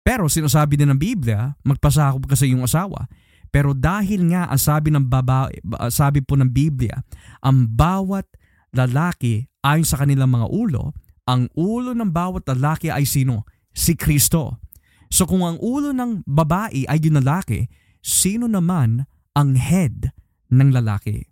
Pero 0.00 0.26
sinasabi 0.26 0.80
din 0.80 0.88
ng 0.90 1.00
Biblia, 1.00 1.54
magpasakop 1.60 2.24
ka 2.24 2.36
sa 2.36 2.48
iyong 2.48 2.64
asawa. 2.64 3.06
Pero 3.50 3.74
dahil 3.74 4.30
nga 4.30 4.46
ang 4.46 4.60
sabi 4.60 4.94
ng 4.94 5.04
babae, 5.10 5.58
sabi 5.90 6.22
po 6.22 6.38
ng 6.38 6.48
Biblia, 6.48 7.02
ang 7.42 7.66
bawat 7.66 8.24
lalaki 8.70 9.50
ayon 9.66 9.86
sa 9.86 9.98
kanilang 10.00 10.30
mga 10.30 10.46
ulo, 10.48 10.94
ang 11.26 11.50
ulo 11.58 11.92
ng 11.92 12.10
bawat 12.10 12.46
lalaki 12.46 12.88
ay 12.88 13.04
sino? 13.04 13.44
Si 13.74 13.94
Kristo. 13.98 14.62
So 15.10 15.26
kung 15.26 15.42
ang 15.42 15.58
ulo 15.58 15.90
ng 15.90 16.22
babae 16.26 16.86
ay 16.86 16.98
yung 17.02 17.18
lalaki, 17.18 17.66
sino 17.98 18.46
naman 18.46 19.04
ang 19.34 19.58
head 19.58 20.14
ng 20.50 20.70
lalaki? 20.70 21.26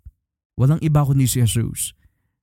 Walang 0.59 0.83
iba 0.83 1.07
kundi 1.07 1.23
si 1.23 1.39
Jesus. 1.39 1.95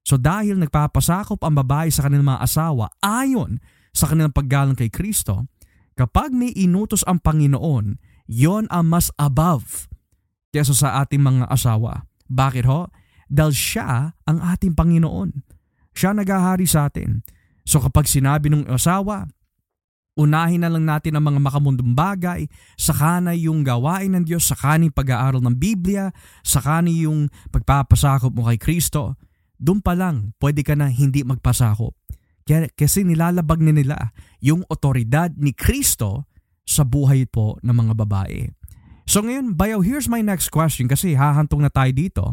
So 0.07 0.17
dahil 0.17 0.57
nagpapasakop 0.57 1.45
ang 1.45 1.61
babae 1.61 1.93
sa 1.93 2.09
kanilang 2.09 2.33
mga 2.33 2.45
asawa 2.45 2.89
ayon 3.05 3.61
sa 3.93 4.09
kanilang 4.09 4.33
paggalang 4.33 4.77
kay 4.77 4.89
Kristo, 4.89 5.45
kapag 5.97 6.31
may 6.31 6.53
inutos 6.53 7.03
ang 7.09 7.19
Panginoon, 7.19 7.97
yon 8.29 8.69
ang 8.69 8.87
mas 8.87 9.09
above 9.17 9.89
kesa 10.53 10.77
sa 10.77 11.03
ating 11.03 11.21
mga 11.21 11.49
asawa. 11.49 12.07
Bakit 12.29 12.65
ho? 12.69 12.89
Dahil 13.27 13.55
siya 13.57 14.15
ang 14.29 14.39
ating 14.39 14.77
Panginoon. 14.77 15.43
Siya 15.97 16.13
nagahari 16.13 16.69
sa 16.69 16.87
atin. 16.87 17.25
So 17.67 17.83
kapag 17.83 18.07
sinabi 18.07 18.53
ng 18.53 18.71
asawa, 18.71 19.27
unahin 20.17 20.65
na 20.65 20.73
lang 20.73 20.89
natin 20.89 21.19
ang 21.19 21.25
mga 21.29 21.41
makamundong 21.45 21.93
bagay, 21.93 22.49
saka 22.79 23.21
na 23.21 23.37
yung 23.37 23.61
gawain 23.67 24.17
ng 24.17 24.25
Diyos, 24.25 24.49
saka 24.49 24.81
na 24.81 24.89
pag-aaral 24.89 25.45
ng 25.45 25.57
Biblia, 25.57 26.09
saka 26.41 26.81
na 26.81 26.89
yung 26.89 27.29
pagpapasakop 27.53 28.33
mo 28.33 28.49
kay 28.49 28.57
Kristo, 28.57 29.21
doon 29.61 29.85
pa 29.85 29.93
lang 29.93 30.33
pwede 30.41 30.65
ka 30.65 30.73
na 30.73 30.89
hindi 30.89 31.25
magpasakop. 31.25 31.93
Kasi 32.47 33.03
nilalabag 33.03 33.59
na 33.59 33.75
nila 33.75 33.99
yung 34.39 34.63
otoridad 34.71 35.35
ni 35.35 35.51
Kristo 35.51 36.31
sa 36.63 36.87
buhay 36.87 37.27
po 37.27 37.59
ng 37.63 37.75
mga 37.75 37.95
babae. 38.07 38.47
So 39.07 39.23
ngayon, 39.23 39.55
Bayaw, 39.55 39.83
here's 39.87 40.11
my 40.11 40.19
next 40.19 40.51
question 40.51 40.91
kasi 40.91 41.15
hahantong 41.15 41.63
na 41.63 41.71
tayo 41.71 41.91
dito 41.95 42.25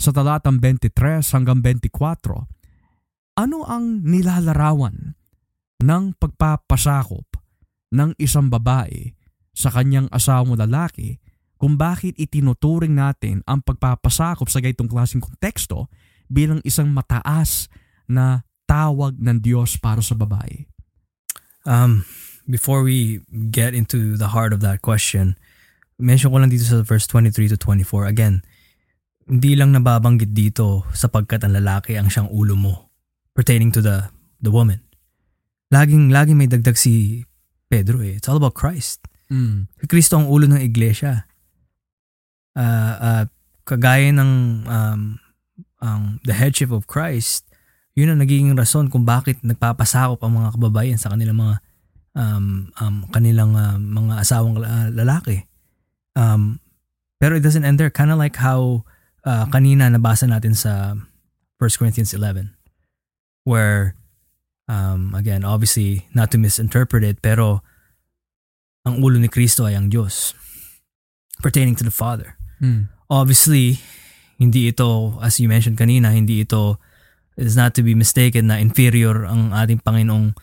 sa 0.00 0.08
talatang 0.08 0.56
23 0.56 1.20
hanggang 1.20 1.60
24. 1.60 1.92
Ano 3.36 3.68
ang 3.68 4.00
nilalarawan 4.04 5.16
ng 5.84 6.04
pagpapasakop 6.16 7.28
ng 7.92 8.16
isang 8.16 8.48
babae 8.48 9.12
sa 9.52 9.68
kanyang 9.68 10.08
asawang 10.08 10.56
lalaki 10.56 11.20
kung 11.60 11.76
bakit 11.76 12.16
itinuturing 12.16 12.96
natin 12.96 13.44
ang 13.44 13.60
pagpapasakop 13.60 14.48
sa 14.48 14.64
gaytong 14.64 14.88
klaseng 14.88 15.20
konteksto 15.20 15.92
bilang 16.26 16.64
isang 16.64 16.88
mataas 16.88 17.68
na 18.08 18.48
tawag 18.74 19.22
ng 19.22 19.38
Diyos 19.38 19.78
para 19.78 20.02
sa 20.02 20.18
babae. 20.18 20.66
Um, 21.62 22.02
before 22.50 22.82
we 22.82 23.22
get 23.54 23.70
into 23.70 24.18
the 24.18 24.34
heart 24.34 24.50
of 24.50 24.58
that 24.66 24.82
question, 24.82 25.38
mention 25.94 26.34
ko 26.34 26.42
lang 26.42 26.50
dito 26.50 26.66
sa 26.66 26.82
verse 26.82 27.06
23 27.06 27.54
to 27.54 27.58
24. 27.58 28.10
Again, 28.10 28.42
hindi 29.30 29.54
lang 29.54 29.70
nababanggit 29.70 30.34
dito 30.34 30.82
sapagkat 30.90 31.46
ang 31.46 31.54
lalaki 31.54 31.94
ang 31.94 32.10
siyang 32.10 32.28
ulo 32.34 32.58
mo 32.58 32.90
pertaining 33.32 33.70
to 33.70 33.78
the 33.78 34.10
the 34.42 34.50
woman. 34.50 34.82
Laging 35.72 36.10
laging 36.10 36.36
may 36.36 36.50
dagdag 36.50 36.76
si 36.76 37.24
Pedro 37.70 38.02
eh. 38.02 38.18
It's 38.18 38.28
all 38.28 38.36
about 38.36 38.58
Christ. 38.58 39.06
Mm. 39.32 39.70
Si 39.80 39.86
Kristo 39.88 40.20
ang 40.20 40.28
ulo 40.28 40.50
ng 40.50 40.60
iglesia. 40.60 41.24
Uh, 42.54 42.94
uh, 43.00 43.24
kagaya 43.66 44.12
ng 44.12 44.62
um, 44.68 45.00
ang 45.84 46.22
the 46.24 46.36
headship 46.36 46.72
of 46.72 46.86
Christ, 46.86 47.43
yun 47.94 48.10
ang 48.10 48.20
nagiging 48.20 48.54
rason 48.58 48.90
kung 48.90 49.06
bakit 49.06 49.38
nagpapasakop 49.46 50.18
ang 50.22 50.34
mga 50.34 50.58
kababayan 50.58 50.98
sa 50.98 51.14
kanilang 51.14 51.38
mga 51.38 51.54
um, 52.18 52.70
um, 52.78 52.96
kanilang 53.10 53.54
uh, 53.54 53.78
mga 53.78 54.22
asawang 54.22 54.58
uh, 54.58 54.90
lalaki. 54.90 55.46
Um, 56.18 56.58
pero 57.22 57.38
it 57.38 57.42
doesn't 57.46 57.64
end 57.64 57.78
there. 57.78 57.94
Kind 57.94 58.10
of 58.10 58.18
like 58.18 58.36
how 58.38 58.82
uh, 59.22 59.46
kanina 59.46 59.90
nabasa 59.90 60.26
natin 60.26 60.58
sa 60.58 60.98
1 61.58 61.78
Corinthians 61.78 62.12
11 62.12 62.54
where 63.46 63.94
um, 64.68 65.14
again, 65.14 65.44
obviously 65.44 66.08
not 66.14 66.30
to 66.32 66.38
misinterpret 66.38 67.04
it, 67.04 67.22
pero 67.22 67.62
ang 68.84 69.00
ulo 69.00 69.16
ni 69.16 69.28
Kristo 69.28 69.64
ay 69.64 69.76
ang 69.76 69.88
Diyos 69.88 70.34
pertaining 71.40 71.76
to 71.76 71.84
the 71.84 71.94
Father. 71.94 72.36
Mm. 72.60 72.88
Obviously, 73.08 73.80
hindi 74.40 74.68
ito, 74.68 75.20
as 75.20 75.38
you 75.38 75.48
mentioned 75.48 75.76
kanina, 75.76 76.12
hindi 76.12 76.42
ito 76.42 76.80
is 77.36 77.56
not 77.56 77.74
to 77.74 77.82
be 77.82 77.94
mistaken 77.94 78.46
na 78.46 78.62
inferior 78.62 79.26
ang 79.26 79.50
ating 79.50 79.82
Panginoong 79.82 80.34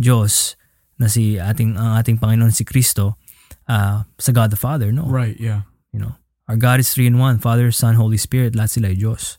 Diyos 0.00 0.56
na 0.96 1.08
si 1.08 1.36
ating 1.36 1.76
ang 1.76 1.96
ating 2.00 2.20
Panginoon 2.20 2.52
si 2.52 2.64
Kristo 2.64 3.20
uh, 3.68 4.04
sa 4.16 4.30
God 4.32 4.50
the 4.50 4.60
Father, 4.60 4.92
no? 4.92 5.04
Right, 5.04 5.36
yeah. 5.36 5.68
You 5.92 6.00
know, 6.00 6.14
our 6.48 6.56
God 6.56 6.80
is 6.80 6.92
three 6.92 7.06
in 7.06 7.18
one, 7.18 7.38
Father, 7.38 7.72
Son, 7.72 7.96
Holy 7.96 8.16
Spirit, 8.16 8.54
lahat 8.54 8.80
sila 8.80 8.88
ay 8.92 8.98
Diyos. 9.00 9.36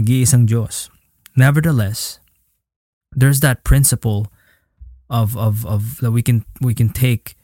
Nag-iisang 0.00 0.48
Diyos. 0.48 0.88
Nevertheless, 1.36 2.18
there's 3.14 3.40
that 3.40 3.62
principle 3.62 4.32
of 5.10 5.36
of 5.36 5.66
of 5.66 5.98
that 6.00 6.14
we 6.14 6.22
can 6.22 6.46
we 6.62 6.74
can 6.74 6.88
take 6.88 7.34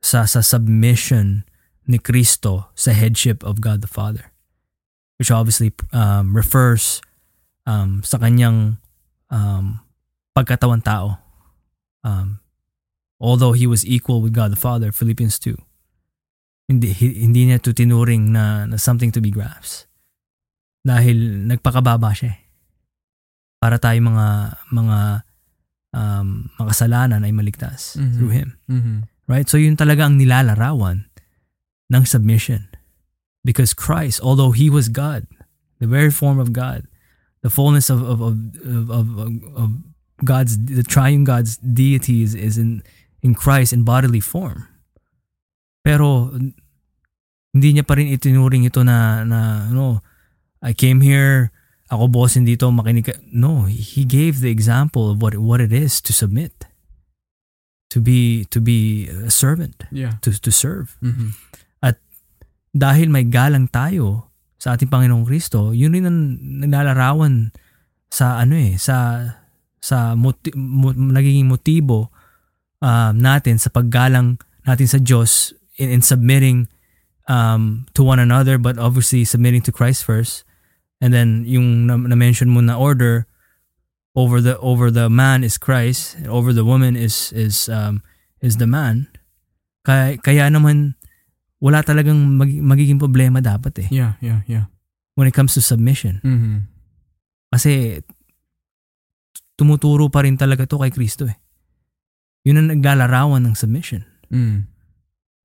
sa 0.00 0.24
sa 0.24 0.40
submission 0.40 1.44
ni 1.86 2.00
Kristo 2.00 2.72
sa 2.74 2.96
headship 2.96 3.44
of 3.44 3.60
God 3.60 3.80
the 3.80 3.90
Father 3.90 4.32
which 5.16 5.30
obviously 5.30 5.72
um, 5.92 6.36
refers 6.36 7.00
um, 7.66 8.00
sa 8.00 8.16
kanyang 8.16 8.78
um, 9.28 9.82
pagkatawan 10.32 10.80
tao 10.80 11.18
um, 12.00 12.38
although 13.18 13.52
he 13.52 13.66
was 13.66 13.82
equal 13.82 14.22
with 14.22 14.32
God 14.32 14.50
the 14.50 14.60
Father 14.60 14.90
Philippians 14.90 15.36
2 15.38 15.56
hindi 16.66 16.90
hindi 16.94 17.46
niya 17.46 17.62
to 17.62 17.70
tinuring 17.70 18.30
na, 18.30 18.66
na 18.66 18.76
something 18.76 19.10
to 19.10 19.20
be 19.20 19.30
grasped 19.30 19.86
dahil 20.82 21.46
nagpakababa 21.46 22.10
siya 22.10 22.34
eh. 22.34 22.38
para 23.58 23.78
tayo 23.78 23.98
mga 23.98 24.26
mga 24.70 24.98
um, 25.90 26.46
makasalanan 26.58 27.22
ay 27.22 27.32
maligtas 27.32 27.94
Mhm. 27.98 28.14
through 28.14 28.34
him 28.34 28.48
Mm-hmm. 28.66 28.98
Right? 29.26 29.50
So 29.50 29.58
yun 29.58 29.74
talaga 29.74 30.06
ang 30.06 30.22
nilalarawan 30.22 31.10
ng 31.90 32.04
submission. 32.06 32.70
Because 33.42 33.74
Christ, 33.74 34.22
although 34.22 34.54
He 34.54 34.70
was 34.70 34.86
God, 34.86 35.26
the 35.82 35.90
very 35.90 36.14
form 36.14 36.38
of 36.38 36.54
God, 36.54 36.86
the 37.46 37.52
fullness 37.52 37.86
of 37.86 38.02
of 38.02 38.18
of 38.18 38.34
of, 38.90 39.06
of, 39.22 39.30
of 39.54 39.68
God's 40.26 40.58
the 40.58 40.82
triune 40.82 41.22
God's 41.22 41.54
deity 41.62 42.26
is, 42.26 42.34
is 42.34 42.58
in 42.58 42.82
in 43.22 43.38
Christ 43.38 43.70
in 43.70 43.86
bodily 43.86 44.18
form. 44.18 44.66
Pero 45.86 46.34
hindi 47.54 47.68
niya 47.70 47.86
pa 47.86 47.94
rin 47.94 48.10
itinuring 48.10 48.66
ito 48.66 48.82
na 48.82 49.22
na 49.22 49.70
no 49.70 50.02
I 50.58 50.74
came 50.74 50.98
here 51.06 51.54
ako 51.86 52.10
boss 52.10 52.34
dito 52.34 52.66
makinig 52.74 53.06
ka. 53.06 53.14
No, 53.30 53.70
he 53.70 54.02
gave 54.02 54.42
the 54.42 54.50
example 54.50 55.14
of 55.14 55.22
what 55.22 55.38
what 55.38 55.62
it 55.62 55.70
is 55.70 56.02
to 56.02 56.10
submit 56.10 56.66
to 57.94 58.02
be 58.02 58.42
to 58.50 58.58
be 58.58 59.06
a 59.06 59.30
servant 59.30 59.86
Yeah. 59.94 60.18
to 60.26 60.34
to 60.34 60.50
serve 60.50 60.98
Mm-hmm. 60.98 61.30
dahil 62.76 63.08
may 63.08 63.24
galang 63.24 63.72
tayo 63.72 64.25
sa 64.66 64.74
ating 64.74 64.90
Panginoong 64.90 65.22
Kristo 65.22 65.70
yun 65.70 65.94
rin 65.94 66.10
ang 66.10 66.42
nilalarawan 66.42 67.54
sa 68.10 68.42
ano 68.42 68.58
eh 68.58 68.74
sa 68.74 69.22
sa 69.78 70.18
moti- 70.18 70.54
mo- 70.58 70.90
nagiging 70.90 71.46
motibo 71.46 72.10
um, 72.82 73.14
natin 73.14 73.62
sa 73.62 73.70
paggalang 73.70 74.42
natin 74.66 74.88
sa 74.90 74.98
Diyos 74.98 75.54
in, 75.78 75.94
in 75.94 76.02
submitting 76.02 76.66
um, 77.30 77.86
to 77.94 78.02
one 78.02 78.18
another 78.18 78.58
but 78.58 78.78
obviously 78.78 79.22
submitting 79.24 79.62
to 79.62 79.70
Christ 79.70 80.02
first. 80.02 80.42
And 81.00 81.12
then 81.12 81.44
yung 81.46 81.86
na- 81.86 82.00
na-mention 82.00 82.50
mo 82.50 82.60
na 82.60 82.74
order 82.74 83.30
over 84.16 84.40
the 84.40 84.56
over 84.58 84.90
the 84.90 85.12
man 85.12 85.44
is 85.44 85.60
Christ 85.60 86.16
and 86.16 86.26
over 86.26 86.50
the 86.50 86.64
woman 86.64 86.96
is 86.96 87.30
is 87.36 87.68
um, 87.68 88.00
is 88.40 88.56
the 88.56 88.66
man. 88.66 89.06
Kaya, 89.84 90.18
kaya 90.18 90.50
naman 90.50 90.96
wala 91.58 91.80
talagang 91.80 92.16
mag- 92.36 92.62
magiging 92.62 92.96
problema 92.96 93.40
dapat 93.40 93.86
eh 93.86 93.88
Yeah, 93.88 94.14
yeah, 94.20 94.40
yeah. 94.44 94.64
when 95.14 95.24
it 95.24 95.32
comes 95.32 95.54
to 95.54 95.60
submission 95.60 96.20
Mm-hmm. 96.20 96.68
kasi 97.50 98.00
tumuturo 99.56 100.08
pa 100.08 100.20
rin 100.22 100.36
talaga 100.36 100.68
to 100.68 100.76
kay 100.76 100.90
Kristo 100.90 101.24
eh 101.24 101.36
yun 102.44 102.60
ang 102.60 102.68
naglalarawan 102.70 103.42
ng 103.42 103.56
submission 103.56 104.04
Mm. 104.26 104.66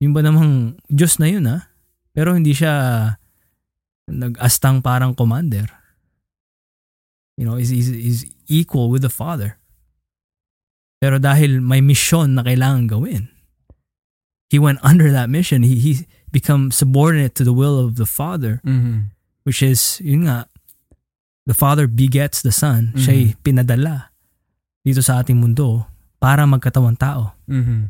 Yung 0.02 0.10
ba 0.10 0.26
namang 0.26 0.74
Diyos 0.90 1.22
na 1.22 1.30
yun 1.30 1.46
ha? 1.46 1.70
Pero 2.10 2.34
hindi 2.34 2.50
siya 2.50 2.74
nag-astang 4.10 4.82
parang 4.82 5.14
commander. 5.14 5.70
You 7.38 7.46
know, 7.46 7.54
is 7.54 7.70
is 7.70 7.86
is 7.88 8.18
equal 8.50 8.90
with 8.90 9.06
the 9.06 9.14
Father. 9.14 9.54
Pero 10.98 11.22
dahil 11.22 11.62
may 11.62 11.78
mission 11.78 12.34
na 12.34 12.42
kailangan 12.42 12.90
gawin, 12.90 13.30
he 14.52 14.60
went 14.60 14.76
under 14.84 15.08
that 15.08 15.32
mission. 15.32 15.64
He, 15.64 15.80
he 15.80 15.92
become 16.28 16.68
subordinate 16.68 17.32
to 17.40 17.44
the 17.44 17.56
will 17.56 17.80
of 17.80 17.96
the 17.96 18.04
Father, 18.04 18.60
Mm-hmm. 18.68 19.08
which 19.48 19.64
is, 19.64 19.96
yun 20.04 20.28
nga, 20.28 20.44
the 21.48 21.56
Father 21.56 21.88
begets 21.88 22.44
the 22.44 22.52
Son. 22.52 22.92
Siya'y 22.94 23.34
pinadala 23.40 24.12
dito 24.84 25.00
sa 25.00 25.24
ating 25.24 25.40
mundo 25.40 25.88
para 26.20 26.44
magkatawang 26.44 27.00
tao 27.00 27.32
Mm-hmm. 27.48 27.80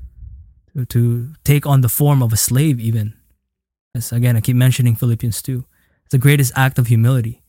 to, 0.73 0.87
to 0.89 1.01
take 1.45 1.67
on 1.67 1.83
the 1.83 1.91
form 1.93 2.23
of 2.23 2.33
a 2.33 2.39
slave 2.41 2.79
even. 2.81 3.13
As 3.93 4.09
again, 4.15 4.39
I 4.39 4.41
keep 4.41 4.57
mentioning 4.57 4.97
Philippians 4.97 5.43
2. 5.45 5.61
It's 6.09 6.15
the 6.17 6.23
greatest 6.23 6.53
act 6.57 6.79
of 6.81 6.89
humility. 6.89 7.45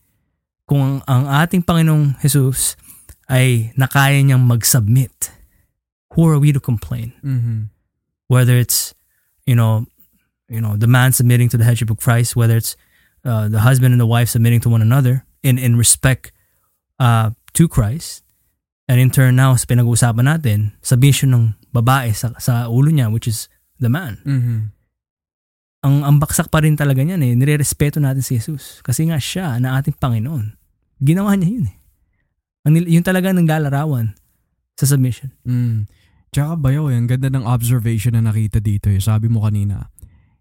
Kung 0.67 0.81
ang, 0.81 1.01
ang 1.07 1.23
ating 1.31 1.63
Panginoong 1.63 2.19
Jesus 2.19 2.75
ay 3.31 3.71
nakaya 3.79 4.19
niyang 4.19 4.43
mag-submit, 4.43 5.31
who 6.15 6.27
are 6.27 6.35
we 6.39 6.51
to 6.51 6.59
complain? 6.59 7.15
Mm-hmm. 7.23 7.71
Whether 8.27 8.59
it's, 8.59 8.91
you 9.45 9.55
know, 9.55 9.85
you 10.49 10.61
know, 10.61 10.75
the 10.75 10.87
man 10.87 11.11
submitting 11.11 11.49
to 11.49 11.57
the 11.57 11.63
headship 11.63 11.89
of 11.89 11.97
Christ, 11.97 12.35
whether 12.35 12.57
it's 12.57 12.75
uh, 13.25 13.47
the 13.47 13.59
husband 13.59 13.93
and 13.93 14.01
the 14.01 14.09
wife 14.09 14.29
submitting 14.29 14.59
to 14.61 14.69
one 14.69 14.81
another 14.81 15.25
in, 15.41 15.57
in 15.57 15.75
respect 15.75 16.31
uh, 16.99 17.31
to 17.53 17.67
Christ, 17.67 18.23
and 18.87 18.99
in 18.99 19.09
turn 19.09 19.35
now, 19.35 19.55
sa 19.55 19.65
pinag-uusapan 19.65 20.27
natin, 20.27 20.75
submission 20.83 21.31
ng 21.31 21.43
babae 21.71 22.11
sa, 22.11 22.35
sa 22.37 22.67
ulo 22.67 22.91
niya, 22.91 23.07
which 23.11 23.27
is 23.27 23.47
the 23.79 23.87
man. 23.87 24.19
Mm-hmm. 24.27 24.59
Ang, 25.83 25.95
ang 26.03 26.15
baksak 26.19 26.47
pa 26.47 26.63
rin 26.63 26.79
talaga 26.79 27.03
niyan 27.03 27.19
eh, 27.23 27.33
nire-respeto 27.35 27.99
natin 27.99 28.23
si 28.23 28.39
Jesus. 28.39 28.79
Kasi 28.83 29.07
nga 29.07 29.19
siya 29.19 29.59
na 29.59 29.79
ating 29.79 29.99
Panginoon. 29.99 30.55
Ginawa 31.03 31.35
niya 31.35 31.49
yun 31.59 31.67
eh. 31.67 31.77
Ang, 32.63 32.73
yun 32.87 33.03
talaga 33.03 33.35
ng 33.35 33.43
lalarawan 33.43 34.15
sa 34.79 34.87
submission. 34.87 35.31
Mm. 35.43 35.87
Tsaka 36.33 36.57
bayaw, 36.57 36.89
eh, 36.89 36.97
ang 36.97 37.05
ganda 37.05 37.29
ng 37.29 37.45
observation 37.45 38.17
na 38.17 38.25
nakita 38.25 38.57
dito. 38.57 38.89
Eh. 38.89 38.97
Sabi 38.97 39.29
mo 39.29 39.45
kanina, 39.45 39.93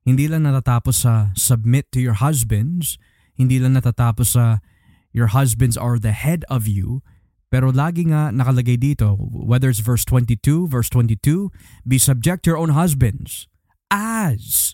hindi 0.08 0.24
lang 0.24 0.48
natatapos 0.48 1.04
sa 1.04 1.36
submit 1.36 1.92
to 1.92 2.00
your 2.00 2.16
husbands, 2.16 2.96
hindi 3.36 3.60
lang 3.60 3.76
natatapos 3.76 4.32
sa 4.32 4.64
your 5.12 5.36
husbands 5.36 5.76
are 5.76 6.00
the 6.00 6.16
head 6.16 6.48
of 6.48 6.64
you, 6.64 7.04
pero 7.52 7.68
lagi 7.68 8.08
nga 8.08 8.32
nakalagay 8.32 8.80
dito, 8.80 9.20
whether 9.20 9.68
it's 9.68 9.84
verse 9.84 10.08
22, 10.08 10.64
verse 10.64 10.88
22, 10.88 11.52
be 11.84 12.00
subject 12.00 12.48
to 12.48 12.56
your 12.56 12.60
own 12.60 12.72
husbands 12.72 13.44
as 13.92 14.72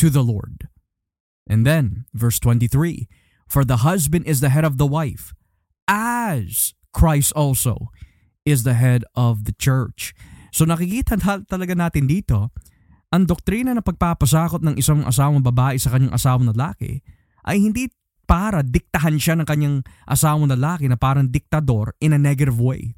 to 0.00 0.08
the 0.08 0.24
Lord. 0.24 0.72
And 1.44 1.68
then, 1.68 2.08
verse 2.16 2.40
23, 2.40 3.04
for 3.44 3.68
the 3.68 3.84
husband 3.84 4.24
is 4.24 4.40
the 4.40 4.48
head 4.48 4.64
of 4.64 4.80
the 4.80 4.88
wife, 4.88 5.36
as 5.84 6.72
Christ 6.96 7.36
also 7.36 7.92
is 8.48 8.64
the 8.64 8.80
head 8.80 9.04
of 9.12 9.44
the 9.44 9.52
church. 9.52 10.16
So 10.54 10.62
nakikita 10.62 11.18
tal- 11.18 11.42
talaga 11.42 11.74
natin 11.74 12.06
dito, 12.06 12.54
ang 13.10 13.26
doktrina 13.26 13.74
na 13.74 13.82
pagpapasakot 13.82 14.62
ng 14.62 14.78
isang 14.78 15.02
asawang 15.02 15.42
babae 15.42 15.74
sa 15.82 15.90
kanyang 15.90 16.14
asawang 16.14 16.54
lalaki 16.54 17.02
ay 17.42 17.58
hindi 17.58 17.90
para 18.22 18.62
diktahan 18.62 19.18
siya 19.18 19.34
ng 19.42 19.46
kanyang 19.50 19.76
asawang 20.06 20.46
lalaki 20.46 20.86
na 20.86 20.94
parang 20.94 21.26
diktador 21.26 21.98
in 21.98 22.14
a 22.14 22.20
negative 22.22 22.62
way. 22.62 22.94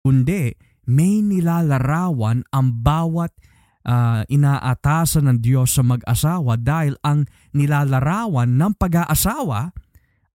Kundi, 0.00 0.56
may 0.88 1.20
nilalarawan 1.20 2.48
ang 2.48 2.66
bawat 2.80 3.36
uh, 3.84 4.24
inaatasan 4.24 5.28
ng 5.28 5.38
Diyos 5.44 5.76
sa 5.76 5.84
mag-asawa 5.84 6.56
dahil 6.56 6.96
ang 7.04 7.28
nilalarawan 7.52 8.56
ng 8.56 8.72
pag-aasawa 8.80 9.76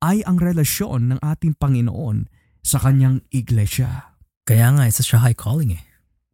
ay 0.05 0.21
ang 0.29 0.37
relasyon 0.37 1.17
ng 1.17 1.19
ating 1.25 1.57
Panginoon 1.57 2.29
sa 2.61 2.77
kanyang 2.77 3.25
iglesia. 3.33 4.17
Kaya 4.45 4.75
nga, 4.77 4.85
it's 4.85 5.01
such 5.01 5.15
a 5.17 5.23
high 5.23 5.37
calling 5.37 5.73
eh. 5.73 5.92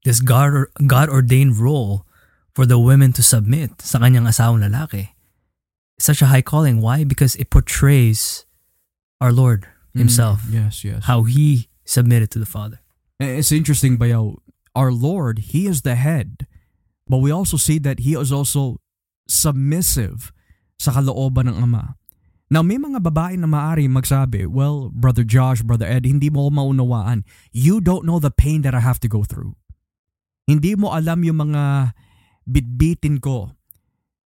This 0.08 0.24
God, 0.24 0.72
God-ordained 0.80 1.60
role 1.60 2.08
for 2.56 2.64
the 2.64 2.80
women 2.80 3.12
to 3.12 3.20
submit 3.20 3.84
sa 3.84 4.00
kanyang 4.00 4.24
asawang 4.24 4.64
lalaki. 4.64 5.12
It's 6.00 6.08
such 6.08 6.24
a 6.24 6.32
high 6.32 6.40
calling. 6.40 6.80
Why? 6.80 7.04
Because 7.04 7.36
it 7.36 7.52
portrays 7.52 8.48
our 9.20 9.28
Lord 9.28 9.68
himself. 9.92 10.48
Mm, 10.48 10.64
yes, 10.64 10.80
yes. 10.80 11.04
How 11.04 11.28
he 11.28 11.68
submitted 11.84 12.32
to 12.32 12.40
the 12.40 12.48
Father. 12.48 12.80
It's 13.20 13.52
interesting, 13.52 14.00
Bayaw. 14.00 14.40
Our 14.72 14.96
Lord, 14.96 15.52
He 15.52 15.68
is 15.68 15.84
the 15.84 15.92
head. 15.92 16.48
But 17.04 17.20
we 17.20 17.28
also 17.28 17.60
see 17.60 17.76
that 17.76 18.00
He 18.00 18.16
is 18.16 18.32
also 18.32 18.80
submissive 19.28 20.32
sa 20.80 20.96
kalooban 20.96 21.52
ng 21.52 21.60
Ama. 21.60 22.00
Now, 22.48 22.64
may 22.64 22.80
mga 22.80 23.04
babae 23.04 23.36
na 23.36 23.44
maari 23.44 23.84
magsabi, 23.92 24.48
well, 24.48 24.88
Brother 24.88 25.20
Josh, 25.20 25.60
Brother 25.60 25.84
Ed, 25.84 26.08
hindi 26.08 26.32
mo 26.32 26.48
maunawaan. 26.48 27.28
You 27.52 27.84
don't 27.84 28.08
know 28.08 28.16
the 28.16 28.32
pain 28.32 28.64
that 28.64 28.72
I 28.72 28.80
have 28.80 29.04
to 29.04 29.08
go 29.12 29.20
through. 29.20 29.52
Hindi 30.48 30.72
mo 30.80 30.96
alam 30.96 31.20
yung 31.20 31.52
mga 31.52 31.92
bitbitin 32.48 33.20
ko. 33.20 33.52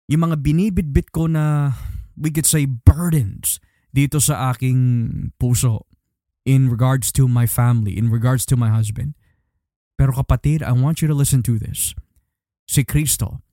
Yung 0.08 0.24
mga 0.24 0.40
binibitbit 0.40 1.12
ko 1.12 1.28
na, 1.28 1.76
we 2.16 2.32
could 2.32 2.48
say, 2.48 2.64
burdens 2.64 3.60
dito 3.92 4.16
sa 4.16 4.48
aking 4.56 4.80
puso 5.36 5.84
in 6.48 6.72
regards 6.72 7.12
to 7.12 7.28
my 7.28 7.44
family, 7.44 8.00
in 8.00 8.08
regards 8.08 8.48
to 8.48 8.56
my 8.56 8.72
husband. 8.72 9.12
Pero 10.00 10.16
kapatid, 10.16 10.64
I 10.64 10.72
want 10.72 11.04
you 11.04 11.08
to 11.12 11.16
listen 11.16 11.44
to 11.44 11.60
this. 11.60 11.92
Si 12.64 12.80
Kristo, 12.80 13.44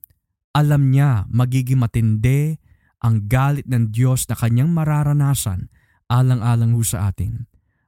alam 0.56 0.88
niya 0.88 1.28
magiging 1.28 1.84
matindi 1.84 2.56
ang 3.04 3.28
galit 3.28 3.68
ng 3.68 3.92
Diyos 3.92 4.24
na 4.32 4.38
kanyang 4.38 4.72
mararanasan 4.72 5.68
alang-alang 6.08 6.72
ho 6.72 6.80
sa 6.80 7.12
atin. 7.12 7.44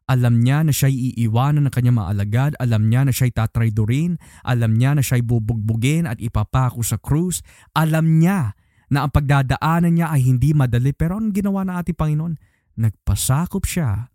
Alam 0.06 0.38
niya 0.38 0.62
na 0.62 0.70
siya'y 0.70 1.18
iiwanan 1.18 1.66
ng 1.66 1.74
kanyang 1.74 1.98
mga 1.98 2.10
alagad, 2.14 2.52
alam 2.62 2.86
niya 2.86 3.02
na 3.02 3.12
siya'y 3.12 3.34
tatraydurin, 3.34 4.22
alam 4.46 4.78
niya 4.78 4.94
na 4.94 5.02
siya'y 5.02 5.26
bubugbugin 5.26 6.06
at 6.06 6.22
ipapako 6.22 6.86
sa 6.86 6.94
krus, 6.94 7.42
alam 7.74 8.22
niya 8.22 8.54
na 8.86 9.02
ang 9.02 9.10
pagdadaanan 9.10 9.98
niya 9.98 10.14
ay 10.14 10.22
hindi 10.22 10.54
madali 10.54 10.94
pero 10.94 11.18
anong 11.18 11.34
ginawa 11.34 11.66
ng 11.66 11.74
ating 11.74 11.98
Panginoon? 11.98 12.34
Nagpasakop 12.78 13.66
siya 13.66 14.14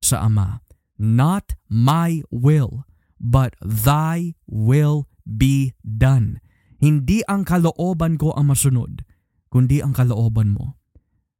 sa 0.00 0.24
Ama, 0.24 0.64
Not 1.00 1.56
my 1.68 2.24
will, 2.32 2.88
but 3.16 3.56
thy 3.60 4.36
will 4.48 5.08
be 5.24 5.76
done. 5.80 6.44
Hindi 6.80 7.20
ang 7.28 7.44
kalooban 7.44 8.16
ko 8.16 8.32
ang 8.36 8.52
masunod, 8.52 9.04
kundi 9.52 9.84
ang 9.84 9.92
kalooban 9.92 10.52
mo. 10.52 10.80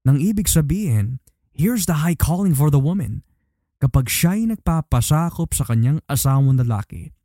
Nang 0.05 0.21
ibig 0.21 0.49
sabihin, 0.49 1.21
here's 1.53 1.85
the 1.85 2.05
high 2.05 2.17
calling 2.17 2.53
for 2.53 2.69
the 2.69 2.81
woman. 2.81 3.25
Kapag 3.81 4.13
siya'y 4.13 4.45
nagpapasakop 4.53 5.57
sa 5.57 5.65
kanyang 5.65 6.05
asawang 6.05 6.61
lalaki, 6.61 7.17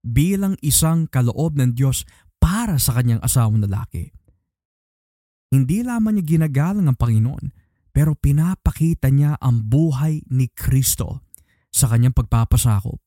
bilang 0.00 0.56
isang 0.64 1.04
kaloob 1.10 1.60
ng 1.60 1.76
Diyos 1.76 2.08
para 2.40 2.80
sa 2.80 2.96
kanyang 2.96 3.20
asawang 3.20 3.60
lalaki. 3.60 4.14
Hindi 5.50 5.82
lamang 5.82 6.18
niya 6.18 6.24
ginagalang 6.24 6.86
ang 6.86 6.98
Panginoon, 6.98 7.46
pero 7.90 8.14
pinapakita 8.16 9.12
niya 9.12 9.36
ang 9.36 9.66
buhay 9.66 10.24
ni 10.30 10.48
Kristo 10.52 11.26
sa 11.68 11.90
kanyang 11.90 12.16
pagpapasakop. 12.16 13.02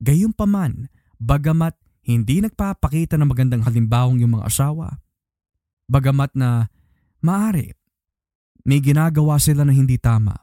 Gayunpaman, 0.00 0.88
bagamat 1.20 1.76
hindi 2.08 2.40
nagpapakita 2.40 3.20
ng 3.20 3.28
magandang 3.28 3.62
halimbawang 3.68 4.22
yung 4.24 4.40
mga 4.40 4.48
asawa, 4.48 4.96
bagamat 5.90 6.32
na 6.32 6.72
maari, 7.20 7.76
may 8.64 8.80
ginagawa 8.80 9.36
sila 9.36 9.64
na 9.64 9.72
hindi 9.76 10.00
tama, 10.00 10.36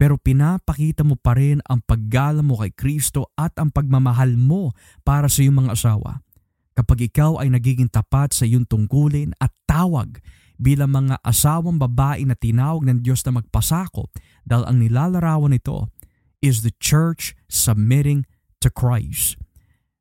pero 0.00 0.16
pinapakita 0.16 1.04
mo 1.04 1.12
pa 1.20 1.36
rin 1.36 1.60
ang 1.68 1.84
paggalang 1.84 2.48
mo 2.48 2.56
kay 2.64 2.72
Kristo 2.72 3.28
at 3.36 3.52
ang 3.60 3.68
pagmamahal 3.68 4.32
mo 4.32 4.72
para 5.04 5.28
sa 5.28 5.44
iyong 5.44 5.68
mga 5.68 5.76
asawa. 5.76 6.24
Kapag 6.72 7.12
ikaw 7.12 7.36
ay 7.36 7.52
nagiging 7.52 7.92
tapat 7.92 8.32
sa 8.32 8.48
iyong 8.48 8.64
tungkulin 8.64 9.36
at 9.36 9.52
tawag 9.68 10.24
bilang 10.56 10.96
mga 10.96 11.20
asawang 11.20 11.76
babae 11.76 12.24
na 12.24 12.32
tinawag 12.32 12.88
ng 12.88 13.04
Diyos 13.04 13.20
na 13.28 13.44
magpasakop 13.44 14.08
dahil 14.48 14.64
ang 14.64 14.80
nilalarawan 14.80 15.52
nito 15.52 15.92
is 16.40 16.64
the 16.64 16.72
church 16.80 17.36
submitting 17.52 18.24
to 18.64 18.72
Christ. 18.72 19.36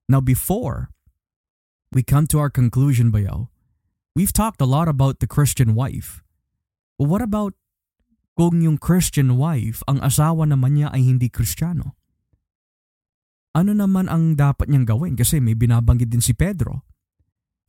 Now 0.07 0.23
before 0.23 0.95
we 1.91 2.07
come 2.07 2.23
to 2.31 2.39
our 2.39 2.47
conclusion, 2.47 3.11
Bayaw, 3.11 3.51
we've 4.15 4.31
talked 4.31 4.63
a 4.63 4.69
lot 4.69 4.87
about 4.87 5.19
the 5.19 5.27
Christian 5.27 5.75
wife. 5.75 6.23
Well, 6.95 7.11
what 7.11 7.19
about 7.19 7.59
kung 8.39 8.63
yung 8.63 8.79
Christian 8.79 9.35
wife, 9.35 9.83
ang 9.91 9.99
asawa 9.99 10.47
naman 10.47 10.79
niya 10.79 10.95
ay 10.95 11.03
hindi 11.03 11.27
Kristiyano? 11.27 11.99
Ano 13.51 13.75
naman 13.75 14.07
ang 14.07 14.39
dapat 14.39 14.71
niyang 14.71 14.87
gawin? 14.87 15.19
Kasi 15.19 15.43
may 15.43 15.59
binabanggit 15.59 16.07
din 16.07 16.23
si 16.23 16.31
Pedro 16.31 16.87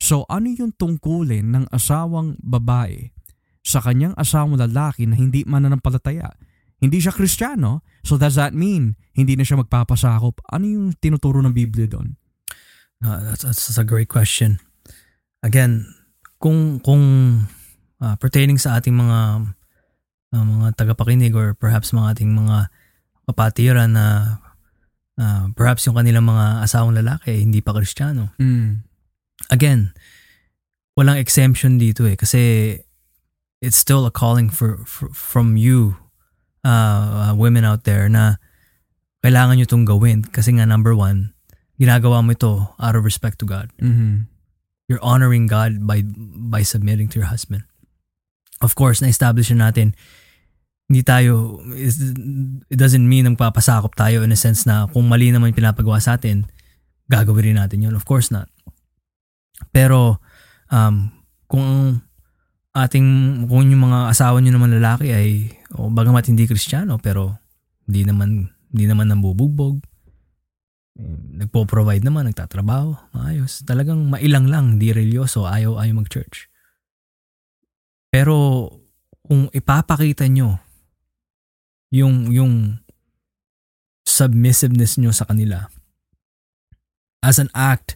So 0.01 0.25
ano 0.25 0.49
yung 0.49 0.73
tungkulin 0.73 1.53
ng 1.53 1.65
asawang 1.69 2.33
babae 2.41 3.13
sa 3.61 3.85
kanyang 3.85 4.17
asawang 4.17 4.57
lalaki 4.57 5.05
na 5.05 5.13
hindi 5.13 5.45
mananampalataya? 5.45 6.33
Hindi 6.81 6.97
siya 6.97 7.13
kristyano, 7.13 7.85
so 8.01 8.17
does 8.17 8.33
that 8.33 8.57
mean 8.57 8.97
hindi 9.13 9.37
na 9.37 9.45
siya 9.45 9.61
magpapasakop? 9.61 10.41
Ano 10.49 10.65
yung 10.65 10.97
tinuturo 10.97 11.37
ng 11.45 11.53
Biblia 11.53 11.85
doon? 11.85 12.17
Uh, 13.05 13.29
that's, 13.29 13.45
that's 13.45 13.77
a 13.77 13.85
great 13.85 14.09
question. 14.09 14.57
Again, 15.45 15.85
kung 16.41 16.81
kung 16.81 17.03
uh, 18.01 18.15
pertaining 18.17 18.57
sa 18.57 18.81
ating 18.81 18.97
mga 18.97 19.53
uh, 20.31 20.43
mga 20.43 20.79
tagapakinig 20.79 21.35
or 21.35 21.53
perhaps 21.53 21.91
mga 21.91 22.17
ating 22.17 22.31
mga 22.31 22.71
kapatiran 23.27 23.95
na 23.95 24.05
uh, 25.19 25.47
perhaps 25.55 25.87
yung 25.87 25.95
kanilang 25.95 26.27
mga 26.27 26.65
asawang 26.65 26.95
lalaki 26.95 27.43
hindi 27.43 27.63
pa 27.63 27.75
kristyano. 27.75 28.33
Mm 28.41 28.91
again, 29.49 29.95
walang 30.93 31.17
exemption 31.17 31.81
dito 31.81 32.05
eh 32.05 32.13
kasi 32.13 32.75
it's 33.63 33.79
still 33.79 34.05
a 34.05 34.13
calling 34.13 34.51
for, 34.51 34.83
for 34.85 35.09
from 35.09 35.57
you 35.57 35.97
uh, 36.67 37.31
uh, 37.31 37.33
women 37.33 37.65
out 37.65 37.87
there 37.87 38.05
na 38.11 38.37
kailangan 39.25 39.57
nyo 39.57 39.65
itong 39.65 39.85
gawin 39.87 40.21
kasi 40.27 40.53
nga 40.53 40.67
number 40.67 40.93
one, 40.93 41.33
ginagawa 41.79 42.21
mo 42.21 42.33
ito 42.35 42.73
out 42.77 42.93
of 42.93 43.05
respect 43.05 43.39
to 43.41 43.45
God. 43.45 43.69
Mm-hmm. 43.81 44.29
You're 44.89 45.01
honoring 45.01 45.47
God 45.47 45.87
by 45.87 46.03
by 46.51 46.67
submitting 46.67 47.07
to 47.15 47.23
your 47.23 47.31
husband. 47.31 47.63
Of 48.59 48.75
course, 48.75 48.99
na-establish 48.99 49.49
na 49.55 49.71
natin 49.71 49.95
hindi 50.91 51.07
tayo, 51.07 51.63
it 52.67 52.75
doesn't 52.75 53.07
mean 53.07 53.23
nang 53.23 53.39
papasakop 53.39 53.95
tayo 53.95 54.27
in 54.27 54.35
a 54.35 54.39
sense 54.39 54.67
na 54.67 54.91
kung 54.91 55.07
mali 55.07 55.31
naman 55.31 55.55
pinapagawa 55.55 56.03
sa 56.03 56.19
atin, 56.19 56.43
gagawin 57.07 57.55
rin 57.55 57.57
natin 57.63 57.87
yun. 57.87 57.95
Of 57.95 58.03
course 58.03 58.27
not. 58.27 58.51
Pero 59.71 60.19
um, 60.67 61.07
kung 61.47 61.99
ating 62.75 63.07
kung 63.47 63.71
yung 63.71 63.87
mga 63.87 64.11
asawa 64.11 64.43
niyo 64.43 64.59
naman 64.59 64.75
lalaki 64.75 65.15
ay 65.15 65.47
o 65.75 65.91
bagamat 65.91 66.31
hindi 66.31 66.47
kristyano 66.47 66.95
pero 67.03 67.35
hindi 67.83 68.07
naman 68.07 68.47
hindi 68.71 68.85
naman 68.87 69.11
nambubugbog 69.11 69.83
nagpo-provide 71.41 72.03
naman, 72.03 72.29
nagtatrabaho, 72.29 72.93
maayos. 73.15 73.63
Talagang 73.63 74.11
mailang 74.11 74.51
lang, 74.51 74.65
di 74.77 74.91
religyoso, 74.91 75.47
ayaw, 75.47 75.79
ayaw 75.79 76.03
mag-church. 76.03 76.51
Pero 78.11 78.67
kung 79.23 79.47
ipapakita 79.55 80.27
nyo 80.27 80.59
yung, 81.91 82.31
yung 82.31 82.81
submissiveness 84.07 84.97
nyo 84.97 85.11
sa 85.11 85.27
kanila 85.27 85.67
as 87.21 87.37
an 87.37 87.51
act 87.53 87.93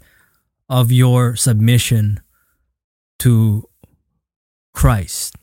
of 0.69 0.93
your 0.93 1.33
submission 1.33 2.21
to 3.17 3.65
Christ. 4.75 5.39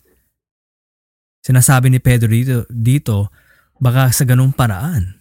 Sinasabi 1.43 1.91
ni 1.91 1.99
Pedro 1.99 2.31
dito, 2.31 2.63
dito 2.71 3.35
baka 3.83 4.15
sa 4.15 4.23
ganung 4.23 4.55
paraan, 4.55 5.19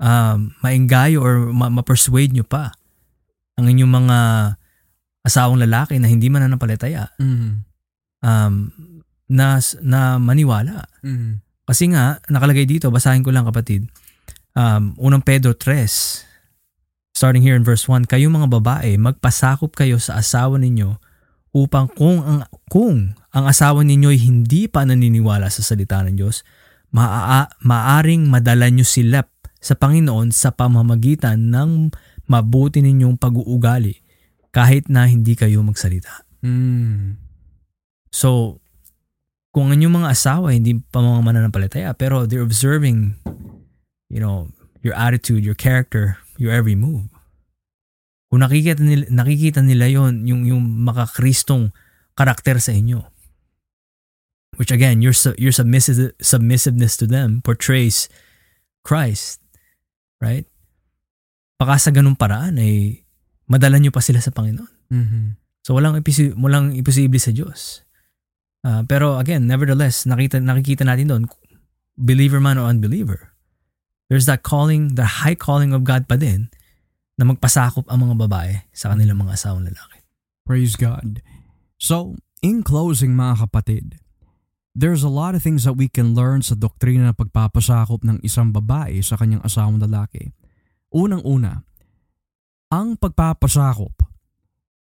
um, 0.00 0.56
mainggayo 0.64 1.20
or 1.20 1.52
ma- 1.52 1.68
ma-persuade 1.68 2.32
nyo 2.32 2.46
pa 2.46 2.72
ang 3.60 3.68
inyong 3.68 3.92
mga 3.92 4.18
asawang 5.28 5.60
lalaki 5.60 6.00
na 6.00 6.08
hindi 6.08 6.32
mananampalataya 6.32 7.12
mm-hmm. 7.20 7.52
um, 8.24 8.54
na, 9.28 9.60
na 9.84 10.16
maniwala. 10.16 10.88
Mm-hmm. 11.04 11.32
Kasi 11.72 11.88
nga, 11.88 12.20
nakalagay 12.28 12.68
dito, 12.68 12.92
basahin 12.92 13.24
ko 13.24 13.32
lang 13.32 13.48
kapatid, 13.48 13.88
um, 14.52 14.92
unang 15.00 15.24
Pedro 15.24 15.56
3, 15.56 16.28
Starting 17.12 17.44
here 17.44 17.56
in 17.56 17.64
verse 17.64 17.88
1, 17.88 18.08
kayong 18.08 18.32
mga 18.32 18.48
babae, 18.60 18.96
magpasakop 19.00 19.72
kayo 19.72 19.96
sa 19.96 20.20
asawa 20.20 20.60
ninyo 20.60 20.96
upang 21.52 21.88
kung 21.92 22.20
ang, 22.24 22.40
kung 22.72 23.12
ang 23.32 23.44
asawa 23.44 23.84
ninyo 23.84 24.08
ay 24.12 24.20
hindi 24.20 24.64
pa 24.68 24.84
naniniwala 24.84 25.52
sa 25.52 25.60
salita 25.60 26.00
ng 26.04 26.16
Diyos, 26.16 26.40
maa, 26.92 27.48
maaring 27.60 28.28
madala 28.28 28.68
nyo 28.72 28.84
sila 28.84 29.24
sa 29.60 29.76
Panginoon 29.76 30.32
sa 30.32 30.56
pamamagitan 30.56 31.52
ng 31.52 31.92
mabuti 32.32 32.80
ninyong 32.80 33.20
pag-uugali 33.20 34.00
kahit 34.52 34.88
na 34.88 35.04
hindi 35.04 35.36
kayo 35.36 35.60
magsalita. 35.60 36.24
Mm. 36.40 37.20
So, 38.08 38.60
kung 39.52 39.68
ang 39.68 39.76
inyong 39.76 40.00
mga 40.00 40.10
asawa 40.16 40.56
hindi 40.56 40.80
pa 40.80 41.04
mga 41.04 41.20
mananampalataya 41.20 41.92
pero 41.92 42.24
they're 42.24 42.44
observing 42.44 43.20
you 44.12 44.20
know, 44.20 44.52
your 44.84 44.92
attitude, 44.92 45.40
your 45.40 45.56
character, 45.56 46.20
your 46.36 46.52
every 46.52 46.76
move. 46.76 47.08
Kung 48.28 48.44
nakikita 48.44 48.84
nila, 48.84 49.08
nakikita 49.08 49.64
nila 49.64 49.88
yon 49.88 50.28
yung, 50.28 50.44
yung 50.44 50.60
makakristong 50.84 51.72
karakter 52.12 52.60
sa 52.60 52.76
inyo. 52.76 53.08
Which 54.60 54.68
again, 54.68 55.00
your, 55.00 55.16
your 55.40 55.56
submissive, 55.56 56.12
submissiveness 56.20 57.00
to 57.00 57.08
them 57.08 57.40
portrays 57.40 58.12
Christ. 58.84 59.40
Right? 60.20 60.44
Baka 61.56 61.80
sa 61.80 61.90
ganung 61.90 62.20
paraan 62.20 62.60
ay 62.60 63.00
madala 63.48 63.80
nyo 63.80 63.88
pa 63.88 64.04
sila 64.04 64.20
sa 64.20 64.28
Panginoon. 64.28 64.92
Mm-hmm. 64.92 65.24
So 65.64 65.72
walang, 65.72 65.96
ipisi, 65.96 66.36
walang 66.36 66.76
imposible 66.76 67.16
sa 67.16 67.32
Diyos. 67.32 67.81
Uh, 68.62 68.86
pero 68.86 69.18
again, 69.18 69.50
nevertheless, 69.50 70.06
nakita, 70.06 70.38
nakikita 70.38 70.86
natin 70.86 71.10
doon, 71.10 71.24
believer 71.98 72.38
man 72.38 72.58
or 72.58 72.70
unbeliever, 72.70 73.34
there's 74.06 74.26
that 74.30 74.46
calling, 74.46 74.94
the 74.94 75.22
high 75.22 75.34
calling 75.34 75.74
of 75.74 75.82
God 75.82 76.06
pa 76.06 76.14
din 76.14 76.46
na 77.18 77.26
magpasakop 77.26 77.90
ang 77.90 78.08
mga 78.08 78.16
babae 78.26 78.52
sa 78.70 78.94
kanilang 78.94 79.20
mga 79.20 79.34
asawang 79.34 79.66
lalaki. 79.66 79.98
Praise 80.46 80.74
God. 80.78 81.22
So, 81.78 82.18
in 82.42 82.62
closing 82.66 83.14
mga 83.14 83.46
kapatid, 83.46 84.02
there's 84.74 85.06
a 85.06 85.12
lot 85.12 85.34
of 85.34 85.42
things 85.42 85.62
that 85.62 85.78
we 85.78 85.86
can 85.86 86.18
learn 86.18 86.42
sa 86.42 86.58
doktrina 86.58 87.10
na 87.10 87.14
pagpapasakop 87.14 88.02
ng 88.02 88.18
isang 88.26 88.50
babae 88.50 88.98
sa 89.04 89.18
kanyang 89.18 89.44
asawang 89.46 89.78
lalaki. 89.78 90.34
Unang-una, 90.90 91.62
ang 92.72 92.98
pagpapasakop 92.98 94.02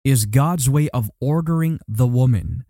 is 0.05 0.29
God's 0.29 0.69
way 0.69 0.93
of 0.93 1.11
ordering 1.19 1.81
the 1.89 2.07
woman 2.07 2.68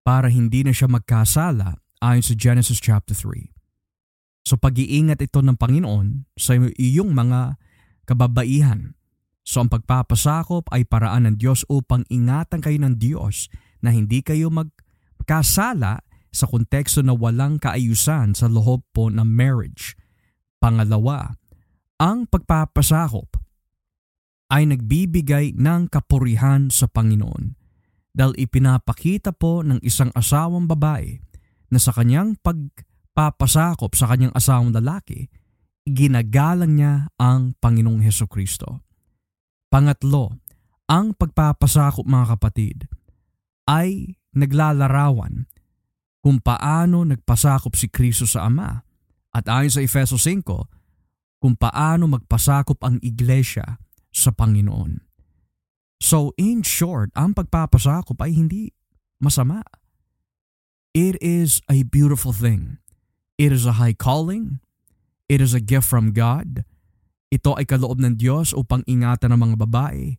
para 0.00 0.32
hindi 0.32 0.64
na 0.64 0.72
siya 0.72 0.88
magkasala 0.88 1.76
ayon 2.00 2.24
sa 2.24 2.34
Genesis 2.34 2.80
chapter 2.80 3.12
3. 3.12 3.52
So 4.44 4.56
pag-iingat 4.56 5.20
ito 5.20 5.44
ng 5.44 5.56
Panginoon 5.60 6.32
sa 6.34 6.56
iyong 6.56 7.12
mga 7.12 7.60
kababaihan. 8.08 8.96
So 9.44 9.60
ang 9.60 9.68
pagpapasakop 9.68 10.72
ay 10.72 10.88
paraan 10.88 11.28
ng 11.28 11.36
Diyos 11.36 11.62
upang 11.68 12.08
ingatan 12.08 12.64
kayo 12.64 12.78
ng 12.80 12.96
Diyos 12.96 13.52
na 13.84 13.92
hindi 13.92 14.24
kayo 14.24 14.48
magkasala 14.48 16.00
sa 16.30 16.44
konteksto 16.46 17.02
na 17.04 17.12
walang 17.12 17.58
kaayusan 17.60 18.32
sa 18.38 18.46
loob 18.46 18.86
po 18.94 19.10
ng 19.10 19.26
marriage. 19.26 19.98
Pangalawa, 20.62 21.36
ang 22.00 22.24
pagpapasakop 22.30 23.36
ay 24.50 24.66
nagbibigay 24.66 25.52
ng 25.54 25.92
kapurihan 25.92 26.72
sa 26.72 26.88
Panginoon 26.88 27.59
dahil 28.10 28.34
ipinapakita 28.38 29.30
po 29.34 29.62
ng 29.62 29.78
isang 29.86 30.10
asawang 30.18 30.66
babae 30.66 31.22
na 31.70 31.78
sa 31.78 31.94
kanyang 31.94 32.34
pagpapasakop 32.42 33.94
sa 33.94 34.10
kanyang 34.10 34.34
asawang 34.34 34.74
lalaki, 34.74 35.30
ginagalang 35.86 36.74
niya 36.74 36.94
ang 37.16 37.54
Panginoong 37.58 38.02
Heso 38.02 38.26
Kristo. 38.26 38.82
Pangatlo, 39.70 40.34
ang 40.90 41.14
pagpapasakop 41.14 42.02
mga 42.02 42.26
kapatid 42.34 42.90
ay 43.70 44.18
naglalarawan 44.34 45.46
kung 46.20 46.42
paano 46.42 47.06
nagpasakop 47.06 47.78
si 47.78 47.86
Kristo 47.88 48.26
sa 48.26 48.50
Ama 48.50 48.82
at 49.30 49.44
ayon 49.46 49.70
sa 49.70 49.80
Efeso 49.80 50.18
5, 50.18 51.38
kung 51.40 51.54
paano 51.56 52.10
magpasakop 52.10 52.76
ang 52.82 52.98
iglesia 53.00 53.78
sa 54.10 54.34
Panginoon. 54.34 55.09
So 56.00 56.32
in 56.40 56.64
short, 56.64 57.12
ang 57.12 57.36
pagpapasakop 57.36 58.16
ay 58.24 58.32
hindi 58.32 58.72
masama. 59.20 59.60
It 60.96 61.20
is 61.22 61.62
a 61.70 61.86
beautiful 61.86 62.34
thing. 62.34 62.80
It 63.38 63.52
is 63.52 63.68
a 63.68 63.78
high 63.78 63.94
calling. 63.94 64.58
It 65.30 65.38
is 65.38 65.54
a 65.54 65.62
gift 65.62 65.86
from 65.86 66.10
God. 66.10 66.66
Ito 67.30 67.54
ay 67.54 67.68
kaloob 67.68 68.02
ng 68.02 68.18
Diyos 68.18 68.50
upang 68.50 68.82
ingatan 68.90 69.30
ang 69.30 69.46
mga 69.46 69.56
babae. 69.62 70.18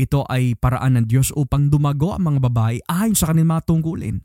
Ito 0.00 0.24
ay 0.30 0.56
paraan 0.56 0.96
ng 0.96 1.06
Diyos 1.10 1.34
upang 1.34 1.68
dumago 1.68 2.16
ang 2.16 2.32
mga 2.32 2.40
babae 2.48 2.76
ayon 2.88 3.18
sa 3.18 3.28
kanilang 3.28 3.58
mga 3.58 3.66
tungkulin. 3.68 4.16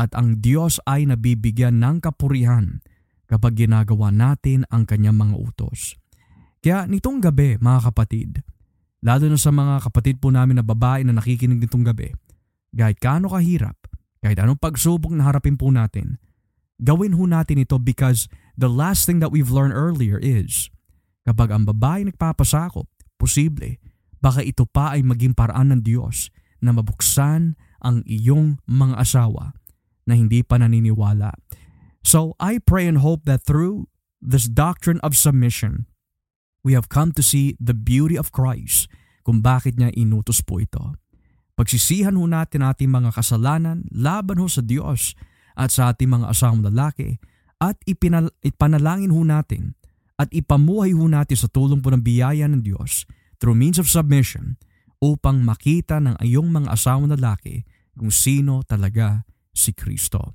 At 0.00 0.16
ang 0.16 0.40
Diyos 0.40 0.80
ay 0.88 1.04
nabibigyan 1.04 1.82
ng 1.82 2.00
kapurihan 2.00 2.80
kapag 3.28 3.58
ginagawa 3.60 4.08
natin 4.08 4.64
ang 4.70 4.86
kanyang 4.88 5.18
mga 5.18 5.34
utos. 5.36 5.98
Kaya 6.64 6.88
nitong 6.88 7.20
gabi, 7.20 7.60
mga 7.60 7.92
kapatid, 7.92 8.40
lalo 9.04 9.28
na 9.28 9.36
sa 9.36 9.52
mga 9.52 9.84
kapatid 9.84 10.16
po 10.16 10.32
namin 10.32 10.58
na 10.58 10.64
babae 10.64 11.04
na 11.04 11.12
nakikinig 11.12 11.60
nitong 11.60 11.84
gabi, 11.84 12.08
kahit 12.72 12.96
kaano 12.96 13.28
kahirap, 13.28 13.76
kahit 14.24 14.40
anong 14.40 14.56
pagsubok 14.56 15.12
na 15.12 15.28
harapin 15.28 15.60
po 15.60 15.68
natin, 15.68 16.16
gawin 16.80 17.12
ho 17.12 17.28
natin 17.28 17.60
ito 17.60 17.76
because 17.76 18.26
the 18.56 18.66
last 18.66 19.04
thing 19.04 19.20
that 19.20 19.28
we've 19.28 19.52
learned 19.52 19.76
earlier 19.76 20.16
is, 20.16 20.72
kapag 21.28 21.52
ang 21.52 21.68
babae 21.68 22.08
nagpapasakop, 22.08 22.88
posible, 23.20 23.76
baka 24.24 24.40
ito 24.40 24.64
pa 24.64 24.96
ay 24.96 25.04
maging 25.04 25.36
paraan 25.36 25.76
ng 25.76 25.80
Diyos 25.84 26.32
na 26.64 26.72
mabuksan 26.72 27.60
ang 27.84 28.00
iyong 28.08 28.56
mga 28.64 28.96
asawa 28.96 29.52
na 30.08 30.16
hindi 30.16 30.40
pa 30.40 30.56
naniniwala. 30.56 31.36
So 32.00 32.32
I 32.40 32.56
pray 32.56 32.88
and 32.88 33.04
hope 33.04 33.28
that 33.28 33.44
through 33.44 33.92
this 34.24 34.48
doctrine 34.48 35.00
of 35.04 35.12
submission, 35.12 35.84
we 36.64 36.72
have 36.72 36.88
come 36.88 37.12
to 37.12 37.22
see 37.22 37.54
the 37.60 37.76
beauty 37.76 38.16
of 38.16 38.32
Christ 38.32 38.88
kung 39.22 39.44
bakit 39.44 39.76
niya 39.76 39.92
inutos 39.92 40.40
po 40.40 40.58
ito. 40.58 40.96
Pagsisihan 41.54 42.18
ho 42.18 42.26
natin 42.26 42.66
ating 42.66 42.90
mga 42.90 43.14
kasalanan 43.14 43.86
laban 43.94 44.42
ho 44.42 44.50
sa 44.50 44.64
Diyos 44.64 45.14
at 45.54 45.70
sa 45.70 45.94
ating 45.94 46.10
mga 46.10 46.34
asawang 46.34 46.66
lalaki 46.66 47.22
at 47.62 47.78
ipinal- 47.86 48.34
ipanalangin 48.42 49.14
ho 49.14 49.22
natin 49.22 49.78
at 50.18 50.26
ipamuhay 50.34 50.90
ho 50.90 51.06
natin 51.06 51.38
sa 51.38 51.46
tulong 51.46 51.78
po 51.78 51.94
ng 51.94 52.02
biyaya 52.02 52.50
ng 52.50 52.66
Diyos 52.66 53.06
through 53.38 53.54
means 53.54 53.78
of 53.78 53.86
submission 53.86 54.58
upang 54.98 55.46
makita 55.46 56.02
ng 56.02 56.18
ayong 56.18 56.50
mga 56.50 56.74
asawang 56.74 57.12
lalaki 57.12 57.62
kung 57.94 58.10
sino 58.10 58.66
talaga 58.66 59.22
si 59.54 59.70
Kristo. 59.70 60.34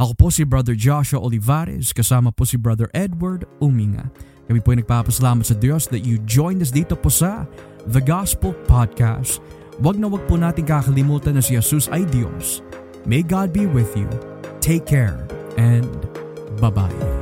Ako 0.00 0.12
po 0.16 0.26
si 0.28 0.44
Brother 0.44 0.76
Joshua 0.76 1.20
Olivares 1.20 1.92
kasama 1.96 2.32
po 2.32 2.44
si 2.44 2.60
Brother 2.60 2.88
Edward 2.92 3.48
Uminga. 3.60 4.12
Kami 4.50 4.58
po 4.58 4.74
ay 4.74 4.82
nagpapasalamat 4.82 5.46
sa 5.46 5.54
Diyos 5.54 5.86
that 5.94 6.02
you 6.02 6.18
joined 6.26 6.58
us 6.58 6.74
dito 6.74 6.98
po 6.98 7.06
sa 7.06 7.46
The 7.86 8.02
Gospel 8.02 8.50
Podcast. 8.66 9.38
Huwag 9.78 9.94
na 9.94 10.10
wag 10.10 10.26
po 10.26 10.34
natin 10.34 10.66
kakalimutan 10.66 11.38
na 11.38 11.42
si 11.44 11.54
Jesus 11.54 11.86
ay 11.86 12.02
Diyos. 12.10 12.58
May 13.06 13.22
God 13.22 13.54
be 13.54 13.70
with 13.70 13.94
you. 13.94 14.10
Take 14.58 14.90
care 14.90 15.22
and 15.54 15.86
bye-bye. 16.58 17.19